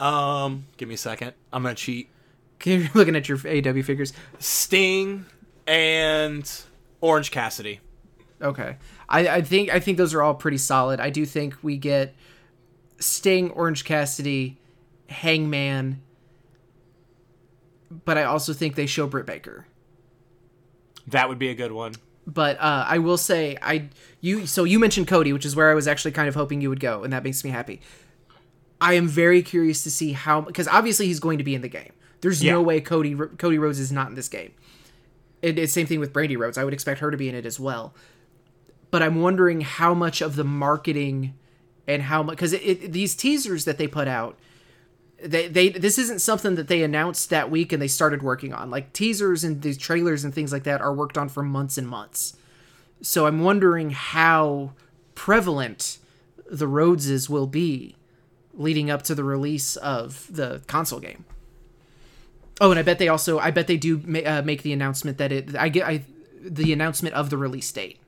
Um, 0.00 0.64
give 0.78 0.88
me 0.88 0.94
a 0.94 0.98
second. 0.98 1.34
I'm 1.52 1.62
gonna 1.62 1.74
cheat. 1.74 2.08
You're 2.64 2.88
looking 2.94 3.14
at 3.14 3.28
your 3.28 3.36
AW 3.38 3.82
figures. 3.82 4.12
Sting 4.38 5.26
and 5.70 6.50
Orange 7.00 7.30
Cassidy. 7.30 7.80
Okay, 8.42 8.76
I, 9.08 9.28
I 9.28 9.42
think 9.42 9.70
I 9.72 9.80
think 9.80 9.98
those 9.98 10.12
are 10.14 10.22
all 10.22 10.34
pretty 10.34 10.58
solid. 10.58 10.98
I 10.98 11.10
do 11.10 11.24
think 11.26 11.56
we 11.62 11.76
get 11.76 12.14
Sting, 12.98 13.50
Orange 13.50 13.84
Cassidy, 13.84 14.58
Hangman, 15.08 16.00
but 18.04 18.18
I 18.18 18.24
also 18.24 18.52
think 18.52 18.74
they 18.74 18.86
show 18.86 19.06
Britt 19.06 19.26
Baker. 19.26 19.66
That 21.06 21.28
would 21.28 21.38
be 21.38 21.50
a 21.50 21.54
good 21.54 21.72
one. 21.72 21.94
But 22.26 22.58
uh, 22.60 22.84
I 22.88 22.98
will 22.98 23.16
say, 23.18 23.56
I 23.62 23.88
you 24.20 24.46
so 24.46 24.64
you 24.64 24.78
mentioned 24.78 25.06
Cody, 25.06 25.32
which 25.32 25.44
is 25.44 25.54
where 25.54 25.70
I 25.70 25.74
was 25.74 25.86
actually 25.86 26.12
kind 26.12 26.28
of 26.28 26.34
hoping 26.34 26.60
you 26.60 26.68
would 26.68 26.80
go, 26.80 27.04
and 27.04 27.12
that 27.12 27.22
makes 27.22 27.44
me 27.44 27.50
happy. 27.50 27.80
I 28.80 28.94
am 28.94 29.06
very 29.06 29.42
curious 29.42 29.82
to 29.84 29.90
see 29.90 30.12
how 30.12 30.40
because 30.40 30.66
obviously 30.66 31.06
he's 31.06 31.20
going 31.20 31.38
to 31.38 31.44
be 31.44 31.54
in 31.54 31.60
the 31.62 31.68
game. 31.68 31.92
There's 32.22 32.42
Yeah. 32.42 32.52
no 32.52 32.62
way 32.62 32.80
Cody 32.80 33.14
Cody 33.14 33.58
Rhodes 33.58 33.78
is 33.78 33.92
not 33.92 34.08
in 34.08 34.14
this 34.14 34.28
game. 34.28 34.52
It, 35.42 35.58
it's 35.58 35.72
same 35.72 35.86
thing 35.86 36.00
with 36.00 36.12
Brandi 36.12 36.38
Rhodes. 36.38 36.58
I 36.58 36.64
would 36.64 36.74
expect 36.74 37.00
her 37.00 37.10
to 37.10 37.16
be 37.16 37.28
in 37.28 37.34
it 37.34 37.46
as 37.46 37.58
well. 37.58 37.94
But 38.90 39.02
I'm 39.02 39.22
wondering 39.22 39.60
how 39.60 39.94
much 39.94 40.20
of 40.20 40.36
the 40.36 40.44
marketing 40.44 41.34
and 41.86 42.02
how 42.02 42.22
much 42.22 42.36
because 42.36 42.52
these 42.52 43.14
teasers 43.14 43.64
that 43.64 43.78
they 43.78 43.86
put 43.86 44.08
out, 44.08 44.38
they 45.22 45.48
they 45.48 45.68
this 45.68 45.98
isn't 45.98 46.20
something 46.20 46.56
that 46.56 46.68
they 46.68 46.82
announced 46.82 47.30
that 47.30 47.50
week 47.50 47.72
and 47.72 47.80
they 47.80 47.88
started 47.88 48.22
working 48.22 48.52
on. 48.52 48.70
Like 48.70 48.92
teasers 48.92 49.44
and 49.44 49.62
these 49.62 49.78
trailers 49.78 50.24
and 50.24 50.34
things 50.34 50.52
like 50.52 50.64
that 50.64 50.80
are 50.80 50.94
worked 50.94 51.16
on 51.16 51.28
for 51.28 51.42
months 51.42 51.78
and 51.78 51.88
months. 51.88 52.36
So 53.02 53.26
I'm 53.26 53.42
wondering 53.42 53.90
how 53.90 54.72
prevalent 55.14 55.98
the 56.50 56.66
Rhodeses 56.66 57.28
will 57.28 57.46
be 57.46 57.96
leading 58.54 58.90
up 58.90 59.02
to 59.02 59.14
the 59.14 59.24
release 59.24 59.76
of 59.76 60.26
the 60.34 60.62
console 60.66 61.00
game. 61.00 61.24
Oh, 62.60 62.70
and 62.70 62.78
I 62.78 62.82
bet 62.82 62.98
they 62.98 63.08
also 63.08 63.38
I 63.38 63.50
bet 63.50 63.66
they 63.66 63.76
do 63.76 64.02
ma- 64.04 64.18
uh, 64.20 64.42
make 64.42 64.62
the 64.62 64.72
announcement 64.72 65.18
that 65.18 65.32
it 65.32 65.56
I 65.56 65.68
get 65.68 65.86
I 65.86 66.04
the 66.42 66.72
announcement 66.72 67.14
of 67.14 67.30
the 67.30 67.36
release 67.36 67.70
date. 67.72 67.98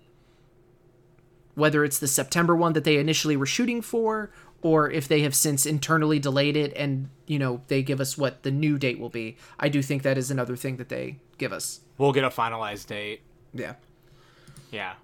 Whether 1.54 1.84
it's 1.84 1.98
the 1.98 2.08
September 2.08 2.56
one 2.56 2.72
that 2.72 2.84
they 2.84 2.96
initially 2.98 3.36
were 3.36 3.46
shooting 3.46 3.82
for 3.82 4.30
or 4.62 4.90
if 4.90 5.08
they 5.08 5.22
have 5.22 5.34
since 5.34 5.66
internally 5.66 6.18
delayed 6.18 6.56
it 6.56 6.72
and, 6.76 7.10
you 7.26 7.38
know, 7.38 7.60
they 7.66 7.82
give 7.82 8.00
us 8.00 8.16
what 8.16 8.42
the 8.42 8.50
new 8.50 8.78
date 8.78 8.98
will 8.98 9.10
be. 9.10 9.36
I 9.58 9.68
do 9.68 9.82
think 9.82 10.02
that 10.02 10.16
is 10.16 10.30
another 10.30 10.56
thing 10.56 10.76
that 10.76 10.88
they 10.88 11.18
give 11.36 11.52
us. 11.52 11.80
We'll 11.98 12.12
get 12.12 12.24
a 12.24 12.30
finalized 12.30 12.86
date. 12.86 13.22
Yeah. 13.52 13.74
Yeah. 14.70 14.94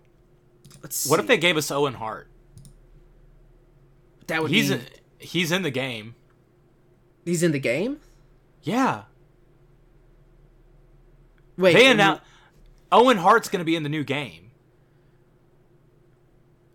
Let's 0.83 1.09
What 1.09 1.21
if 1.21 1.27
they 1.27 1.37
gave 1.37 1.57
us 1.57 1.71
Owen 1.71 1.95
Hart? 1.95 2.29
that 4.29 4.43
would 4.43 4.51
He's 4.51 4.69
be 4.69 4.75
in, 4.75 4.87
he's 5.19 5.53
in 5.53 5.63
the 5.63 5.71
game. 5.71 6.15
He's 7.25 7.43
in 7.43 7.53
the 7.53 7.59
game? 7.59 7.99
Yeah. 8.63 9.03
Wait. 11.59 11.75
They 11.75 11.85
you- 11.87 11.91
announced 11.91 12.23
Owen 12.91 13.19
Hart's 13.19 13.49
going 13.51 13.59
to 13.61 13.65
be 13.65 13.77
in 13.77 13.83
the 13.83 13.89
new 13.91 14.05
game. 14.05 14.51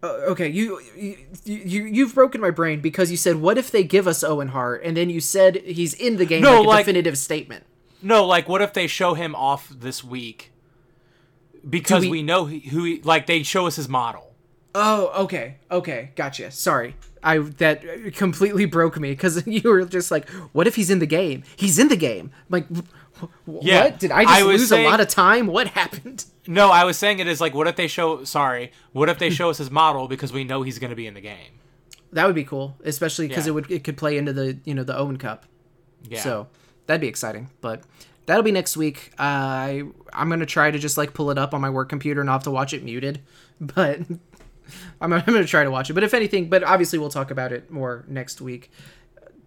uh, 0.04 0.08
okay, 0.32 0.50
you, 0.50 0.80
you 0.96 1.17
you 1.46 1.86
you've 1.86 2.13
broken 2.13 2.41
my 2.41 2.52
brain 2.52 2.82
because 2.82 3.10
you 3.10 3.17
said 3.17 3.38
what 3.38 3.58
if 3.58 3.72
they 3.72 3.84
give 3.84 4.06
us 4.08 4.24
Owen 4.24 4.50
Hart 4.50 4.84
and 4.84 4.96
then 4.98 5.10
you 5.10 5.22
said 5.22 5.56
he's 5.58 5.93
in 5.93 6.17
the 6.17 6.26
game 6.26 6.41
No, 6.43 6.62
like 6.62 6.82
a 6.82 6.84
definitive 6.84 7.17
statement. 7.17 7.65
No, 8.02 8.26
like 8.26 8.50
what 8.50 8.62
if 8.62 8.74
they 8.74 8.86
show 8.88 9.13
him 9.13 9.34
off 9.34 9.69
this 9.69 10.04
week? 10.04 10.52
Because 11.67 12.02
we- 12.04 12.10
we, 12.12 12.24
know 12.24 12.46
who 12.46 12.84
he, 12.84 13.02
like 13.02 13.26
they 13.28 13.43
show 13.43 13.65
us 13.65 13.78
his 13.78 13.88
model. 13.88 14.36
Oh, 14.76 15.24
okay, 15.24 15.56
okay, 15.72 16.12
gotcha. 16.15 16.52
Sorry, 16.52 16.96
I 17.24 17.38
that 17.40 18.14
completely 18.16 18.66
broke 18.66 19.00
me 19.00 19.12
because 19.12 19.46
you 19.48 19.70
were 19.70 19.86
just 19.86 20.12
like, 20.12 20.30
"What 20.52 20.68
if 20.68 20.76
he's 20.76 20.90
in 20.90 21.00
the 21.00 21.06
game? 21.06 21.44
He's 21.56 21.80
in 21.80 21.88
the 21.88 21.96
game." 21.98 22.32
I'm 22.34 22.46
like, 22.50 22.68
wh- 22.70 23.64
Yeah, 23.66 23.84
what? 23.86 24.00
Did 24.00 24.12
I 24.12 24.24
just 24.24 24.36
I 24.36 24.44
lose 24.44 24.70
saying- 24.70 24.86
a 24.86 24.90
lot 24.90 25.00
of 25.00 25.08
time? 25.08 25.48
What 25.48 25.68
happened? 25.70 26.26
No, 26.46 26.72
I 26.72 26.84
was 26.84 26.98
saying 26.98 27.20
it 27.20 27.28
is 27.28 27.40
like 27.40 27.54
what 27.54 27.68
if 27.70 27.78
they 27.78 27.88
show 27.88 28.26
sorry, 28.26 28.74
what 28.92 29.08
if 29.08 29.18
they 29.18 29.30
show 29.30 29.50
us 29.50 29.60
his 29.60 29.72
model 29.72 30.10
because 30.10 30.34
we 30.34 30.44
know 30.44 30.62
he's 30.62 30.78
going 30.78 30.90
to 30.90 30.96
be 30.96 31.08
in 31.08 31.14
the 31.14 31.22
game. 31.22 31.54
That 32.12 32.26
would 32.26 32.36
be 32.36 32.44
cool, 32.44 32.76
especially 32.84 33.30
because 33.30 33.46
Yeah. 33.46 33.52
it 33.52 33.54
would 33.54 33.72
it 33.72 33.84
could 33.86 33.96
play 33.96 34.18
into 34.18 34.34
the 34.34 34.58
you 34.66 34.74
know 34.76 34.84
the 34.84 34.98
Owen 34.98 35.16
Cup. 35.18 35.46
Yeah. 36.10 36.20
So 36.20 36.48
that'd 36.86 37.00
be 37.00 37.08
exciting. 37.08 37.50
But 37.62 37.84
that'll 38.26 38.44
be 38.44 38.52
next 38.52 38.76
week. 38.76 39.14
Uh, 39.18 39.22
I 39.22 39.84
I'm 40.12 40.28
gonna 40.30 40.46
try 40.46 40.70
to 40.70 40.78
just 40.78 40.98
like 40.98 41.14
pull 41.14 41.32
it 41.32 41.38
up 41.38 41.54
on 41.54 41.62
my 41.62 41.70
work 41.70 41.88
computer 41.88 42.20
and 42.20 42.30
I'll 42.30 42.36
have 42.36 42.44
to 42.44 42.52
watch 42.52 42.74
it 42.74 42.84
muted. 42.84 43.22
But 43.62 44.02
I'm, 45.02 45.13
I'm 45.13 45.23
gonna 45.25 45.46
try 45.46 45.63
to 45.63 45.71
watch 45.71 45.90
it. 45.90 45.94
But 45.94 46.04
if 46.04 46.13
anything, 46.13 46.50
but 46.50 46.63
obviously 46.63 47.00
we'll 47.00 47.10
talk 47.10 47.31
about 47.31 47.52
it 47.52 47.69
more 47.71 48.06
next 48.08 48.42
week. 48.42 48.71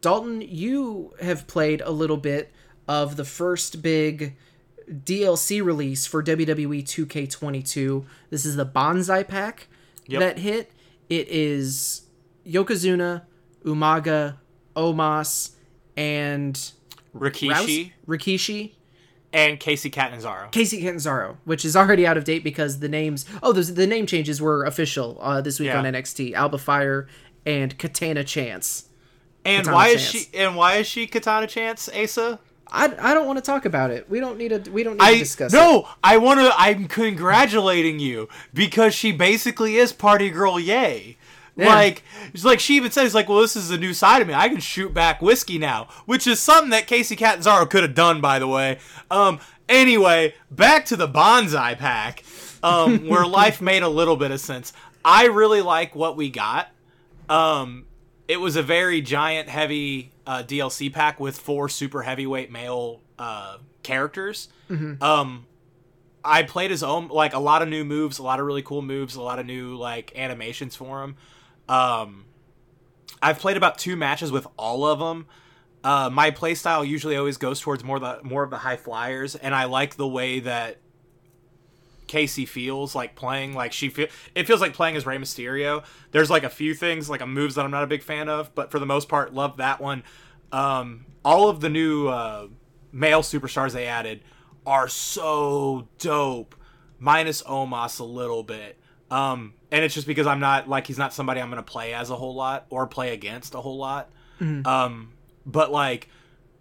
Dalton, 0.00 0.40
you 0.42 1.14
have 1.20 1.46
played 1.46 1.80
a 1.80 1.90
little 1.90 2.16
bit 2.18 2.52
of 2.86 3.16
the 3.16 3.24
first 3.24 3.82
big 3.82 4.36
DLC 4.88 5.64
release 5.64 6.06
for 6.06 6.22
WWE 6.22 6.84
2K22. 6.84 8.04
This 8.30 8.44
is 8.44 8.56
the 8.56 8.64
Banzai 8.64 9.22
pack 9.24 9.66
Yep. 10.06 10.20
that 10.20 10.38
hit. 10.38 10.70
It 11.08 11.26
is 11.28 12.02
Yokozuna, 12.46 13.22
Umaga, 13.64 14.36
Omos, 14.76 15.50
and 15.96 16.54
Rikishi 17.14 17.48
Rouse- 17.48 17.90
Rikishi, 18.20 18.72
and 19.36 19.60
Kacy 19.60 19.92
Catanzaro. 19.92 20.48
Kacy 20.50 20.80
Catanzaro, 20.80 21.36
which 21.44 21.64
is 21.64 21.76
already 21.76 22.06
out 22.06 22.16
of 22.16 22.24
date 22.24 22.42
because 22.42 22.80
the 22.80 22.88
names. 22.88 23.24
Oh, 23.42 23.52
those 23.52 23.74
the 23.74 23.86
name 23.86 24.06
changes 24.06 24.40
were 24.40 24.64
official 24.64 25.18
uh, 25.20 25.40
this 25.40 25.60
week 25.60 25.66
Yeah. 25.68 25.78
on 25.78 25.84
NXT. 25.84 26.32
Alba 26.32 26.58
Fyre 26.58 27.06
and 27.44 27.78
Katana 27.78 28.24
Chance. 28.24 28.86
And 29.44 29.58
Katana 29.66 29.76
why 29.76 29.88
is 29.88 30.00
she 30.00 30.26
and 30.34 30.56
why 30.56 30.76
is 30.76 30.86
she 30.88 31.06
Katana 31.06 31.46
Chance, 31.46 31.88
Asa? 31.94 32.40
I, 32.68 32.86
I 32.98 33.14
don't 33.14 33.26
want 33.28 33.38
to 33.38 33.42
talk 33.44 33.64
about 33.64 33.92
it. 33.92 34.10
We 34.10 34.18
don't 34.18 34.38
need 34.38 34.48
to. 34.48 34.70
We 34.72 34.82
don't 34.82 34.94
need 34.94 34.98
to 34.98 35.04
I 35.04 35.18
discuss 35.18 35.52
it. 35.52 35.56
no, 35.56 35.88
I 36.02 36.16
want 36.16 36.40
to. 36.40 36.50
I'm 36.56 36.88
congratulating 36.88 38.00
you 38.00 38.28
because 38.52 38.92
she 38.94 39.12
basically 39.12 39.76
is 39.76 39.92
party 39.92 40.30
girl. 40.30 40.58
Yay! 40.58 41.16
Yeah. 41.56 41.74
Like, 41.74 42.02
like 42.42 42.60
she 42.60 42.76
even 42.76 42.90
says, 42.90 43.14
like, 43.14 43.28
well, 43.28 43.40
this 43.40 43.56
is 43.56 43.70
a 43.70 43.78
new 43.78 43.94
side 43.94 44.20
of 44.20 44.28
me. 44.28 44.34
I 44.34 44.48
can 44.48 44.60
shoot 44.60 44.92
back 44.92 45.22
whiskey 45.22 45.56
now, 45.58 45.88
which 46.04 46.26
is 46.26 46.38
something 46.38 46.70
that 46.70 46.86
Kacy 46.86 47.16
Catanzaro 47.16 47.64
could 47.66 47.82
have 47.82 47.94
done, 47.94 48.20
by 48.20 48.38
the 48.38 48.46
way. 48.46 48.78
Um. 49.10 49.40
Anyway, 49.68 50.32
back 50.48 50.84
to 50.86 50.94
the 50.96 51.08
Banzai 51.08 51.74
pack, 51.74 52.22
um, 52.62 53.06
where 53.08 53.26
life 53.26 53.60
made 53.60 53.82
a 53.82 53.88
little 53.88 54.16
bit 54.16 54.30
of 54.30 54.38
sense. 54.38 54.72
I 55.04 55.26
really 55.26 55.60
like 55.60 55.94
what 55.96 56.16
we 56.16 56.30
got. 56.30 56.68
Um, 57.28 57.86
it 58.28 58.36
was 58.38 58.54
a 58.56 58.62
very 58.62 59.00
giant, 59.00 59.48
heavy 59.48 60.12
uh, 60.26 60.42
DLC 60.44 60.92
pack 60.92 61.18
with 61.18 61.36
four 61.38 61.68
super 61.68 62.02
heavyweight 62.02 62.50
male 62.52 63.00
uh, 63.18 63.58
characters. 63.82 64.48
Um, 65.02 65.46
I 66.24 66.42
played 66.42 66.70
his 66.70 66.82
own 66.82 67.08
like 67.08 67.34
a 67.34 67.38
lot 67.38 67.62
of 67.62 67.68
new 67.68 67.84
moves, 67.84 68.18
a 68.18 68.22
lot 68.22 68.40
of 68.40 68.46
really 68.46 68.62
cool 68.62 68.82
moves, 68.82 69.14
a 69.16 69.22
lot 69.22 69.38
of 69.38 69.46
new 69.46 69.76
like 69.76 70.12
animations 70.16 70.74
for 70.76 71.02
him. 71.02 71.16
Um, 71.68 72.24
I've 73.22 73.38
played 73.38 73.56
about 73.56 73.78
two 73.78 73.96
matches 73.96 74.30
with 74.30 74.46
all 74.56 74.86
of 74.86 74.98
them. 74.98 75.26
Uh, 75.82 76.10
my 76.10 76.30
playstyle 76.30 76.86
usually 76.86 77.16
always 77.16 77.36
goes 77.36 77.60
towards 77.60 77.84
more 77.84 77.98
the 77.98 78.20
more 78.22 78.42
of 78.42 78.50
the 78.50 78.58
high 78.58 78.76
flyers, 78.76 79.34
and 79.36 79.54
I 79.54 79.64
like 79.64 79.96
the 79.96 80.06
way 80.06 80.40
that 80.40 80.78
Kacy 82.08 82.46
feels 82.46 82.94
like 82.94 83.14
playing. 83.14 83.54
Like 83.54 83.72
she 83.72 83.88
feel 83.88 84.08
it 84.34 84.46
feels 84.46 84.60
like 84.60 84.74
playing 84.74 84.96
as 84.96 85.06
Rey 85.06 85.16
Mysterio. 85.16 85.84
There's 86.10 86.30
like 86.30 86.42
a 86.42 86.48
few 86.48 86.74
things 86.74 87.08
like 87.08 87.20
a 87.20 87.26
moves 87.26 87.54
that 87.54 87.64
I'm 87.64 87.70
not 87.70 87.84
a 87.84 87.88
big 87.88 88.02
fan 88.02 88.28
of, 88.28 88.54
but 88.54 88.70
for 88.70 88.78
the 88.78 88.86
most 88.86 89.08
part, 89.08 89.34
love 89.34 89.58
that 89.58 89.80
one. 89.80 90.02
Um, 90.52 91.06
all 91.24 91.48
of 91.48 91.60
the 91.60 91.68
new 91.68 92.08
uh, 92.08 92.48
male 92.92 93.22
superstars 93.22 93.72
they 93.72 93.86
added 93.86 94.22
are 94.66 94.88
so 94.88 95.88
dope, 95.98 96.54
minus 96.98 97.42
Omos 97.42 98.00
a 98.00 98.04
little 98.04 98.42
bit. 98.42 98.78
Um, 99.10 99.54
and 99.70 99.84
it's 99.84 99.94
just 99.94 100.06
because 100.06 100.26
I'm 100.26 100.40
not 100.40 100.68
like 100.68 100.86
he's 100.86 100.98
not 100.98 101.12
somebody 101.12 101.40
I'm 101.40 101.48
gonna 101.48 101.62
play 101.62 101.94
as 101.94 102.10
a 102.10 102.16
whole 102.16 102.34
lot 102.34 102.66
or 102.70 102.86
play 102.86 103.12
against 103.12 103.54
a 103.54 103.60
whole 103.60 103.78
lot. 103.78 104.10
Um, 104.66 105.12
but 105.44 105.70
like 105.70 106.08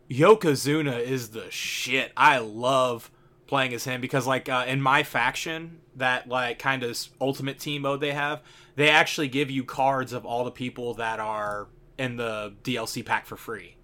Yokozuna 0.09 0.99
is 1.01 1.29
the 1.29 1.49
shit. 1.51 2.11
I 2.15 2.37
love 2.39 3.11
playing 3.47 3.73
as 3.73 3.83
him 3.83 4.01
because 4.01 4.25
like 4.27 4.49
uh, 4.49 4.65
in 4.67 4.81
my 4.81 5.03
faction 5.03 5.79
that 5.95 6.27
like 6.27 6.59
kind 6.59 6.83
of 6.83 6.99
ultimate 7.19 7.59
team 7.59 7.83
mode 7.83 8.01
they 8.01 8.11
have, 8.13 8.41
they 8.75 8.89
actually 8.89 9.27
give 9.27 9.49
you 9.49 9.63
cards 9.63 10.13
of 10.13 10.25
all 10.25 10.43
the 10.43 10.51
people 10.51 10.95
that 10.95 11.19
are 11.19 11.67
in 11.97 12.17
the 12.17 12.53
DLC 12.63 13.03
pack 13.05 13.25
for 13.25 13.37
free. 13.37 13.75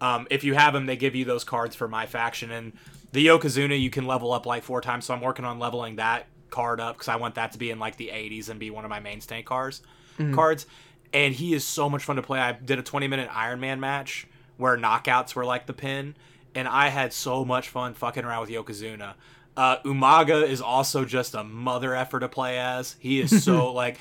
Um, 0.00 0.26
if 0.30 0.44
you 0.44 0.54
have 0.54 0.72
them, 0.72 0.86
they 0.86 0.96
give 0.96 1.14
you 1.14 1.24
those 1.26 1.44
cards 1.44 1.76
for 1.76 1.88
my 1.88 2.06
faction 2.06 2.50
and 2.50 2.72
the 3.12 3.26
Yokozuna 3.26 3.78
you 3.78 3.90
can 3.90 4.06
level 4.06 4.32
up 4.32 4.46
like 4.46 4.62
four 4.62 4.80
times. 4.80 5.04
So 5.04 5.12
I'm 5.14 5.20
working 5.20 5.44
on 5.44 5.58
leveling 5.58 5.96
that 5.96 6.26
card 6.50 6.80
up 6.80 6.96
because 6.96 7.08
I 7.08 7.16
want 7.16 7.36
that 7.36 7.52
to 7.52 7.58
be 7.58 7.70
in 7.70 7.78
like 7.78 7.96
the 7.96 8.08
80s 8.08 8.48
and 8.48 8.58
be 8.60 8.70
one 8.70 8.84
of 8.84 8.90
my 8.90 9.00
mainstay 9.00 9.42
cars 9.42 9.82
cards. 10.34 10.66
And 11.12 11.34
he 11.34 11.54
is 11.54 11.64
so 11.64 11.88
much 11.88 12.04
fun 12.04 12.16
to 12.16 12.22
play. 12.22 12.38
I 12.38 12.52
did 12.52 12.78
a 12.78 12.82
20 12.82 13.08
minute 13.08 13.28
Iron 13.32 13.60
Man 13.60 13.80
match 13.80 14.26
where 14.56 14.76
knockouts 14.76 15.34
were 15.34 15.44
like 15.44 15.66
the 15.66 15.72
pin, 15.72 16.14
and 16.54 16.68
I 16.68 16.88
had 16.88 17.12
so 17.12 17.44
much 17.44 17.68
fun 17.68 17.94
fucking 17.94 18.24
around 18.24 18.42
with 18.42 18.50
Yokozuna. 18.50 19.14
Uh, 19.56 19.78
Umaga 19.82 20.46
is 20.46 20.60
also 20.60 21.04
just 21.04 21.34
a 21.34 21.42
mother 21.42 21.94
effort 21.94 22.20
to 22.20 22.28
play 22.28 22.58
as. 22.58 22.96
He 23.00 23.20
is 23.20 23.42
so 23.42 23.72
like, 23.72 23.98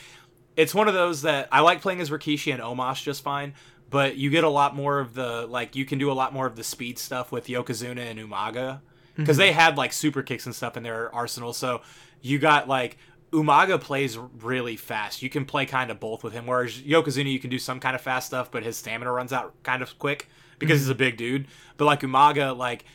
it's 0.56 0.76
one 0.76 0.88
of 0.88 0.94
those 0.94 1.24
that 1.24 1.48
I 1.52 1.62
like 1.62 1.82
playing 1.82 2.02
as 2.02 2.10
Rikishi 2.10 2.54
and 2.54 2.62
Omos 2.62 3.02
just 3.02 3.24
fine, 3.24 3.54
but 3.90 4.18
you 4.18 4.30
get 4.30 4.44
a 4.44 4.50
lot 4.50 4.76
more 4.76 5.00
of 5.00 5.14
the 5.14 5.48
like 5.48 5.76
you 5.76 5.86
can 5.86 5.98
do 5.98 6.12
a 6.12 6.14
lot 6.14 6.34
more 6.34 6.46
of 6.46 6.56
the 6.56 6.64
speed 6.64 7.00
stuff 7.00 7.32
with 7.32 7.48
Yokozuna 7.48 8.00
and 8.00 8.20
Umaga 8.20 8.82
because 9.16 9.38
they 9.38 9.52
had 9.52 9.78
like 9.78 9.92
super 9.92 10.22
kicks 10.22 10.46
and 10.46 10.56
stuff 10.56 10.78
in 10.78 10.84
their 10.84 11.14
arsenal. 11.14 11.54
So 11.54 11.82
you 12.22 12.40
got 12.40 12.68
like 12.68 12.98
Umaga 13.32 13.80
plays 13.80 14.18
really 14.18 14.76
fast. 14.76 15.22
You 15.22 15.30
can 15.30 15.46
play 15.46 15.66
kind 15.66 15.92
of 15.92 16.00
both 16.00 16.24
with 16.24 16.34
him. 16.34 16.48
Whereas 16.48 16.80
Yokozuna, 16.80 17.32
you 17.32 17.40
can 17.40 17.50
do 17.50 17.60
some 17.60 17.80
kind 17.80 17.96
of 17.96 18.02
fast 18.02 18.28
stuff, 18.28 18.50
but 18.52 18.64
his 18.64 18.76
stamina 18.78 19.12
runs 19.12 19.32
out 19.32 19.54
kind 19.64 19.82
of 19.84 19.98
quick 20.00 20.28
because 20.58 20.80
he's 20.80 20.90
a 20.90 20.96
big 20.96 21.16
dude. 21.18 21.48
But 21.78 21.86
like 21.86 22.02
Umaga, 22.02 22.58
like 22.58 22.86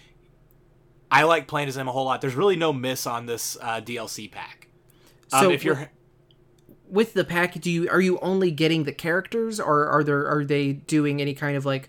I 1.10 1.22
like 1.22 1.46
playing 1.46 1.68
as 1.68 1.76
him 1.76 1.86
a 1.88 1.92
whole 1.92 2.04
lot. 2.04 2.20
There's 2.20 2.34
really 2.34 2.56
no 2.56 2.72
miss 2.72 3.06
on 3.06 3.26
this 3.26 3.56
uh, 3.60 3.80
DLC 3.80 4.30
pack. 4.30 4.68
Um, 5.32 5.40
So 5.44 5.50
if 5.50 5.64
you're 5.64 5.74
with- 5.76 5.88
with 6.86 7.14
the 7.14 7.24
pack, 7.24 7.58
do 7.60 7.70
you 7.70 7.88
are 7.88 8.00
you 8.00 8.18
only 8.20 8.50
getting 8.50 8.84
the 8.84 8.92
characters, 8.92 9.58
or 9.58 9.86
are 9.86 10.04
there 10.04 10.28
are 10.28 10.44
they 10.44 10.72
doing 10.74 11.20
any 11.20 11.32
kind 11.34 11.56
of 11.56 11.64
like 11.64 11.88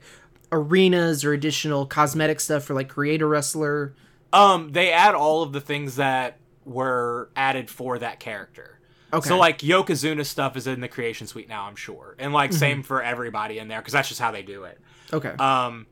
arenas 0.52 1.26
or 1.26 1.34
additional 1.34 1.86
cosmetic 1.86 2.40
stuff 2.40 2.64
for 2.64 2.74
like 2.74 2.88
creator 2.90 3.28
wrestler? 3.28 3.94
Um, 4.32 4.72
they 4.72 4.92
add 4.92 5.14
all 5.16 5.44
of 5.44 5.52
the 5.52 5.62
things 5.62 5.98
that 5.98 6.38
were 6.66 7.30
added 7.36 7.70
for 7.70 8.00
that 8.00 8.20
character. 8.20 8.80
Okay. 9.14 9.30
So 9.30 9.38
like 9.38 9.60
Yokozuna 9.60 10.26
stuff 10.26 10.58
is 10.58 10.68
in 10.68 10.82
the 10.82 10.88
creation 10.88 11.28
suite 11.28 11.48
now, 11.48 11.64
I'm 11.66 11.76
sure, 11.76 12.16
and 12.20 12.34
like 12.34 12.52
same 12.52 12.84
for 12.84 13.02
everybody 13.02 13.60
in 13.60 13.68
there 13.68 13.80
because 13.80 13.94
that's 13.94 14.10
just 14.10 14.20
how 14.20 14.32
they 14.32 14.42
do 14.42 14.64
it. 14.66 14.80
Okay. 15.14 15.30
Um, 15.30 15.86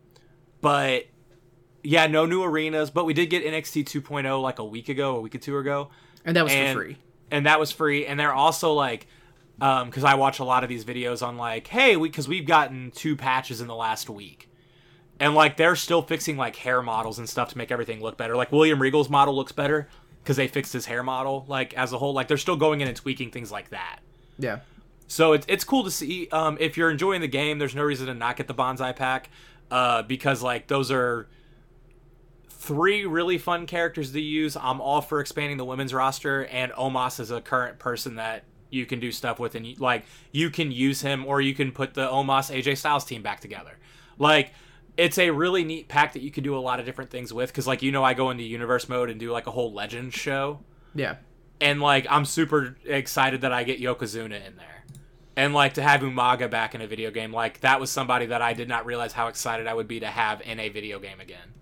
but 0.61 1.05
yeah, 1.83 2.07
no 2.07 2.25
new 2.25 2.43
arenas, 2.43 2.89
but 2.89 3.05
we 3.05 3.13
did 3.13 3.27
get 3.29 3.45
NXT 3.45 3.85
2.0 3.85 4.41
like 4.41 4.59
a 4.59 4.65
week 4.65 4.89
ago, 4.89 5.17
a 5.17 5.21
week 5.21 5.35
or 5.35 5.39
two 5.39 5.57
ago, 5.57 5.89
and 6.25 6.35
that 6.35 6.43
was 6.43 6.53
and- 6.53 6.75
for 6.75 6.83
free. 6.83 6.97
and 7.31 7.45
that 7.45 7.59
was 7.59 7.71
free. 7.71 8.05
And 8.05 8.19
they're 8.19 8.33
also 8.33 8.73
like, 8.73 9.07
um, 9.61 9.89
because 9.89 10.03
I 10.03 10.15
watch 10.15 10.39
a 10.39 10.43
lot 10.43 10.63
of 10.63 10.69
these 10.69 10.83
videos 10.83 11.25
on 11.25 11.37
like, 11.37 11.67
hey, 11.67 11.95
we 11.95 12.09
because 12.09 12.27
we've 12.27 12.47
gotten 12.47 12.91
two 12.91 13.15
patches 13.15 13.61
in 13.61 13.67
the 13.67 13.75
last 13.75 14.09
week. 14.09 14.49
And 15.19 15.35
like 15.35 15.55
they're 15.57 15.75
still 15.75 16.01
fixing 16.01 16.35
like 16.37 16.55
hair 16.55 16.81
models 16.81 17.19
and 17.19 17.29
stuff 17.29 17.49
to 17.49 17.57
make 17.57 17.71
everything 17.71 18.01
look 18.01 18.17
better. 18.17 18.35
Like 18.35 18.51
William 18.51 18.81
Regal's 18.81 19.09
model 19.09 19.35
looks 19.35 19.51
better 19.51 19.87
because 20.23 20.37
they 20.37 20.47
fixed 20.47 20.73
his 20.73 20.85
hair 20.85 21.03
model. 21.03 21.45
Like 21.47 21.73
as 21.73 21.91
a 21.91 21.97
whole, 21.97 22.13
like 22.13 22.27
they're 22.27 22.37
still 22.37 22.55
going 22.55 22.81
in 22.81 22.87
and 22.87 22.95
tweaking 22.95 23.31
things 23.31 23.51
like 23.51 23.69
that. 23.69 23.99
Yeah. 24.39 24.59
So 25.07 25.33
it's 25.33 25.45
it's 25.49 25.63
cool 25.63 25.83
to 25.83 25.91
see. 25.91 26.27
Um, 26.31 26.57
if 26.59 26.77
you're 26.77 26.89
enjoying 26.89 27.21
the 27.21 27.27
game, 27.27 27.59
there's 27.59 27.75
no 27.75 27.83
reason 27.83 28.07
to 28.07 28.13
not 28.13 28.37
get 28.37 28.47
the 28.47 28.53
Banzai 28.53 28.93
pack, 28.93 29.29
uh, 29.69 30.01
because 30.03 30.41
like 30.41 30.67
those 30.67 30.91
are 30.91 31.27
three 32.49 33.05
really 33.05 33.37
fun 33.37 33.67
characters 33.67 34.11
to 34.13 34.21
use. 34.21 34.55
I'm 34.55 34.79
all 34.79 35.01
for 35.01 35.19
expanding 35.19 35.57
the 35.57 35.65
women's 35.65 35.93
roster, 35.93 36.45
and 36.45 36.71
Omos 36.71 37.19
is 37.19 37.29
a 37.29 37.41
current 37.41 37.77
person 37.77 38.15
that 38.15 38.45
you 38.69 38.85
can 38.85 38.99
do 38.99 39.11
stuff 39.11 39.39
with, 39.39 39.55
and 39.55 39.67
you, 39.67 39.75
like 39.75 40.05
you 40.31 40.49
can 40.49 40.71
use 40.71 41.01
him, 41.01 41.25
or 41.25 41.41
you 41.41 41.53
can 41.53 41.71
put 41.71 41.93
the 41.93 42.07
Omos 42.07 42.55
AJ 42.55 42.77
Styles 42.77 43.05
team 43.05 43.21
back 43.21 43.41
together. 43.41 43.77
Like 44.17 44.53
it's 44.97 45.17
a 45.17 45.29
really 45.31 45.63
neat 45.63 45.87
pack 45.87 46.13
that 46.13 46.21
you 46.21 46.31
can 46.31 46.43
do 46.43 46.55
a 46.55 46.59
lot 46.59 46.79
of 46.79 46.85
different 46.85 47.09
things 47.11 47.33
with, 47.33 47.49
because 47.49 47.65
like 47.67 47.81
you 47.81 47.91
know 47.91 48.03
I 48.03 48.13
go 48.13 48.29
into 48.29 48.43
universe 48.43 48.87
mode 48.87 49.09
and 49.09 49.19
do 49.19 49.31
like 49.31 49.47
a 49.47 49.51
whole 49.51 49.73
legend 49.73 50.13
show 50.13 50.59
Yeah. 50.93 51.15
and 51.61 51.81
like 51.81 52.05
I'm 52.09 52.25
super 52.25 52.77
excited 52.85 53.41
that 53.41 53.51
I 53.51 53.63
get 53.63 53.79
Yokozuna 53.81 54.45
in 54.45 54.55
there, 54.57 54.85
and 55.35 55.53
like 55.53 55.73
to 55.75 55.81
have 55.81 56.01
Umaga 56.01 56.49
back 56.49 56.75
in 56.75 56.81
a 56.81 56.87
video 56.87 57.09
game. 57.11 57.31
Like 57.33 57.61
that 57.61 57.79
was 57.79 57.89
somebody 57.89 58.27
that 58.27 58.41
I 58.41 58.53
did 58.53 58.67
not 58.67 58.85
realize 58.85 59.13
how 59.13 59.27
excited 59.27 59.65
I 59.67 59.73
would 59.73 59.87
be 59.87 59.99
to 60.01 60.07
have 60.07 60.41
in 60.41 60.59
a 60.59 60.69
video 60.69 60.99
game 60.99 61.19
again. 61.19 61.53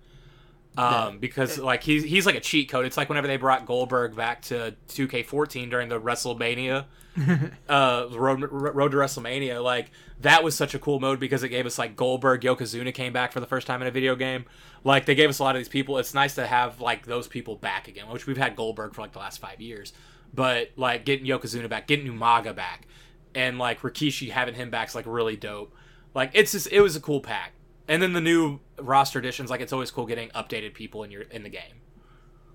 Um, 0.76 1.18
because 1.18 1.58
like 1.58 1.82
he's 1.82 2.02
he's 2.02 2.24
like 2.24 2.34
a 2.34 2.40
cheat 2.40 2.70
code. 2.70 2.86
It's 2.86 2.96
like 2.96 3.08
whenever 3.08 3.26
they 3.26 3.36
brought 3.36 3.66
Goldberg 3.66 4.16
back 4.16 4.40
to 4.42 4.74
2K14 4.88 5.68
during 5.68 5.90
the 5.90 6.00
WrestleMania, 6.00 6.86
uh, 7.68 8.06
road 8.10 8.40
road 8.50 8.92
to 8.92 8.96
WrestleMania. 8.96 9.62
Like 9.62 9.90
that 10.20 10.42
was 10.42 10.54
such 10.54 10.74
a 10.74 10.78
cool 10.78 10.98
mode 10.98 11.20
because 11.20 11.42
it 11.42 11.50
gave 11.50 11.66
us 11.66 11.78
like 11.78 11.94
Goldberg, 11.94 12.40
Yokozuna 12.40 12.94
came 12.94 13.12
back 13.12 13.32
for 13.32 13.40
the 13.40 13.46
first 13.46 13.66
time 13.66 13.82
in 13.82 13.88
a 13.88 13.90
video 13.90 14.16
game. 14.16 14.46
Like 14.82 15.04
they 15.04 15.14
gave 15.14 15.28
us 15.28 15.38
a 15.40 15.42
lot 15.42 15.54
of 15.54 15.60
these 15.60 15.68
people. 15.68 15.98
It's 15.98 16.14
nice 16.14 16.34
to 16.36 16.46
have 16.46 16.80
like 16.80 17.04
those 17.04 17.28
people 17.28 17.56
back 17.56 17.86
again, 17.86 18.08
which 18.08 18.26
we've 18.26 18.38
had 18.38 18.56
Goldberg 18.56 18.94
for 18.94 19.02
like 19.02 19.12
the 19.12 19.18
last 19.18 19.40
five 19.40 19.60
years. 19.60 19.92
But 20.32 20.70
like 20.76 21.04
getting 21.04 21.26
Yokozuna 21.26 21.68
back, 21.68 21.86
getting 21.86 22.06
Umaga 22.06 22.56
back, 22.56 22.86
and 23.34 23.58
like 23.58 23.82
Rikishi 23.82 24.30
having 24.30 24.54
him 24.54 24.70
back 24.70 24.88
is 24.88 24.94
like 24.94 25.04
really 25.06 25.36
dope. 25.36 25.74
Like 26.14 26.30
it's 26.32 26.52
just 26.52 26.68
it 26.72 26.80
was 26.80 26.96
a 26.96 27.00
cool 27.00 27.20
pack. 27.20 27.52
And 27.92 28.02
then 28.02 28.14
the 28.14 28.22
new 28.22 28.58
roster 28.80 29.18
additions, 29.18 29.50
like 29.50 29.60
it's 29.60 29.70
always 29.70 29.90
cool 29.90 30.06
getting 30.06 30.30
updated 30.30 30.72
people 30.72 31.04
in 31.04 31.10
your 31.10 31.22
in 31.24 31.42
the 31.42 31.50
game. 31.50 31.82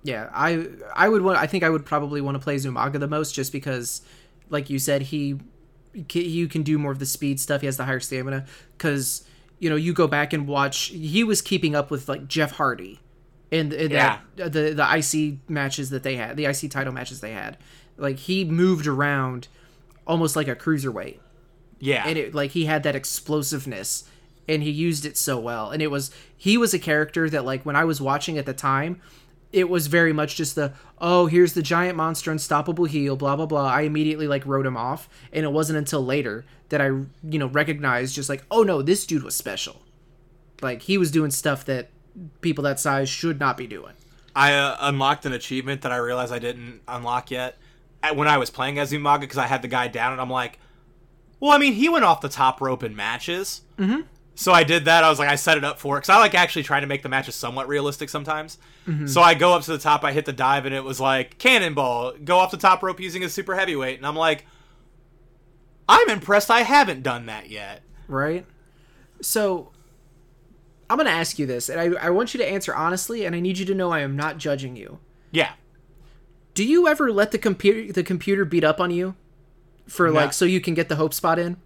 Yeah, 0.01 0.31
I 0.33 0.65
I 0.95 1.07
would 1.07 1.21
want. 1.21 1.38
I 1.38 1.45
think 1.45 1.63
I 1.63 1.69
would 1.69 1.85
probably 1.85 2.21
want 2.21 2.33
to 2.33 2.39
play 2.39 2.55
Zumaga 2.55 2.99
the 2.99 3.07
most, 3.07 3.35
just 3.35 3.51
because, 3.51 4.01
like 4.49 4.67
you 4.71 4.79
said, 4.79 5.03
he 5.03 5.39
you 5.93 6.47
can 6.47 6.63
do 6.63 6.79
more 6.79 6.91
of 6.91 6.97
the 6.97 7.05
speed 7.05 7.39
stuff. 7.39 7.61
He 7.61 7.67
has 7.67 7.77
the 7.77 7.85
higher 7.85 7.99
stamina. 7.99 8.47
Because 8.75 9.27
you 9.59 9.69
know, 9.69 9.75
you 9.75 9.93
go 9.93 10.07
back 10.07 10.33
and 10.33 10.47
watch. 10.47 10.85
He 10.85 11.23
was 11.23 11.43
keeping 11.43 11.75
up 11.75 11.91
with 11.91 12.09
like 12.09 12.27
Jeff 12.27 12.53
Hardy, 12.53 12.99
in, 13.51 13.71
in 13.71 13.91
that 13.91 14.23
the 14.38 14.73
the 14.73 14.97
IC 14.97 15.47
matches 15.47 15.91
that 15.91 16.01
they 16.01 16.15
had, 16.15 16.35
the 16.35 16.45
IC 16.45 16.71
title 16.71 16.93
matches 16.93 17.21
they 17.21 17.33
had. 17.33 17.57
Like 17.95 18.17
he 18.17 18.43
moved 18.43 18.88
around 18.88 19.49
almost 20.07 20.35
like 20.35 20.47
a 20.47 20.55
cruiserweight, 20.55 21.19
Yeah, 21.79 22.07
and 22.07 22.17
it 22.17 22.33
like 22.33 22.51
he 22.51 22.65
had 22.65 22.81
that 22.81 22.95
explosiveness 22.95 24.09
and 24.47 24.63
he 24.63 24.69
used 24.69 25.05
it 25.05 25.17
so 25.17 25.39
well. 25.39 25.71
And 25.71 25.81
it 25.81 25.91
was 25.91 26.11
he 26.35 26.57
was 26.57 26.73
a 26.73 26.79
character 26.79 27.29
that 27.29 27.45
like 27.45 27.65
when 27.65 27.75
i 27.75 27.83
was 27.83 27.99
watching 27.99 28.37
at 28.37 28.45
the 28.45 28.53
time 28.53 29.01
it 29.51 29.69
was 29.69 29.87
very 29.87 30.13
much 30.13 30.35
just 30.35 30.55
the 30.55 30.73
oh 30.99 31.25
here's 31.27 31.53
the 31.53 31.61
giant 31.61 31.95
monster 31.95 32.31
unstoppable 32.31 32.85
heel 32.85 33.15
blah 33.15 33.35
blah 33.35 33.45
blah. 33.45 33.67
I 33.67 33.81
immediately 33.81 34.27
like 34.27 34.45
wrote 34.45 34.65
him 34.65 34.77
off. 34.77 35.09
And 35.31 35.45
it 35.45 35.51
wasn't 35.51 35.77
until 35.77 36.03
later 36.03 36.45
that 36.69 36.81
i 36.81 36.85
you 36.85 37.39
know 37.39 37.47
recognized 37.47 38.13
just 38.13 38.29
like 38.29 38.43
oh 38.51 38.63
no 38.63 38.81
this 38.81 39.05
dude 39.05 39.23
was 39.23 39.35
special. 39.35 39.81
Like 40.61 40.83
he 40.83 40.97
was 40.97 41.11
doing 41.11 41.31
stuff 41.31 41.65
that 41.65 41.89
people 42.41 42.63
that 42.63 42.79
size 42.79 43.09
should 43.09 43.39
not 43.39 43.57
be 43.57 43.67
doing. 43.67 43.93
I 44.35 44.53
uh, 44.53 44.77
unlocked 44.81 45.25
an 45.25 45.33
achievement 45.33 45.81
that 45.81 45.91
I 45.91 45.97
realized 45.97 46.31
I 46.31 46.39
didn't 46.39 46.81
unlock 46.87 47.31
yet. 47.31 47.57
When 48.13 48.27
I 48.27 48.37
was 48.37 48.49
playing 48.49 48.77
as 48.77 48.91
Umaga 48.91 49.21
because 49.21 49.39
I 49.39 49.47
had 49.47 49.63
the 49.63 49.67
guy 49.67 49.87
down 49.87 50.11
and 50.11 50.21
I'm 50.21 50.29
like, 50.29 50.59
well, 51.39 51.51
I 51.51 51.57
mean, 51.57 51.73
he 51.73 51.89
went 51.89 52.05
off 52.05 52.21
the 52.21 52.29
top 52.29 52.61
rope 52.61 52.83
in 52.83 52.95
matches. 52.95 53.61
Mm-hmm. 53.77 54.01
So 54.39 54.51
I 54.53 54.63
did 54.63 54.85
that. 54.85 55.03
I 55.03 55.09
was 55.09 55.17
like, 55.17 55.29
I 55.29 55.35
set 55.35 55.57
it 55.57 55.63
up 55.63 55.79
for 55.79 55.97
it 55.97 56.01
because 56.01 56.09
I 56.09 56.19
like 56.19 56.35
actually 56.35 56.61
trying 56.61 56.81
to 56.81 56.88
make 56.88 57.01
the 57.01 57.09
matches 57.09 57.33
somewhat 57.33 57.67
realistic 57.67 58.07
sometimes. 58.07 58.59
Mm-hmm. 58.88 59.07
So 59.07 59.19
I 59.21 59.33
go 59.33 59.53
up 59.53 59.63
to 59.63 59.71
the 59.71 59.79
top, 59.79 60.03
I 60.03 60.11
hit 60.13 60.25
the 60.25 60.31
dive, 60.33 60.65
and 60.67 60.75
it 60.75 60.83
was 60.83 60.99
like 60.99 61.39
cannonball, 61.39 62.13
go 62.23 62.38
off 62.38 62.51
the 62.51 62.57
top 62.57 62.83
rope 62.83 62.99
using 62.99 63.23
a 63.23 63.29
super 63.29 63.55
heavyweight, 63.55 63.97
and 63.97 64.05
I'm 64.05 64.15
like, 64.15 64.45
I'm 65.89 66.09
impressed. 66.09 66.51
I 66.51 66.61
haven't 66.61 67.01
done 67.03 67.25
that 67.27 67.49
yet. 67.49 67.81
right 68.07 68.45
so 69.19 69.71
i'm 70.91 70.97
gonna 70.97 71.09
ask 71.09 71.39
you 71.39 71.47
this 71.47 71.69
and 71.69 71.79
I, 71.79 71.85
I 72.05 72.09
want 72.11 72.35
you 72.35 72.38
to 72.38 72.47
answer 72.47 72.75
honestly 72.75 73.25
and 73.25 73.35
i 73.35 73.39
need 73.39 73.57
you 73.57 73.65
to 73.65 73.73
know 73.73 73.89
i 73.91 74.01
am 74.01 74.15
not 74.15 74.38
judging 74.38 74.75
you 74.75 74.99
Yeah, 75.31 75.53
Do 76.53 76.63
you 76.63 76.88
ever 76.88 77.11
let 77.11 77.31
the 77.31 77.39
computer 77.39 77.91
the 77.91 78.03
computer 78.03 78.45
beat 78.45 78.63
up 78.63 78.79
on 78.79 78.91
you 78.91 79.15
for 79.88 80.07
No. 80.09 80.13
like 80.13 80.33
so 80.33 80.45
you 80.45 80.61
can 80.61 80.75
get 80.75 80.88
the 80.88 80.97
hope 80.97 81.15
spot 81.15 81.39
in? 81.39 81.57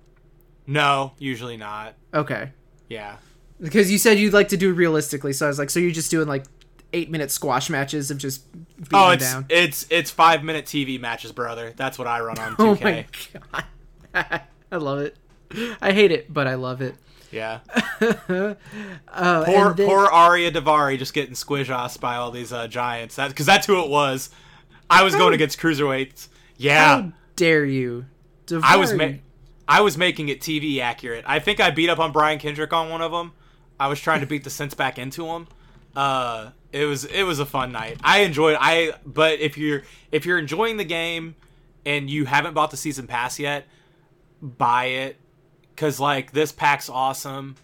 No, 0.66 1.12
usually 1.18 1.58
not. 1.58 1.96
Okay. 2.14 2.52
Yeah. 2.92 3.16
Because 3.62 3.92
you 3.92 3.98
said 3.98 4.18
you'd 4.20 4.34
like 4.34 4.50
to 4.50 4.58
do 4.58 4.74
realistically, 4.74 5.34
so 5.34 5.46
I 5.46 5.50
was 5.50 5.60
like, 5.60 5.70
so 5.70 5.80
you're 5.80 5.92
just 5.92 6.12
doing 6.12 6.28
like 6.28 6.46
eight 6.94 7.10
minute 7.10 7.32
squash 7.32 7.70
matches 7.70 8.12
of 8.12 8.18
just 8.18 8.52
beating 8.52 8.88
Oh, 8.92 9.12
it's 9.12 9.32
down. 9.32 9.46
it's 9.50 9.86
it's 9.90 10.12
five 10.12 10.44
minute 10.44 10.66
TV 10.66 11.00
matches, 11.00 11.32
brother. 11.32 11.72
That's 11.78 11.98
what 11.98 12.08
I 12.08 12.20
run 12.20 12.38
on 12.40 12.56
2K. 12.56 13.06
Oh 13.40 13.40
my 13.54 13.66
god. 14.14 14.42
I 14.72 14.76
love 14.76 15.00
it. 15.00 15.16
I 15.82 15.92
hate 15.94 16.12
it, 16.12 16.34
but 16.34 16.48
I 16.48 16.56
love 16.56 16.82
it. 16.82 16.96
Yeah. 17.32 17.60
Uh, 19.14 19.44
Poor 19.46 19.74
then- 19.74 19.88
poor 19.88 20.06
Arya 20.08 20.52
Daivari 20.52 20.98
just 20.98 21.14
getting 21.14 21.34
squished 21.36 22.00
by 22.00 22.16
all 22.16 22.32
these 22.32 22.52
uh, 22.52 22.68
giants. 22.68 23.16
That 23.16 23.30
because 23.30 23.46
that's 23.46 23.68
who 23.68 23.82
it 23.84 23.90
was. 23.90 24.30
I 24.90 25.04
was 25.04 25.16
going 25.16 25.34
against 25.34 25.60
cruiserweights. 25.60 26.28
Yeah. 26.58 27.02
How 27.04 27.12
dare 27.36 27.64
you? 27.66 28.06
I 28.64 28.76
was 28.78 28.92
Daivari. 28.92 29.20
I 29.72 29.80
was 29.80 29.98
making 29.98 30.28
it 30.28 30.42
TV 30.42 30.82
accurate. 30.82 31.24
I 31.26 31.40
think 31.40 31.62
I 31.62 31.72
beat 31.72 31.90
up 31.90 31.98
on 31.98 32.12
Brian 32.12 32.40
Kendrick 32.40 32.74
on 32.74 32.90
one 32.90 33.02
of 33.02 33.14
them. 33.14 33.32
I 33.80 33.88
was 33.88 34.02
trying 34.02 34.20
to 34.20 34.28
beat 34.28 34.44
the 34.44 34.50
sense 34.50 34.74
back 34.74 35.00
into 35.00 35.26
him. 35.26 35.48
Uh, 35.96 36.50
it 36.74 36.84
was 36.84 37.06
it 37.06 37.24
was 37.24 37.40
a 37.40 37.46
fun 37.46 37.72
night. 37.72 37.98
I 38.04 38.20
enjoyed. 38.20 38.58
I 38.60 38.96
but 39.06 39.40
if 39.40 39.58
you're 39.58 39.84
if 40.12 40.26
you're 40.26 40.38
enjoying 40.38 40.76
the 40.76 40.84
game 40.84 41.36
and 41.86 42.10
you 42.10 42.26
haven't 42.26 42.54
bought 42.54 42.72
the 42.72 42.76
season 42.76 43.08
pass 43.08 43.40
yet, 43.40 43.66
buy 44.42 44.88
it 44.88 45.18
because 45.70 46.02
like 46.02 46.34
this 46.34 46.52
pack's 46.52 46.90
awesome. 46.90 47.56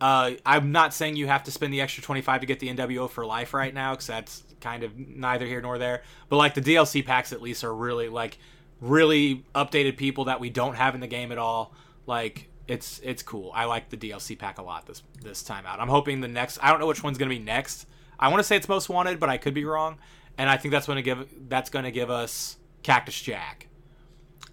Uh, 0.00 0.34
I'm 0.46 0.70
not 0.70 0.94
saying 0.94 1.16
you 1.16 1.26
have 1.26 1.42
to 1.42 1.50
spend 1.50 1.72
the 1.72 1.80
extra 1.80 2.04
25 2.04 2.42
to 2.42 2.46
get 2.46 2.60
the 2.60 2.68
NWO 2.68 3.10
for 3.10 3.26
life 3.26 3.52
right 3.52 3.74
now 3.74 3.94
because 3.94 4.06
that's 4.06 4.44
kind 4.60 4.84
of 4.84 4.96
neither 4.96 5.44
here 5.44 5.60
nor 5.60 5.76
there. 5.76 6.04
But 6.28 6.36
like 6.36 6.54
the 6.54 6.60
DLC 6.60 7.04
packs 7.04 7.32
at 7.32 7.42
least 7.42 7.64
are 7.64 7.74
really 7.74 8.08
like 8.08 8.38
really 8.80 9.44
updated 9.54 9.96
people 9.96 10.24
that 10.24 10.40
we 10.40 10.50
don't 10.50 10.74
have 10.74 10.94
in 10.94 11.00
the 11.00 11.06
game 11.06 11.32
at 11.32 11.38
all. 11.38 11.74
Like 12.06 12.48
it's 12.66 13.00
it's 13.02 13.22
cool. 13.22 13.50
I 13.54 13.64
like 13.64 13.88
the 13.88 13.96
DLC 13.96 14.38
pack 14.38 14.58
a 14.58 14.62
lot 14.62 14.86
this 14.86 15.02
this 15.22 15.42
time 15.42 15.66
out. 15.66 15.80
I'm 15.80 15.88
hoping 15.88 16.20
the 16.20 16.28
next 16.28 16.58
I 16.62 16.70
don't 16.70 16.80
know 16.80 16.86
which 16.86 17.02
one's 17.02 17.18
gonna 17.18 17.30
be 17.30 17.38
next. 17.38 17.86
I 18.18 18.28
want 18.28 18.40
to 18.40 18.44
say 18.44 18.56
it's 18.56 18.68
most 18.68 18.88
wanted, 18.88 19.20
but 19.20 19.28
I 19.28 19.38
could 19.38 19.54
be 19.54 19.64
wrong. 19.64 19.98
And 20.36 20.48
I 20.48 20.56
think 20.56 20.72
that's 20.72 20.86
gonna 20.86 21.02
give 21.02 21.26
that's 21.48 21.70
gonna 21.70 21.90
give 21.90 22.10
us 22.10 22.56
Cactus 22.82 23.20
Jack, 23.20 23.68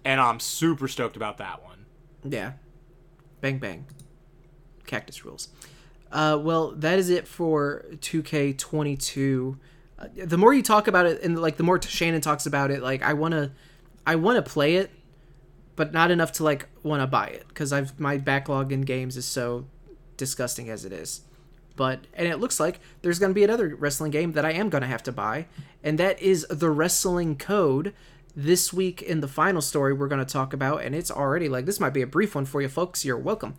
and 0.04 0.20
I'm 0.20 0.40
super 0.40 0.88
stoked 0.88 1.16
about 1.16 1.38
that 1.38 1.62
one. 1.62 1.86
Yeah. 2.24 2.52
Bang 3.40 3.58
bang. 3.58 3.86
Cactus 4.86 5.24
rules. 5.24 5.48
Uh, 6.10 6.38
well, 6.40 6.70
that 6.72 6.98
is 6.98 7.10
it 7.10 7.26
for 7.26 7.84
2K22. 7.96 9.58
Uh, 9.98 10.06
the 10.24 10.38
more 10.38 10.54
you 10.54 10.62
talk 10.62 10.88
about 10.88 11.06
it, 11.06 11.22
and 11.22 11.40
like 11.40 11.56
the 11.56 11.62
more 11.62 11.80
Shannon 11.82 12.20
talks 12.20 12.46
about 12.46 12.70
it, 12.70 12.82
like 12.82 13.02
I 13.02 13.12
wanna, 13.12 13.52
I 14.06 14.14
wanna 14.16 14.42
play 14.42 14.76
it, 14.76 14.90
but 15.74 15.92
not 15.92 16.10
enough 16.10 16.32
to 16.32 16.44
like 16.44 16.68
wanna 16.82 17.06
buy 17.06 17.26
it 17.28 17.46
because 17.48 17.72
I've 17.72 17.98
my 17.98 18.16
backlog 18.16 18.72
in 18.72 18.82
games 18.82 19.16
is 19.16 19.26
so 19.26 19.66
disgusting 20.16 20.70
as 20.70 20.84
it 20.84 20.92
is. 20.92 21.22
But 21.74 22.06
and 22.14 22.26
it 22.26 22.38
looks 22.38 22.58
like 22.58 22.80
there's 23.02 23.18
gonna 23.18 23.34
be 23.34 23.44
another 23.44 23.74
wrestling 23.74 24.10
game 24.12 24.32
that 24.32 24.44
I 24.44 24.52
am 24.52 24.70
gonna 24.70 24.86
have 24.86 25.02
to 25.04 25.12
buy, 25.12 25.46
and 25.82 25.98
that 25.98 26.20
is 26.22 26.46
the 26.48 26.70
Wrestling 26.70 27.36
Code. 27.36 27.92
This 28.38 28.70
week 28.70 29.00
in 29.00 29.20
the 29.20 29.28
final 29.28 29.62
story 29.62 29.94
we're 29.94 30.08
gonna 30.08 30.26
talk 30.26 30.52
about, 30.52 30.82
and 30.82 30.94
it's 30.94 31.10
already 31.10 31.48
like 31.48 31.66
this 31.66 31.80
might 31.80 31.94
be 31.94 32.02
a 32.02 32.06
brief 32.06 32.34
one 32.34 32.44
for 32.44 32.60
you 32.62 32.68
folks. 32.68 33.04
You're 33.04 33.18
welcome. 33.18 33.54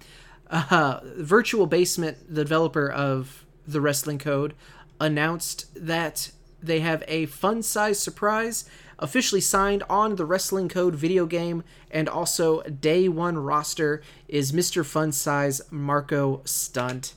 Uh, 0.50 1.02
Virtual 1.18 1.66
Basement, 1.66 2.18
the 2.34 2.44
developer 2.44 2.90
of 2.90 3.46
the 3.68 3.82
Wrestling 3.82 4.18
Code, 4.18 4.54
announced 5.00 5.66
that 5.76 6.32
they 6.62 6.80
have 6.80 7.04
a 7.08 7.26
fun 7.26 7.62
size 7.62 8.00
surprise 8.00 8.66
officially 9.00 9.42
signed 9.42 9.84
on 9.90 10.16
the 10.16 10.26
Wrestling 10.26 10.70
Code 10.70 10.96
video 10.96 11.26
game, 11.26 11.64
and 11.92 12.10
also 12.10 12.62
day 12.64 13.08
one 13.08 13.38
roster 13.38 14.02
is 14.28 14.52
Mr. 14.52 14.86
Fun 14.86 15.12
Size 15.12 15.62
Marco 15.72 16.42
Stunt. 16.46 17.14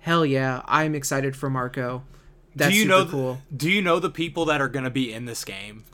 Hell 0.00 0.24
yeah, 0.24 0.62
I'm 0.66 0.94
excited 0.94 1.36
for 1.36 1.50
Marco. 1.50 2.02
That's 2.54 2.72
do 2.72 2.76
you 2.76 2.82
super 2.84 3.04
know? 3.04 3.06
cool. 3.06 3.38
Do 3.54 3.70
you 3.70 3.82
know 3.82 3.98
the 3.98 4.10
people 4.10 4.44
that 4.46 4.60
are 4.60 4.68
gonna 4.68 4.90
be 4.90 5.12
in 5.12 5.26
this 5.26 5.44
game? 5.44 5.84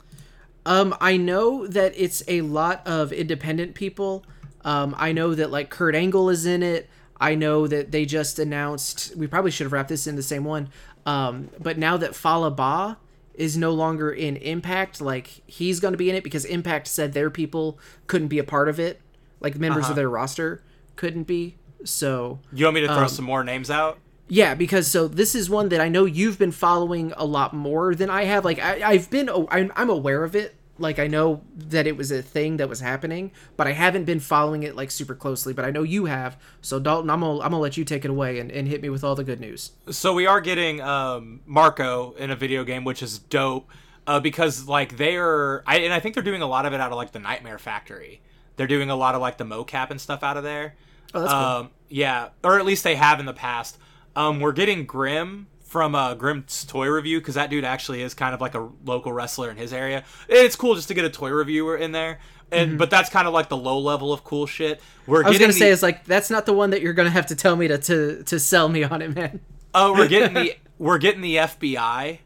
Um, 0.65 0.95
I 0.99 1.17
know 1.17 1.67
that 1.67 1.93
it's 1.95 2.23
a 2.27 2.41
lot 2.41 2.85
of 2.87 3.11
independent 3.11 3.75
people. 3.75 4.25
Um, 4.63 4.95
I 4.97 5.11
know 5.11 5.35
that 5.35 5.51
like 5.51 5.69
Kurt 5.69 5.95
Angle 5.95 6.29
is 6.29 6.45
in 6.45 6.63
it. 6.63 6.89
I 7.19 7.35
know 7.35 7.67
that 7.67 7.91
they 7.91 8.05
just 8.05 8.39
announced. 8.39 9.15
We 9.15 9.27
probably 9.27 9.51
should 9.51 9.65
have 9.65 9.73
wrapped 9.73 9.89
this 9.89 10.07
in 10.07 10.15
the 10.15 10.23
same 10.23 10.43
one. 10.43 10.69
Um, 11.05 11.49
but 11.59 11.77
now 11.77 11.97
that 11.97 12.15
Fallah 12.15 12.51
Bahh 12.51 12.97
is 13.37 13.57
no 13.57 13.71
longer 13.71 14.11
in 14.11 14.37
Impact, 14.37 15.01
like 15.01 15.27
he's 15.47 15.79
going 15.79 15.91
to 15.93 15.97
be 15.97 16.09
in 16.09 16.15
it 16.15 16.23
because 16.23 16.45
Impact 16.45 16.87
said 16.87 17.13
their 17.13 17.29
people 17.29 17.77
couldn't 18.07 18.29
be 18.29 18.39
a 18.39 18.43
part 18.43 18.69
of 18.69 18.79
it, 18.79 19.01
like 19.39 19.55
members 19.57 19.83
Uh-huh. 19.83 19.91
of 19.91 19.95
their 19.95 20.09
roster 20.09 20.63
couldn't 20.95 21.23
be. 21.23 21.55
So 21.83 22.39
You 22.53 22.65
want 22.65 22.75
me 22.75 22.81
to 22.81 22.87
throw 22.87 23.03
Um, 23.03 23.07
some 23.09 23.25
more 23.25 23.43
names 23.43 23.69
out? 23.69 23.99
yeah, 24.27 24.55
because 24.55 24.87
so 24.87 25.07
this 25.07 25.35
is 25.35 25.49
one 25.49 25.69
that 25.69 25.79
I 25.81 25.87
know 25.89 26.05
you've 26.05 26.39
been 26.39 26.51
following 26.51 27.13
a 27.17 27.25
lot 27.25 27.53
more 27.53 27.93
than 27.93 28.09
I 28.09 28.23
have. 28.23 28.43
Like 28.45 28.59
I, 28.59 28.81
I've 28.83 29.09
been, 29.11 29.29
I'm, 29.51 29.71
I'm 29.75 29.89
aware 29.89 30.23
of 30.23 30.35
it. 30.35 30.55
Like 30.77 30.99
I 30.99 31.07
know 31.07 31.41
that 31.55 31.87
it 31.87 31.95
was 31.95 32.11
a 32.11 32.21
thing 32.21 32.57
that 32.57 32.67
was 32.67 32.81
happening, 32.81 33.31
but 33.55 33.67
I 33.67 33.71
haven't 33.71 34.05
been 34.05 34.19
following 34.19 34.63
it 34.63 34.75
like 34.75 34.91
super 34.91 35.15
closely. 35.15 35.53
But 35.53 35.65
I 35.65 35.71
know 35.71 35.83
you 35.83 36.05
have. 36.05 36.37
So 36.61 36.79
Dalton, 36.79 37.09
I'm 37.09 37.21
gonna, 37.21 37.39
I'm 37.39 37.51
gonna 37.51 37.59
let 37.59 37.77
you 37.77 37.85
take 37.85 38.03
it 38.03 38.11
away 38.11 38.39
and, 38.39 38.51
and 38.51 38.67
hit 38.67 38.81
me 38.81 38.89
with 38.89 39.03
all 39.03 39.15
the 39.15 39.23
good 39.23 39.39
news. 39.39 39.71
So 39.89 40.13
we 40.13 40.25
are 40.25 40.41
getting 40.41 40.81
um, 40.81 41.41
Marco 41.45 42.13
in 42.13 42.29
a 42.31 42.35
video 42.35 42.63
game, 42.63 42.83
which 42.83 43.01
is 43.01 43.19
dope. 43.19 43.69
Uh, 44.07 44.19
because 44.19 44.67
like 44.67 44.97
they 44.97 45.17
are, 45.17 45.63
I, 45.65 45.77
and 45.79 45.91
I 45.91 45.99
think 45.99 46.13
they're 46.13 46.23
doing 46.23 46.43
a 46.43 46.47
lot 46.47 46.67
of 46.67 46.73
it 46.73 46.79
out 46.79 46.91
of 46.91 46.95
like 46.95 47.11
the 47.11 47.19
Nightmare 47.19 47.57
Factory. 47.57 48.21
They're 48.55 48.67
doing 48.67 48.91
a 48.91 48.95
lot 48.95 49.15
of 49.15 49.21
like 49.21 49.37
the 49.37 49.45
mocap 49.45 49.89
and 49.89 49.99
stuff 49.99 50.21
out 50.21 50.37
of 50.37 50.43
there. 50.43 50.75
Oh, 51.15 51.21
that's 51.21 51.33
cool. 51.33 51.41
Um, 51.41 51.69
yeah, 51.89 52.29
or 52.43 52.59
at 52.59 52.65
least 52.65 52.83
they 52.83 52.95
have 52.95 53.19
in 53.19 53.25
the 53.25 53.33
past. 53.33 53.79
Um, 54.15 54.39
we're 54.39 54.51
getting 54.51 54.85
Grim 54.85 55.47
from 55.75 55.93
uh, 55.93 56.13
Grim's 56.13 56.63
toy 56.63 56.87
review 56.87 57.19
because 57.19 57.35
that 57.35 57.49
dude 57.49 57.65
actually 57.65 58.01
is 58.01 58.13
kind 58.13 58.33
of 58.33 58.39
like 58.39 58.55
a 58.55 58.69
local 58.85 59.11
wrestler 59.11 59.51
in 59.51 59.57
his 59.57 59.73
area. 59.73 60.05
It's 60.29 60.55
cool 60.55 60.73
just 60.73 60.87
to 60.87 60.93
get 60.93 61.03
a 61.03 61.09
toy 61.09 61.31
reviewer 61.31 61.75
in 61.75 61.91
there, 61.91 62.19
and 62.49 62.77
but 62.77 62.89
that's 62.89 63.09
kind 63.09 63.27
of 63.27 63.33
like 63.33 63.49
the 63.49 63.57
low 63.57 63.77
level 63.79 64.13
of 64.13 64.23
cool 64.23 64.47
shit. 64.47 64.79
We're 65.05 65.17
Mm-hmm. 65.17 65.27
I 65.27 65.29
was 65.31 65.37
gonna 65.37 65.51
say 65.51 65.69
is 65.71 65.83
like 65.83 66.05
that's 66.05 66.29
not 66.29 66.45
the 66.45 66.53
one 66.53 66.69
that 66.69 66.81
you're 66.81 66.93
gonna 66.93 67.09
have 67.09 67.25
to 67.25 67.35
tell 67.35 67.57
me 67.57 67.67
to 67.67 67.77
to, 67.77 68.23
to 68.23 68.39
sell 68.39 68.69
me 68.69 68.85
on 68.85 69.01
it, 69.01 69.13
man. 69.13 69.41
Oh, 69.73 69.91
we're 69.91 70.07
getting 70.07 70.33
the 70.33 70.55
we're 70.79 70.97
getting 70.97 71.19
the 71.19 71.35
FBI. 71.35 72.19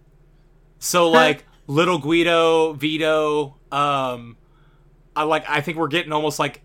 So 0.77 1.09
like 1.09 1.43
little 1.65 1.97
Guido, 1.97 2.73
Vito, 2.73 3.55
um 3.71 4.37
I 5.15 5.23
like 5.23 5.49
I 5.49 5.61
think 5.61 5.79
we're 5.79 5.87
getting 5.87 6.11
almost 6.11 6.37
like 6.37 6.61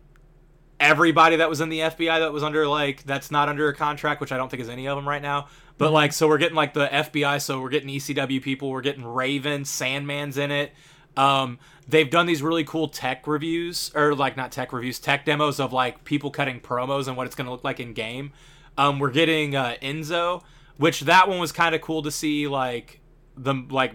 everybody 0.79 1.37
that 1.37 1.49
was 1.49 1.63
in 1.63 1.71
the 1.71 1.79
FBI 1.79 2.19
that 2.19 2.31
was 2.31 2.43
under 2.43 2.69
like 2.69 3.05
that's 3.05 3.31
not 3.31 3.49
under 3.49 3.69
a 3.69 3.75
contract, 3.75 4.21
which 4.21 4.33
I 4.33 4.37
don't 4.37 4.51
think 4.51 4.63
is 4.63 4.69
any 4.69 4.87
of 4.87 4.97
them 4.97 5.09
right 5.09 5.23
now. 5.23 5.49
But 5.79 5.93
like 5.93 6.13
so 6.13 6.29
we're 6.29 6.39
getting 6.39 6.55
like 6.57 6.75
the 6.75 6.87
FBI, 6.87 7.41
so 7.43 7.61
we're 7.61 7.69
getting 7.69 7.89
ECW 7.89 8.41
people, 8.43 8.71
we're 8.71 8.81
getting 8.81 9.05
Raven, 9.05 9.63
Sandman's 9.65 10.39
in 10.39 10.51
it. 10.51 10.73
Um 11.17 11.59
they've 11.89 12.09
done 12.11 12.27
these 12.27 12.43
really 12.43 12.65
cool 12.65 12.89
tech 12.89 13.27
reviews 13.27 13.91
or 13.95 14.15
like 14.15 14.37
not 14.37 14.53
tech 14.53 14.73
reviews, 14.73 14.99
tech 14.99 15.25
demos 15.25 15.59
of 15.61 15.73
like 15.73 16.05
people 16.05 16.31
cutting 16.31 16.61
promos 16.61 17.09
and 17.09 17.17
what 17.17 17.27
it's 17.27 17.37
going 17.37 17.45
to 17.47 17.51
look 17.53 17.65
like 17.65 17.81
in 17.81 17.93
game. 17.93 18.33
Um 18.79 18.99
we're 18.99 19.11
getting 19.11 19.55
uh 19.57 19.75
Enzo, 19.83 20.43
which 20.77 21.01
that 21.03 21.29
one 21.29 21.39
was 21.39 21.53
kind 21.53 21.75
of 21.75 21.81
cool 21.81 22.03
to 22.03 22.11
see 22.11 22.47
like 22.47 23.01
the 23.37 23.55
like 23.71 23.95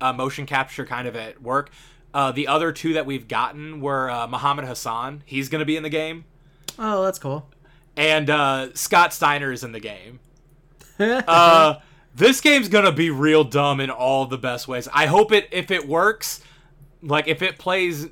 uh, 0.00 0.12
motion 0.12 0.46
capture 0.46 0.84
kind 0.84 1.06
of 1.06 1.14
at 1.14 1.40
work. 1.42 1.70
Uh, 2.12 2.32
the 2.32 2.48
other 2.48 2.72
two 2.72 2.94
that 2.94 3.06
we've 3.06 3.28
gotten 3.28 3.80
were 3.80 4.10
uh, 4.10 4.26
Muhammad 4.26 4.64
Hassan. 4.64 5.22
He's 5.26 5.48
going 5.48 5.60
to 5.60 5.64
be 5.66 5.76
in 5.76 5.84
the 5.84 5.88
game, 5.90 6.24
Oh, 6.78 7.04
that's 7.04 7.18
cool. 7.20 7.48
and 7.96 8.28
uh, 8.30 8.74
Scott 8.74 9.12
Steiner 9.12 9.52
is 9.52 9.62
in 9.62 9.70
the 9.72 9.78
game. 9.78 10.18
Uh, 11.26 11.80
this 12.14 12.40
game's 12.40 12.68
to 12.68 12.92
be 12.92 13.10
real 13.10 13.44
dumb 13.44 13.80
in 13.80 13.88
all 13.90 14.26
the 14.26 14.38
best 14.38 14.68
ways. 14.68 14.88
I 14.92 15.06
hope 15.06 15.32
it 15.32 15.48
if 15.52 15.70
it 15.70 15.86
works, 15.88 16.42
like 17.02 17.28
if 17.28 17.40
it 17.40 17.58
plays 17.58 18.08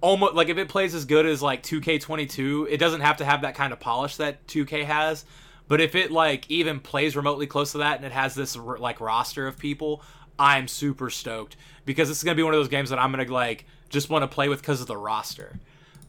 almost 0.00 0.34
like 0.34 0.48
if 0.48 0.58
it 0.58 0.68
plays 0.68 0.94
as 0.94 1.04
good 1.04 1.26
as 1.26 1.42
like 1.42 1.62
2K22, 1.62 2.68
it 2.70 2.78
doesn't 2.78 3.00
have 3.00 3.18
to 3.18 3.24
have 3.24 3.42
that 3.42 3.54
kind 3.54 3.72
of 3.72 3.80
polish 3.80 4.16
that 4.16 4.46
2K 4.46 4.84
has. 4.84 5.24
But 5.66 5.80
if 5.80 5.94
it 5.94 6.10
like 6.10 6.50
even 6.50 6.80
plays 6.80 7.16
remotely 7.16 7.46
close 7.46 7.72
to 7.72 7.78
that 7.78 7.96
and 7.96 8.04
it 8.04 8.12
has 8.12 8.34
this 8.34 8.56
like 8.56 9.00
roster 9.00 9.46
of 9.46 9.58
people, 9.58 10.02
I'm 10.38 10.68
super 10.68 11.10
stoked 11.10 11.56
because 11.84 12.08
this 12.08 12.18
is 12.18 12.24
gonna 12.24 12.36
be 12.36 12.42
one 12.42 12.54
of 12.54 12.58
those 12.60 12.68
games 12.68 12.90
that 12.90 12.98
I'm 12.98 13.10
gonna 13.10 13.30
like 13.30 13.66
just 13.88 14.08
want 14.08 14.22
to 14.22 14.28
play 14.28 14.48
with 14.48 14.60
because 14.60 14.80
of 14.80 14.86
the 14.86 14.96
roster. 14.96 15.58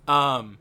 Um, 0.07 0.57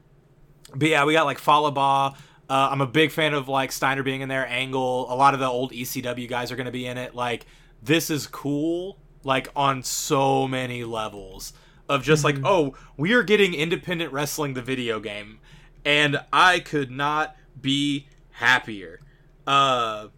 but 0.75 0.89
yeah, 0.89 1.05
we 1.05 1.13
got 1.13 1.27
like 1.27 1.39
Fallah 1.39 1.73
Bahh. 1.73 2.17
Uh, 2.49 2.69
I'm 2.71 2.81
a 2.81 2.87
big 2.87 3.11
fan 3.11 3.35
of 3.35 3.49
like 3.49 3.73
Steiner 3.73 4.03
being 4.03 4.23
in 4.23 4.29
there. 4.29 4.47
Angle. 4.47 5.13
A 5.13 5.15
lot 5.15 5.35
of 5.35 5.41
the 5.41 5.47
old 5.47 5.73
ECW 5.73 6.29
guys 6.29 6.51
are 6.51 6.57
gonna 6.57 6.71
be 6.71 6.87
in 6.87 6.97
it. 6.97 7.15
Like 7.15 7.47
this 7.83 8.11
is 8.11 8.27
cool. 8.27 8.99
Like 9.25 9.49
on 9.55 9.83
so 9.83 10.49
many 10.49 10.85
levels 10.85 11.53
of 11.89 12.03
just 12.03 12.25
like 12.25 12.37
oh 12.45 12.75
we 12.97 13.13
are 13.13 13.23
getting 13.23 13.55
independent 13.55 14.13
wrestling 14.13 14.55
the 14.55 14.63
video 14.63 15.01
game, 15.01 15.41
and 15.85 16.21
I 16.33 16.61
could 16.61 16.91
not 16.91 17.37
be 17.61 18.07
happier. 18.31 19.01
Uh, 19.47 20.09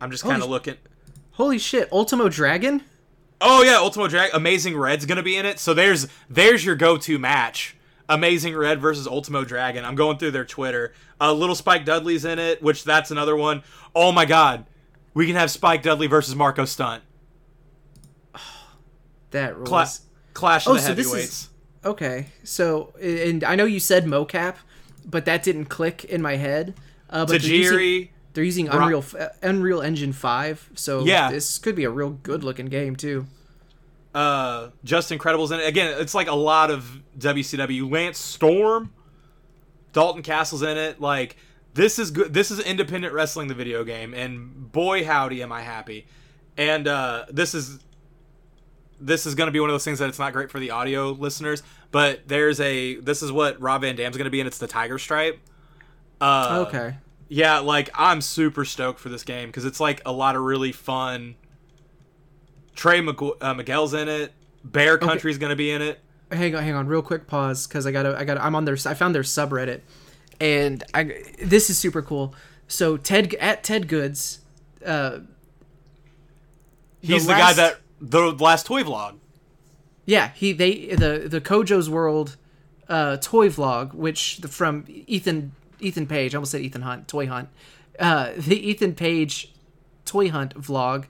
I'm 0.00 0.10
just 0.10 0.22
kind 0.22 0.42
of 0.42 0.48
looking. 0.48 0.76
Holy 1.32 1.58
shit, 1.58 1.92
Ultimo 1.92 2.28
Dragon. 2.28 2.82
Oh 3.40 3.62
yeah, 3.62 3.76
Ultimo 3.76 4.08
Drag 4.08 4.32
Amazing 4.32 4.76
Red's 4.76 5.04
gonna 5.04 5.22
be 5.22 5.36
in 5.36 5.44
it. 5.44 5.58
So 5.58 5.74
there's 5.74 6.06
there's 6.30 6.64
your 6.64 6.76
go-to 6.76 7.18
match. 7.18 7.73
Amazing 8.08 8.54
Red 8.56 8.80
versus 8.80 9.06
Ultimo 9.06 9.44
Dragon. 9.44 9.84
I'm 9.84 9.94
going 9.94 10.18
through 10.18 10.32
their 10.32 10.44
Twitter. 10.44 10.92
Uh, 11.20 11.32
Little 11.32 11.54
Spike 11.54 11.84
Dudley's 11.84 12.24
in 12.24 12.38
it, 12.38 12.62
which 12.62 12.84
that's 12.84 13.10
another 13.10 13.34
one. 13.36 13.62
Oh 13.94 14.12
my 14.12 14.24
god, 14.26 14.66
we 15.14 15.26
can 15.26 15.36
have 15.36 15.50
Spike 15.50 15.82
Dudley 15.82 16.06
versus 16.06 16.34
Marco 16.34 16.64
Stunt. 16.64 17.02
That 19.30 19.56
rules. 19.56 19.68
Cla- 19.68 19.88
Clash 20.32 20.66
of 20.66 20.72
Oh, 20.72 20.74
the 20.74 20.80
so 20.80 20.94
this 20.94 21.06
heavyweights. 21.06 21.28
is- 21.32 21.48
okay, 21.84 22.26
so 22.44 22.92
and 23.00 23.42
I 23.44 23.54
know 23.56 23.64
you 23.64 23.80
said 23.80 24.04
mocap, 24.04 24.56
but 25.04 25.24
that 25.24 25.42
didn't 25.42 25.66
click 25.66 26.04
in 26.04 26.22
my 26.22 26.36
head. 26.36 26.74
Uh, 27.10 27.24
but 27.26 27.42
they're 27.42 27.50
using, 27.50 27.78
Tajiri. 27.78 28.08
they're 28.32 28.44
using 28.44 28.68
Unreal 28.68 29.04
Unreal 29.42 29.80
Engine 29.82 30.12
Five, 30.12 30.70
so 30.74 31.04
Yeah. 31.04 31.30
this 31.30 31.58
could 31.58 31.74
be 31.76 31.84
a 31.84 31.90
real 31.90 32.10
good 32.10 32.42
looking 32.44 32.66
game 32.66 32.94
too. 32.96 33.26
Uh 34.14 34.70
Justin 34.84 35.18
Credible's 35.18 35.50
in 35.50 35.60
it. 35.60 35.66
Again, 35.66 36.00
it's 36.00 36.14
like 36.14 36.28
a 36.28 36.34
lot 36.34 36.70
of 36.70 37.00
WCW. 37.18 37.90
Lance 37.90 38.18
Storm, 38.18 38.92
Dalton 39.92 40.22
Castle's 40.22 40.62
in 40.62 40.76
it. 40.76 41.00
Like 41.00 41.36
this 41.74 41.98
is 41.98 42.10
good. 42.12 42.32
This 42.32 42.50
is 42.50 42.60
independent 42.60 43.12
wrestling, 43.12 43.48
the 43.48 43.54
video 43.54 43.82
game, 43.82 44.14
and 44.14 44.70
boy 44.70 45.04
howdy 45.04 45.42
am 45.42 45.50
I 45.50 45.62
happy. 45.62 46.06
And 46.56 46.86
uh 46.86 47.26
this 47.30 47.54
is 47.54 47.80
this 49.00 49.26
is 49.26 49.34
going 49.34 49.48
to 49.48 49.52
be 49.52 49.60
one 49.60 49.68
of 49.68 49.74
those 49.74 49.84
things 49.84 49.98
that 49.98 50.08
it's 50.08 50.18
not 50.18 50.32
great 50.32 50.50
for 50.50 50.58
the 50.58 50.70
audio 50.70 51.10
listeners, 51.10 51.62
but 51.90 52.26
there's 52.26 52.60
a 52.60 52.96
this 52.96 53.22
is 53.22 53.32
what 53.32 53.60
Rob 53.60 53.82
Van 53.82 53.96
Dam's 53.96 54.16
going 54.16 54.24
to 54.24 54.30
be 54.30 54.40
in. 54.40 54.46
It's 54.46 54.58
the 54.58 54.66
Tiger 54.66 54.98
Stripe. 54.98 55.40
Uh, 56.20 56.64
okay, 56.68 56.96
Yeah, 57.28 57.58
like 57.58 57.90
I'm 57.94 58.20
super 58.20 58.64
stoked 58.64 59.00
for 59.00 59.08
this 59.08 59.24
game 59.24 59.48
because 59.48 59.64
it's 59.64 59.80
like 59.80 60.00
a 60.06 60.12
lot 60.12 60.36
of 60.36 60.42
really 60.42 60.72
fun. 60.72 61.34
Trey 62.74 63.00
Mc- 63.00 63.20
uh, 63.40 63.54
Miguel's 63.54 63.94
in 63.94 64.08
it. 64.08 64.32
Bear 64.64 64.96
Country's 64.98 65.38
gonna 65.38 65.56
be 65.56 65.70
in 65.70 65.82
it. 65.82 66.00
hang 66.32 66.54
on, 66.54 66.62
hang 66.62 66.74
on, 66.74 66.86
real 66.86 67.02
quick 67.02 67.26
pause 67.26 67.66
because 67.66 67.86
I 67.86 67.92
gotta, 67.92 68.16
I 68.18 68.24
gotta, 68.24 68.42
I'm 68.44 68.54
on 68.54 68.64
their, 68.64 68.76
I 68.86 68.94
found 68.94 69.14
their 69.14 69.22
subreddit, 69.22 69.80
and 70.40 70.82
I, 70.94 71.22
this 71.42 71.68
is 71.70 71.76
super 71.78 72.00
cool. 72.02 72.34
So 72.66 72.96
Ted 72.96 73.34
at 73.34 73.62
Ted 73.62 73.88
Goods, 73.88 74.40
uh, 74.84 75.18
He's 77.00 77.26
the, 77.26 77.32
guy 77.34 77.38
last- 77.40 77.56
that 77.56 77.80
the 78.00 78.32
last 78.32 78.66
toy 78.66 78.82
vlog. 78.82 79.16
Yeah, 80.06 80.30
he 80.34 80.52
they 80.52 80.88
the 80.94 81.26
the 81.28 81.40
Kojo's 81.40 81.88
World 81.90 82.36
uh, 82.88 83.16
toy 83.18 83.48
vlog, 83.48 83.94
which 83.94 84.38
the, 84.38 84.48
from 84.48 84.84
Ethan 84.88 85.52
Ethan 85.80 86.06
Page, 86.06 86.34
I 86.34 86.38
almost 86.38 86.52
said 86.52 86.62
Ethan 86.62 86.82
Hunt, 86.82 87.08
Toy 87.08 87.26
Hunt. 87.26 87.48
Uh, 87.98 88.32
the 88.36 88.56
Ethan 88.70 88.94
Page 88.94 89.52
Toy 90.04 90.30
Hunt 90.30 90.54
vlog, 90.60 91.04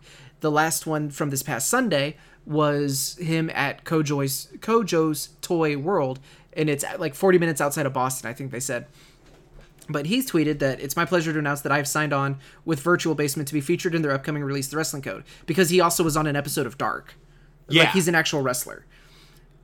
the 0.45 0.51
last 0.51 0.87
one 0.87 1.09
from 1.09 1.31
this 1.31 1.43
past 1.43 1.69
Sunday 1.69 2.19
was 2.45 3.17
him 3.19 3.51
at 3.55 3.83
Kojo's 3.85 4.49
Kojo's 4.59 5.31
Toy 5.41 5.79
World, 5.79 6.21
and 6.53 6.69
it's 6.69 6.85
at 6.85 7.01
like 7.01 7.15
40 7.15 7.39
minutes 7.39 7.63
outside 7.63 7.87
of 7.87 7.95
Boston, 7.95 8.29
I 8.29 8.35
think 8.35 8.51
they 8.51 8.61
said. 8.61 8.85
But 9.89 10.05
he's 10.05 10.31
tweeted 10.31 10.59
that 10.59 10.81
it's 10.81 10.97
my 10.97 11.07
pleasure 11.07 11.33
to 11.33 11.39
announce 11.39 11.63
that 11.63 11.73
I've 11.73 11.89
signed 11.89 12.13
on 12.13 12.41
with 12.67 12.81
Virtual 12.81 13.15
Basement 13.15 13.49
to 13.49 13.55
be 13.55 13.63
featured 13.63 13.95
in 13.95 14.03
their 14.03 14.13
upcoming 14.13 14.45
release, 14.45 14.69
The 14.69 14.77
Wrestling 14.77 15.01
Code, 15.01 15.25
because 15.47 15.71
he 15.71 15.81
also 15.81 16.05
was 16.05 16.15
on 16.15 16.27
an 16.27 16.37
episode 16.37 16.67
of 16.67 16.77
Dark. 16.77 17.15
Yeah. 17.71 17.85
Like 17.85 17.93
he's 17.93 18.07
an 18.07 18.15
actual 18.15 18.43
wrestler. 18.43 18.85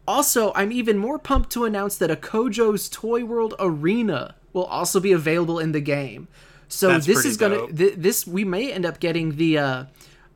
Also, 0.09 0.51
I'm 0.55 0.72
even 0.72 0.97
more 0.97 1.18
pumped 1.18 1.51
to 1.51 1.66
announce 1.66 1.99
that 1.99 2.11
a 2.11 2.16
Kojo's 2.16 2.89
Toy 2.89 3.22
World 3.22 3.55
Arena 3.61 4.35
will 4.55 4.64
also 4.64 4.99
be 4.99 5.12
available 5.12 5.59
in 5.59 5.72
the 5.72 5.81
game. 5.83 6.28
So 6.68 6.89
That's 6.89 7.05
this 7.05 7.26
is 7.26 7.37
gonna 7.37 7.66
th- 7.70 7.97
this 7.99 8.26
we 8.26 8.45
may 8.45 8.72
end 8.72 8.87
up 8.87 8.99
getting 8.99 9.37
the 9.37 9.59
uh 9.59 9.85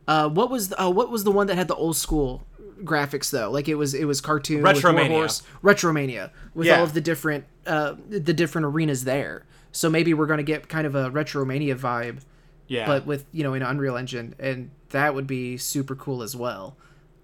uh 0.09 0.29
what 0.29 0.51
was 0.51 0.69
the, 0.71 0.83
uh, 0.83 0.91
what 0.91 1.11
was 1.11 1.25
the 1.25 1.31
one 1.31 1.47
that 1.47 1.57
had 1.57 1.69
the 1.69 1.75
old 1.75 1.97
school 1.97 2.47
graphics 2.83 3.31
though 3.31 3.51
like 3.51 3.69
it 3.69 3.77
was 3.77 3.95
it 3.95 4.05
was 4.05 4.21
cartoon 4.21 4.63
Retromania. 4.63 5.11
Warhorse, 5.11 5.43
Retromania 5.63 6.31
with 6.55 6.67
Yeah. 6.67 6.79
all 6.79 6.85
of 6.85 6.93
the 6.95 7.01
different 7.01 7.45
uh 7.67 7.95
the 8.09 8.33
different 8.35 8.67
arenas 8.67 9.05
there. 9.05 9.45
So 9.73 9.89
maybe 9.91 10.13
we're 10.15 10.27
gonna 10.27 10.43
get 10.43 10.69
kind 10.69 10.87
of 10.87 10.95
a 10.95 11.11
Retromania 11.11 11.77
vibe 11.79 12.21
Yeah, 12.67 12.87
but 12.87 13.07
with 13.07 13.25
you 13.33 13.43
know 13.43 13.55
an 13.55 13.63
Unreal 13.63 13.97
Engine, 13.97 14.35
and 14.39 14.71
that 14.91 15.15
would 15.15 15.27
be 15.27 15.57
super 15.57 15.95
cool 15.97 16.23
as 16.23 16.37
well. 16.37 16.77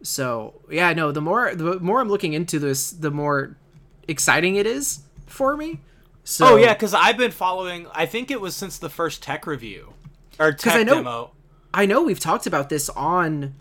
So 0.03 0.61
yeah, 0.71 0.93
no, 0.95 1.13
the 1.13 1.21
more 1.21 1.55
the 1.55 1.79
more 1.81 2.01
I'm 2.01 2.09
looking 2.09 2.33
into 2.33 2.59
this, 2.59 2.91
the 2.91 3.11
more 3.11 3.57
exciting 4.09 4.57
it 4.57 4.67
is 4.67 5.01
for 5.27 5.57
me. 5.57 5.81
So 6.25 6.55
oh 6.55 6.57
yeah, 6.57 6.73
because 6.75 6.95
I've 6.95 7.17
been 7.17 7.31
following. 7.33 7.87
I 7.93 8.07
think 8.07 8.31
it 8.31 8.41
was 8.41 8.57
since 8.57 8.79
the 8.79 8.89
first 8.89 9.23
tech 9.23 9.47
review 9.47 9.93
or 10.39 10.53
tech 10.53 10.75
I 10.77 10.83
know- 10.85 10.95
demo. 10.95 11.31
I 11.73 11.87
know 11.87 12.03
we've 12.03 12.21
talked 12.21 12.47
about 12.47 12.69
this 12.69 12.89
on 12.91 13.55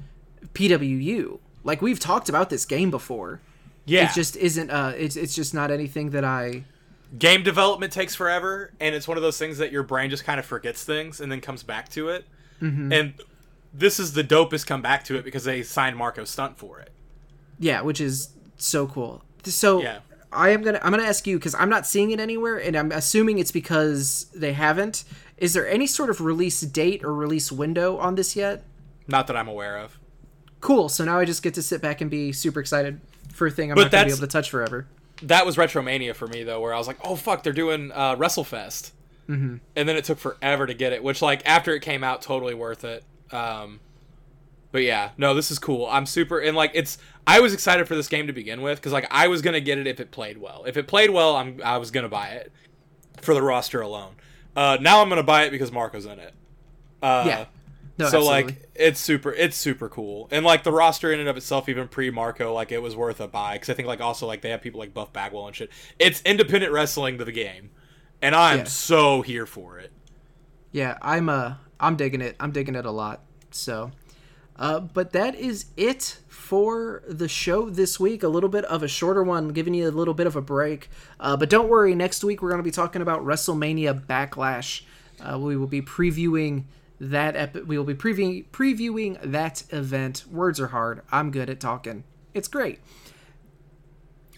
PWU. 0.53 1.39
Like 1.63 1.81
we've 1.81 1.99
talked 1.99 2.29
about 2.29 2.49
this 2.49 2.65
game 2.65 2.91
before. 2.91 3.41
Yeah, 3.85 4.09
It 4.09 4.13
just 4.13 4.35
isn't. 4.35 4.69
Uh, 4.69 4.93
it's 4.97 5.15
it's 5.15 5.33
just 5.35 5.53
not 5.53 5.71
anything 5.71 6.11
that 6.11 6.23
I. 6.23 6.63
game 7.17 7.43
development 7.43 7.91
takes 7.91 8.13
forever, 8.15 8.71
and 8.79 8.93
it's 8.93 9.07
one 9.07 9.17
of 9.17 9.23
those 9.23 9.37
things 9.37 9.57
that 9.57 9.71
your 9.71 9.83
brain 9.83 10.09
just 10.09 10.23
kind 10.25 10.39
of 10.39 10.45
forgets 10.45 10.83
things 10.83 11.19
and 11.19 11.31
then 11.31 11.41
comes 11.41 11.63
back 11.63 11.89
to 11.89 12.09
it. 12.09 12.25
Mm-hmm. 12.61 12.91
And 12.93 13.13
this 13.73 13.99
is 13.99 14.13
the 14.13 14.23
dopest 14.23 14.67
come 14.67 14.81
back 14.81 15.03
to 15.05 15.15
it 15.15 15.23
because 15.23 15.43
they 15.43 15.63
signed 15.63 15.95
Marco 15.97 16.23
Stunt 16.23 16.57
for 16.57 16.79
it. 16.79 16.91
Yeah, 17.59 17.81
which 17.81 17.99
is 17.99 18.29
so 18.57 18.85
cool. 18.87 19.23
So 19.43 19.81
Yeah. 19.81 19.99
I 20.31 20.49
am 20.49 20.61
gonna 20.61 20.79
I'm 20.83 20.91
gonna 20.91 21.03
ask 21.03 21.25
you 21.25 21.37
because 21.39 21.55
I'm 21.55 21.69
not 21.69 21.87
seeing 21.87 22.11
it 22.11 22.19
anywhere, 22.19 22.57
and 22.57 22.75
I'm 22.75 22.91
assuming 22.91 23.39
it's 23.39 23.51
because 23.51 24.27
they 24.35 24.53
haven't. 24.53 25.03
Is 25.39 25.53
there 25.53 25.67
any 25.67 25.87
sort 25.87 26.09
of 26.09 26.21
release 26.21 26.61
date 26.61 27.03
or 27.03 27.13
release 27.13 27.51
window 27.51 27.97
on 27.97 28.15
this 28.15 28.35
yet? 28.35 28.63
Not 29.07 29.27
that 29.27 29.35
I'm 29.35 29.47
aware 29.47 29.77
of. 29.77 29.97
Cool. 30.61 30.89
So 30.89 31.05
now 31.05 31.19
I 31.19 31.25
just 31.25 31.41
get 31.41 31.53
to 31.55 31.61
sit 31.63 31.81
back 31.81 32.01
and 32.01 32.11
be 32.11 32.31
super 32.31 32.59
excited 32.59 32.99
for 33.33 33.47
a 33.47 33.51
thing 33.51 33.71
I'm 33.71 33.75
But 33.75 33.83
not 33.83 33.91
gonna 33.91 34.05
be 34.05 34.11
able 34.11 34.19
to 34.21 34.27
touch 34.27 34.49
forever. 34.49 34.85
that 35.23 35.45
was 35.45 35.55
Retromania 35.55 36.13
for 36.13 36.27
me 36.27 36.43
though, 36.43 36.59
where 36.61 36.73
I 36.73 36.77
was 36.77 36.87
like, 36.87 36.97
oh 37.03 37.15
fuck, 37.15 37.43
they're 37.43 37.53
doing 37.53 37.91
uh, 37.93 38.15
WrestleFest, 38.17 38.91
mm-hmm. 39.29 39.57
and 39.75 39.89
then 39.89 39.95
it 39.95 40.03
took 40.03 40.17
forever 40.19 40.67
to 40.67 40.73
get 40.73 40.91
it. 40.93 41.03
Which 41.03 41.21
like 41.21 41.41
after 41.45 41.73
it 41.73 41.81
came 41.81 42.03
out, 42.03 42.21
totally 42.21 42.53
worth 42.53 42.83
it. 42.83 43.03
Um, 43.31 43.79
but 44.71 44.83
yeah, 44.83 45.11
no, 45.17 45.33
this 45.33 45.49
is 45.51 45.59
cool. 45.59 45.87
I'm 45.87 46.05
super 46.05 46.39
and 46.39 46.55
like 46.57 46.71
it's. 46.73 46.97
I 47.25 47.39
was 47.39 47.53
excited 47.53 47.87
for 47.87 47.95
this 47.95 48.07
game 48.07 48.27
to 48.27 48.33
begin 48.33 48.61
with 48.61 48.79
because 48.79 48.91
like 48.91 49.07
I 49.11 49.27
was 49.27 49.41
gonna 49.41 49.61
get 49.61 49.77
it 49.77 49.87
if 49.87 49.99
it 49.99 50.11
played 50.11 50.37
well. 50.37 50.65
If 50.67 50.75
it 50.77 50.87
played 50.87 51.09
well, 51.11 51.35
I'm 51.37 51.61
I 51.63 51.77
was 51.77 51.91
gonna 51.91 52.09
buy 52.09 52.27
it 52.29 52.51
for 53.21 53.33
the 53.33 53.41
roster 53.41 53.81
alone. 53.81 54.15
Uh, 54.55 54.77
now 54.81 55.01
I'm 55.01 55.09
gonna 55.09 55.23
buy 55.23 55.43
it 55.43 55.51
because 55.51 55.71
Marco's 55.71 56.05
in 56.05 56.19
it. 56.19 56.33
Uh, 57.01 57.23
Yeah. 57.27 57.45
No, 57.97 58.07
so 58.07 58.19
absolutely. 58.19 58.43
like 58.53 58.69
it's 58.75 58.99
super 58.99 59.33
it's 59.33 59.57
super 59.57 59.89
cool 59.89 60.29
and 60.31 60.45
like 60.45 60.63
the 60.63 60.71
roster 60.71 61.11
in 61.11 61.19
and 61.19 61.27
of 61.27 61.35
itself 61.35 61.67
even 61.67 61.89
pre 61.89 62.09
marco 62.09 62.53
like 62.53 62.71
it 62.71 62.81
was 62.81 62.95
worth 62.95 63.19
a 63.19 63.27
buy 63.27 63.55
because 63.55 63.69
i 63.69 63.73
think 63.73 63.89
like 63.89 63.99
also 63.99 64.25
like 64.25 64.39
they 64.39 64.51
have 64.51 64.61
people 64.61 64.79
like 64.79 64.93
buff 64.93 65.11
bagwell 65.11 65.47
and 65.47 65.53
shit 65.57 65.69
it's 65.99 66.21
independent 66.21 66.71
wrestling 66.71 67.17
to 67.17 67.25
the 67.25 67.33
game 67.33 67.71
and 68.21 68.33
i'm 68.35 68.59
Yeah. 68.59 68.63
so 68.63 69.21
here 69.21 69.45
for 69.45 69.79
it 69.79 69.91
yeah, 70.71 70.97
I'm 71.01 71.27
uh 71.27 71.55
I'm 71.77 71.97
digging 71.97 72.21
it. 72.21 72.37
I'm 72.39 72.51
digging 72.51 72.75
it 72.75 72.85
a 72.85 72.91
lot. 72.91 73.21
So, 73.51 73.91
uh, 74.55 74.79
but 74.79 75.11
that 75.11 75.35
is 75.35 75.65
it 75.75 76.19
for 76.49 77.03
the 77.07 77.27
show 77.27 77.69
this 77.69 77.99
week. 77.99 78.23
A 78.23 78.27
little 78.27 78.49
bit 78.49 78.65
of 78.65 78.81
a 78.81 78.87
shorter 78.87 79.21
one, 79.21 79.49
giving 79.49 79.75
you 79.75 79.87
a 79.87 79.91
little 79.91 80.15
bit 80.15 80.25
of 80.25 80.35
a 80.35 80.41
break. 80.41 80.89
Uh, 81.19 81.37
but 81.37 81.47
don't 81.47 81.69
worry, 81.69 81.93
next 81.93 82.23
week 82.23 82.41
we're 82.41 82.49
going 82.49 82.57
to 82.57 82.63
be 82.63 82.71
talking 82.71 83.03
about 83.03 83.23
WrestleMania 83.23 84.03
Backlash. 84.07 84.81
Uh, 85.21 85.37
we 85.37 85.55
will 85.55 85.67
be 85.67 85.83
previewing 85.83 86.63
that. 86.99 87.67
We 87.67 87.77
will 87.77 87.85
be 87.85 87.93
previewing 87.93 88.47
previewing 88.49 89.21
that 89.21 89.61
event. 89.69 90.25
Words 90.31 90.59
are 90.59 90.69
hard. 90.69 91.03
I'm 91.11 91.29
good 91.29 91.51
at 91.51 91.59
talking. 91.59 92.03
It's 92.33 92.47
great. 92.47 92.79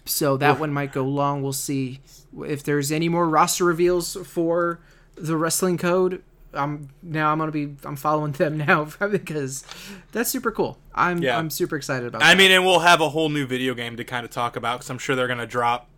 So 0.04 0.36
that 0.36 0.60
one 0.60 0.70
might 0.70 0.92
go 0.92 1.04
long. 1.04 1.42
We'll 1.42 1.54
see 1.54 2.00
if 2.44 2.62
there's 2.62 2.92
any 2.92 3.08
more 3.08 3.26
roster 3.26 3.64
reveals 3.64 4.16
for 4.16 4.80
the 5.14 5.38
wrestling 5.38 5.78
code. 5.78 6.22
I'm 6.54 6.88
now 7.02 7.32
I'm 7.32 7.38
gonna 7.38 7.50
be 7.52 7.74
I'm 7.84 7.96
following 7.96 8.32
them 8.32 8.58
now 8.58 8.84
because 9.10 9.64
that's 10.12 10.28
super 10.30 10.52
cool. 10.52 10.78
I'm 10.94 11.22
Yeah. 11.22 11.38
I'm 11.38 11.48
super 11.50 11.76
excited 11.76 12.06
about. 12.08 12.22
i 12.22 12.28
that. 12.30 12.38
mean 12.38 12.50
and 12.50 12.64
we'll 12.64 12.80
have 12.80 13.00
a 13.00 13.08
whole 13.08 13.28
new 13.30 13.46
video 13.46 13.74
game 13.74 13.96
to 13.96 14.04
kind 14.04 14.24
of 14.24 14.30
talk 14.30 14.56
about 14.56 14.78
because 14.80 14.90
i'm 14.90 14.98
sure 14.98 15.16
they're 15.16 15.28
gonna 15.28 15.46
drop 15.46 15.88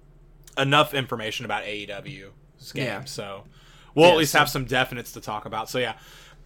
enough 0.56 0.94
information 0.94 1.44
about 1.44 1.64
AEW 1.64 2.30
game 2.72 2.84
Yeah. 2.84 3.04
so 3.04 3.44
we'll 3.94 4.06
Yeah, 4.06 4.12
at 4.12 4.18
least 4.18 4.32
so- 4.32 4.38
have 4.38 4.48
some 4.48 4.66
definites 4.66 5.12
to 5.14 5.20
talk 5.20 5.44
about 5.46 5.68
so 5.68 5.78
yeah 5.78 5.94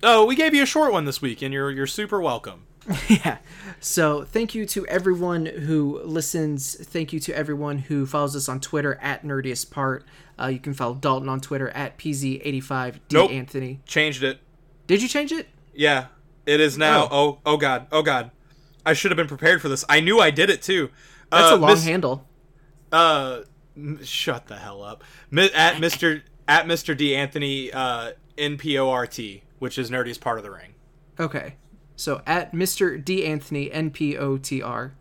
oh 0.03 0.25
we 0.25 0.35
gave 0.37 0.55
you 0.55 0.63
a 0.63 0.67
short 0.67 0.93
one 0.93 1.05
this 1.05 1.21
week 1.21 1.43
and 1.43 1.53
you're 1.53 1.71
you're 1.71 1.87
super 1.87 2.21
welcome 2.21 2.65
yeah. 3.09 3.39
So 3.81 4.25
thank 4.25 4.55
you 4.55 4.65
to 4.67 4.87
everyone 4.87 5.47
who 5.47 6.01
listens. 6.05 6.75
Thank 6.75 7.13
you 7.13 7.21
to 7.21 7.37
everyone 7.37 7.79
who 7.79 8.07
follows 8.07 8.35
us 8.35 8.49
on 8.49 8.61
Twitter 8.61 8.99
at 9.03 9.25
Nerdiest 9.25 9.71
Part. 9.71 10.05
Uh, 10.41 10.47
you 10.47 10.59
can 10.59 10.73
follow 10.75 10.95
Dalton 10.95 11.29
on 11.29 11.41
Twitter 11.41 11.69
at 11.71 11.99
PZ85D 11.99 13.01
Nope. 13.13 13.31
Anthony. 13.31 13.81
changed 13.87 14.23
it 14.23 14.39
Did 14.87 15.03
you 15.03 15.09
change 15.09 15.33
it? 15.33 15.49
Yeah, 15.75 16.07
it 16.47 16.61
is 16.61 16.79
now. 16.79 17.09
Oh, 17.11 17.39
oh, 17.45 17.57
god, 17.57 17.87
oh 17.93 18.03
god. 18.03 18.31
I 18.87 18.95
should 18.95 19.11
have 19.11 19.17
been 19.17 19.27
prepared 19.29 19.61
for 19.61 19.69
this. 19.69 19.85
I 19.89 20.01
knew 20.01 20.19
I 20.21 20.31
did 20.31 20.49
it 20.51 20.63
too. 20.63 20.91
That's 21.31 21.53
uh, 21.53 21.57
a 21.57 21.59
long 21.59 21.71
Miss- 21.73 21.85
handle. 21.85 22.27
Uh, 22.91 23.41
m- 23.77 24.03
shut 24.03 24.47
the 24.47 24.57
hell 24.57 24.83
up. 24.83 25.05
Mi- 25.31 25.51
at 25.53 25.79
Mister 25.81 26.23
at 26.47 26.67
Mister 26.67 26.95
D 26.95 27.15
Anthony 27.15 27.71
uh, 27.73 28.13
N 28.39 28.57
P 28.57 28.79
O 28.79 28.89
R 28.91 29.07
T, 29.07 29.43
which 29.59 29.79
is 29.79 29.91
nerdiest 29.91 30.21
part 30.21 30.39
of 30.39 30.45
the 30.45 30.51
ring. 30.51 30.75
Okay. 31.21 31.57
So 31.99 32.23
at 32.27 32.53
Mr. 32.53 33.05
D 33.05 33.27
Anthony 33.27 33.73
N 33.73 33.91
P 33.91 34.17
O 34.17 34.39
T 34.39 34.63
R. 34.63 34.93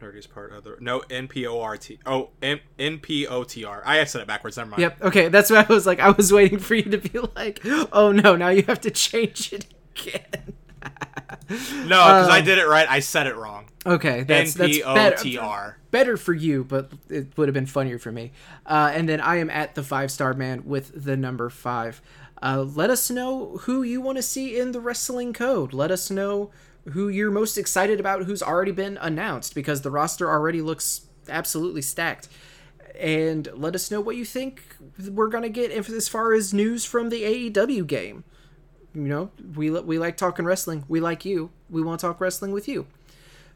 Nerdiest 0.00 0.30
part 0.30 0.52
of 0.52 0.62
the 0.62 0.76
no 0.78 1.02
N 1.10 1.26
P 1.26 1.44
O 1.44 1.60
R 1.60 1.76
T 1.76 1.98
oh 2.06 2.30
N 2.40 2.60
N 2.78 3.00
P 3.00 3.26
O 3.26 3.42
T 3.42 3.64
R. 3.64 3.82
I 3.84 4.04
said 4.04 4.20
it 4.20 4.28
backwards. 4.28 4.56
Never 4.56 4.70
mind. 4.70 4.80
Yep. 4.80 5.02
Okay, 5.02 5.28
that's 5.28 5.50
what 5.50 5.68
I 5.68 5.72
was 5.72 5.86
like. 5.86 5.98
I 5.98 6.10
was 6.10 6.32
waiting 6.32 6.60
for 6.60 6.76
you 6.76 6.84
to 6.84 6.98
be 6.98 7.18
like, 7.34 7.60
"Oh 7.92 8.12
no, 8.12 8.36
now 8.36 8.50
you 8.50 8.62
have 8.62 8.80
to 8.82 8.92
change 8.92 9.52
it 9.52 9.66
again." 9.96 10.54
No, 11.50 11.98
because 11.98 12.28
I 12.30 12.40
did 12.40 12.58
it 12.58 12.66
right. 12.66 12.88
I 12.88 13.00
said 13.00 13.26
it 13.26 13.36
wrong. 13.36 13.66
Okay, 13.84 14.20
N 14.20 14.26
that's 14.26 14.54
that's 14.54 14.78
better, 14.78 15.76
better 15.90 16.16
for 16.16 16.32
you, 16.32 16.64
but 16.64 16.90
it 17.10 17.36
would 17.36 17.48
have 17.48 17.54
been 17.54 17.66
funnier 17.66 17.98
for 17.98 18.10
me. 18.10 18.32
Uh, 18.64 18.90
and 18.94 19.08
then 19.08 19.20
I 19.20 19.36
am 19.36 19.50
at 19.50 19.74
the 19.74 19.82
five 19.82 20.10
star 20.10 20.34
man 20.34 20.64
with 20.64 21.04
the 21.04 21.16
number 21.16 21.50
five. 21.50 22.00
Uh, 22.42 22.62
let 22.62 22.90
us 22.90 23.08
know 23.08 23.58
who 23.62 23.82
you 23.82 24.00
want 24.00 24.16
to 24.16 24.22
see 24.22 24.58
in 24.58 24.72
the 24.72 24.80
wrestling 24.80 25.32
code. 25.32 25.72
Let 25.72 25.92
us 25.92 26.10
know 26.10 26.50
who 26.90 27.08
you're 27.08 27.30
most 27.30 27.56
excited 27.56 28.00
about, 28.00 28.24
who's 28.24 28.42
already 28.42 28.72
been 28.72 28.98
announced, 29.00 29.54
because 29.54 29.82
the 29.82 29.90
roster 29.90 30.28
already 30.28 30.60
looks 30.60 31.02
absolutely 31.28 31.82
stacked. 31.82 32.28
And 32.98 33.48
let 33.54 33.74
us 33.76 33.90
know 33.90 34.00
what 34.00 34.16
you 34.16 34.24
think 34.24 34.76
we're 35.08 35.28
gonna 35.28 35.48
get 35.48 35.70
if, 35.70 35.88
as 35.88 36.08
far 36.08 36.32
as 36.32 36.52
news 36.52 36.84
from 36.84 37.08
the 37.08 37.22
AEW 37.22 37.86
game. 37.86 38.24
You 38.92 39.02
know, 39.02 39.30
we 39.54 39.70
we 39.70 39.98
like 39.98 40.16
talking 40.16 40.44
wrestling. 40.44 40.84
We 40.88 41.00
like 41.00 41.24
you. 41.24 41.50
We 41.70 41.80
want 41.80 42.00
to 42.00 42.06
talk 42.06 42.20
wrestling 42.20 42.52
with 42.52 42.68
you. 42.68 42.86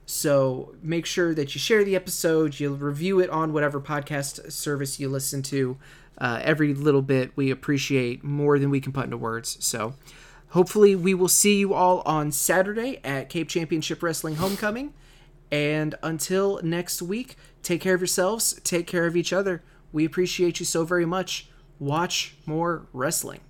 So 0.07 0.75
make 0.81 1.05
sure 1.05 1.35
that 1.35 1.55
you 1.55 1.59
share 1.59 1.83
the 1.83 1.97
episode, 1.97 2.61
you 2.61 2.73
review 2.73 3.19
it 3.19 3.29
on 3.29 3.53
whatever 3.53 3.81
podcast 3.81 4.53
service 4.53 5.01
you 5.01 5.09
listen 5.09 5.43
to. 5.43 5.77
Uh, 6.19 6.41
every 6.43 6.75
little 6.75 7.03
bit 7.03 7.33
we 7.37 7.51
appreciate 7.51 8.25
more 8.25 8.59
than 8.59 8.71
we 8.71 8.81
can 8.81 8.93
put 8.93 9.05
into 9.05 9.17
words. 9.17 9.57
So 9.65 9.95
hopefully 10.49 10.97
we 10.97 11.15
will 11.15 11.29
see 11.29 11.59
you 11.59 11.75
all 11.75 12.03
on 12.07 12.33
Saturday 12.33 13.01
at 13.05 13.29
Cape 13.29 13.49
Championship 13.49 14.03
Wrestling 14.03 14.37
Homecoming. 14.37 14.95
And 15.51 15.95
until 16.03 16.61
next 16.63 17.03
week, 17.03 17.37
take 17.63 17.81
care 17.81 17.95
of 17.95 18.01
yourselves, 18.01 18.61
take 18.65 18.87
care 18.87 19.07
of 19.07 19.17
each 19.17 19.33
other. 19.33 19.63
We 19.93 20.05
appreciate 20.05 20.59
you 20.59 20.67
so 20.67 20.85
very 20.85 21.07
much. 21.07 21.49
Watch 21.79 22.37
more 22.47 22.87
wrestling. 22.93 23.41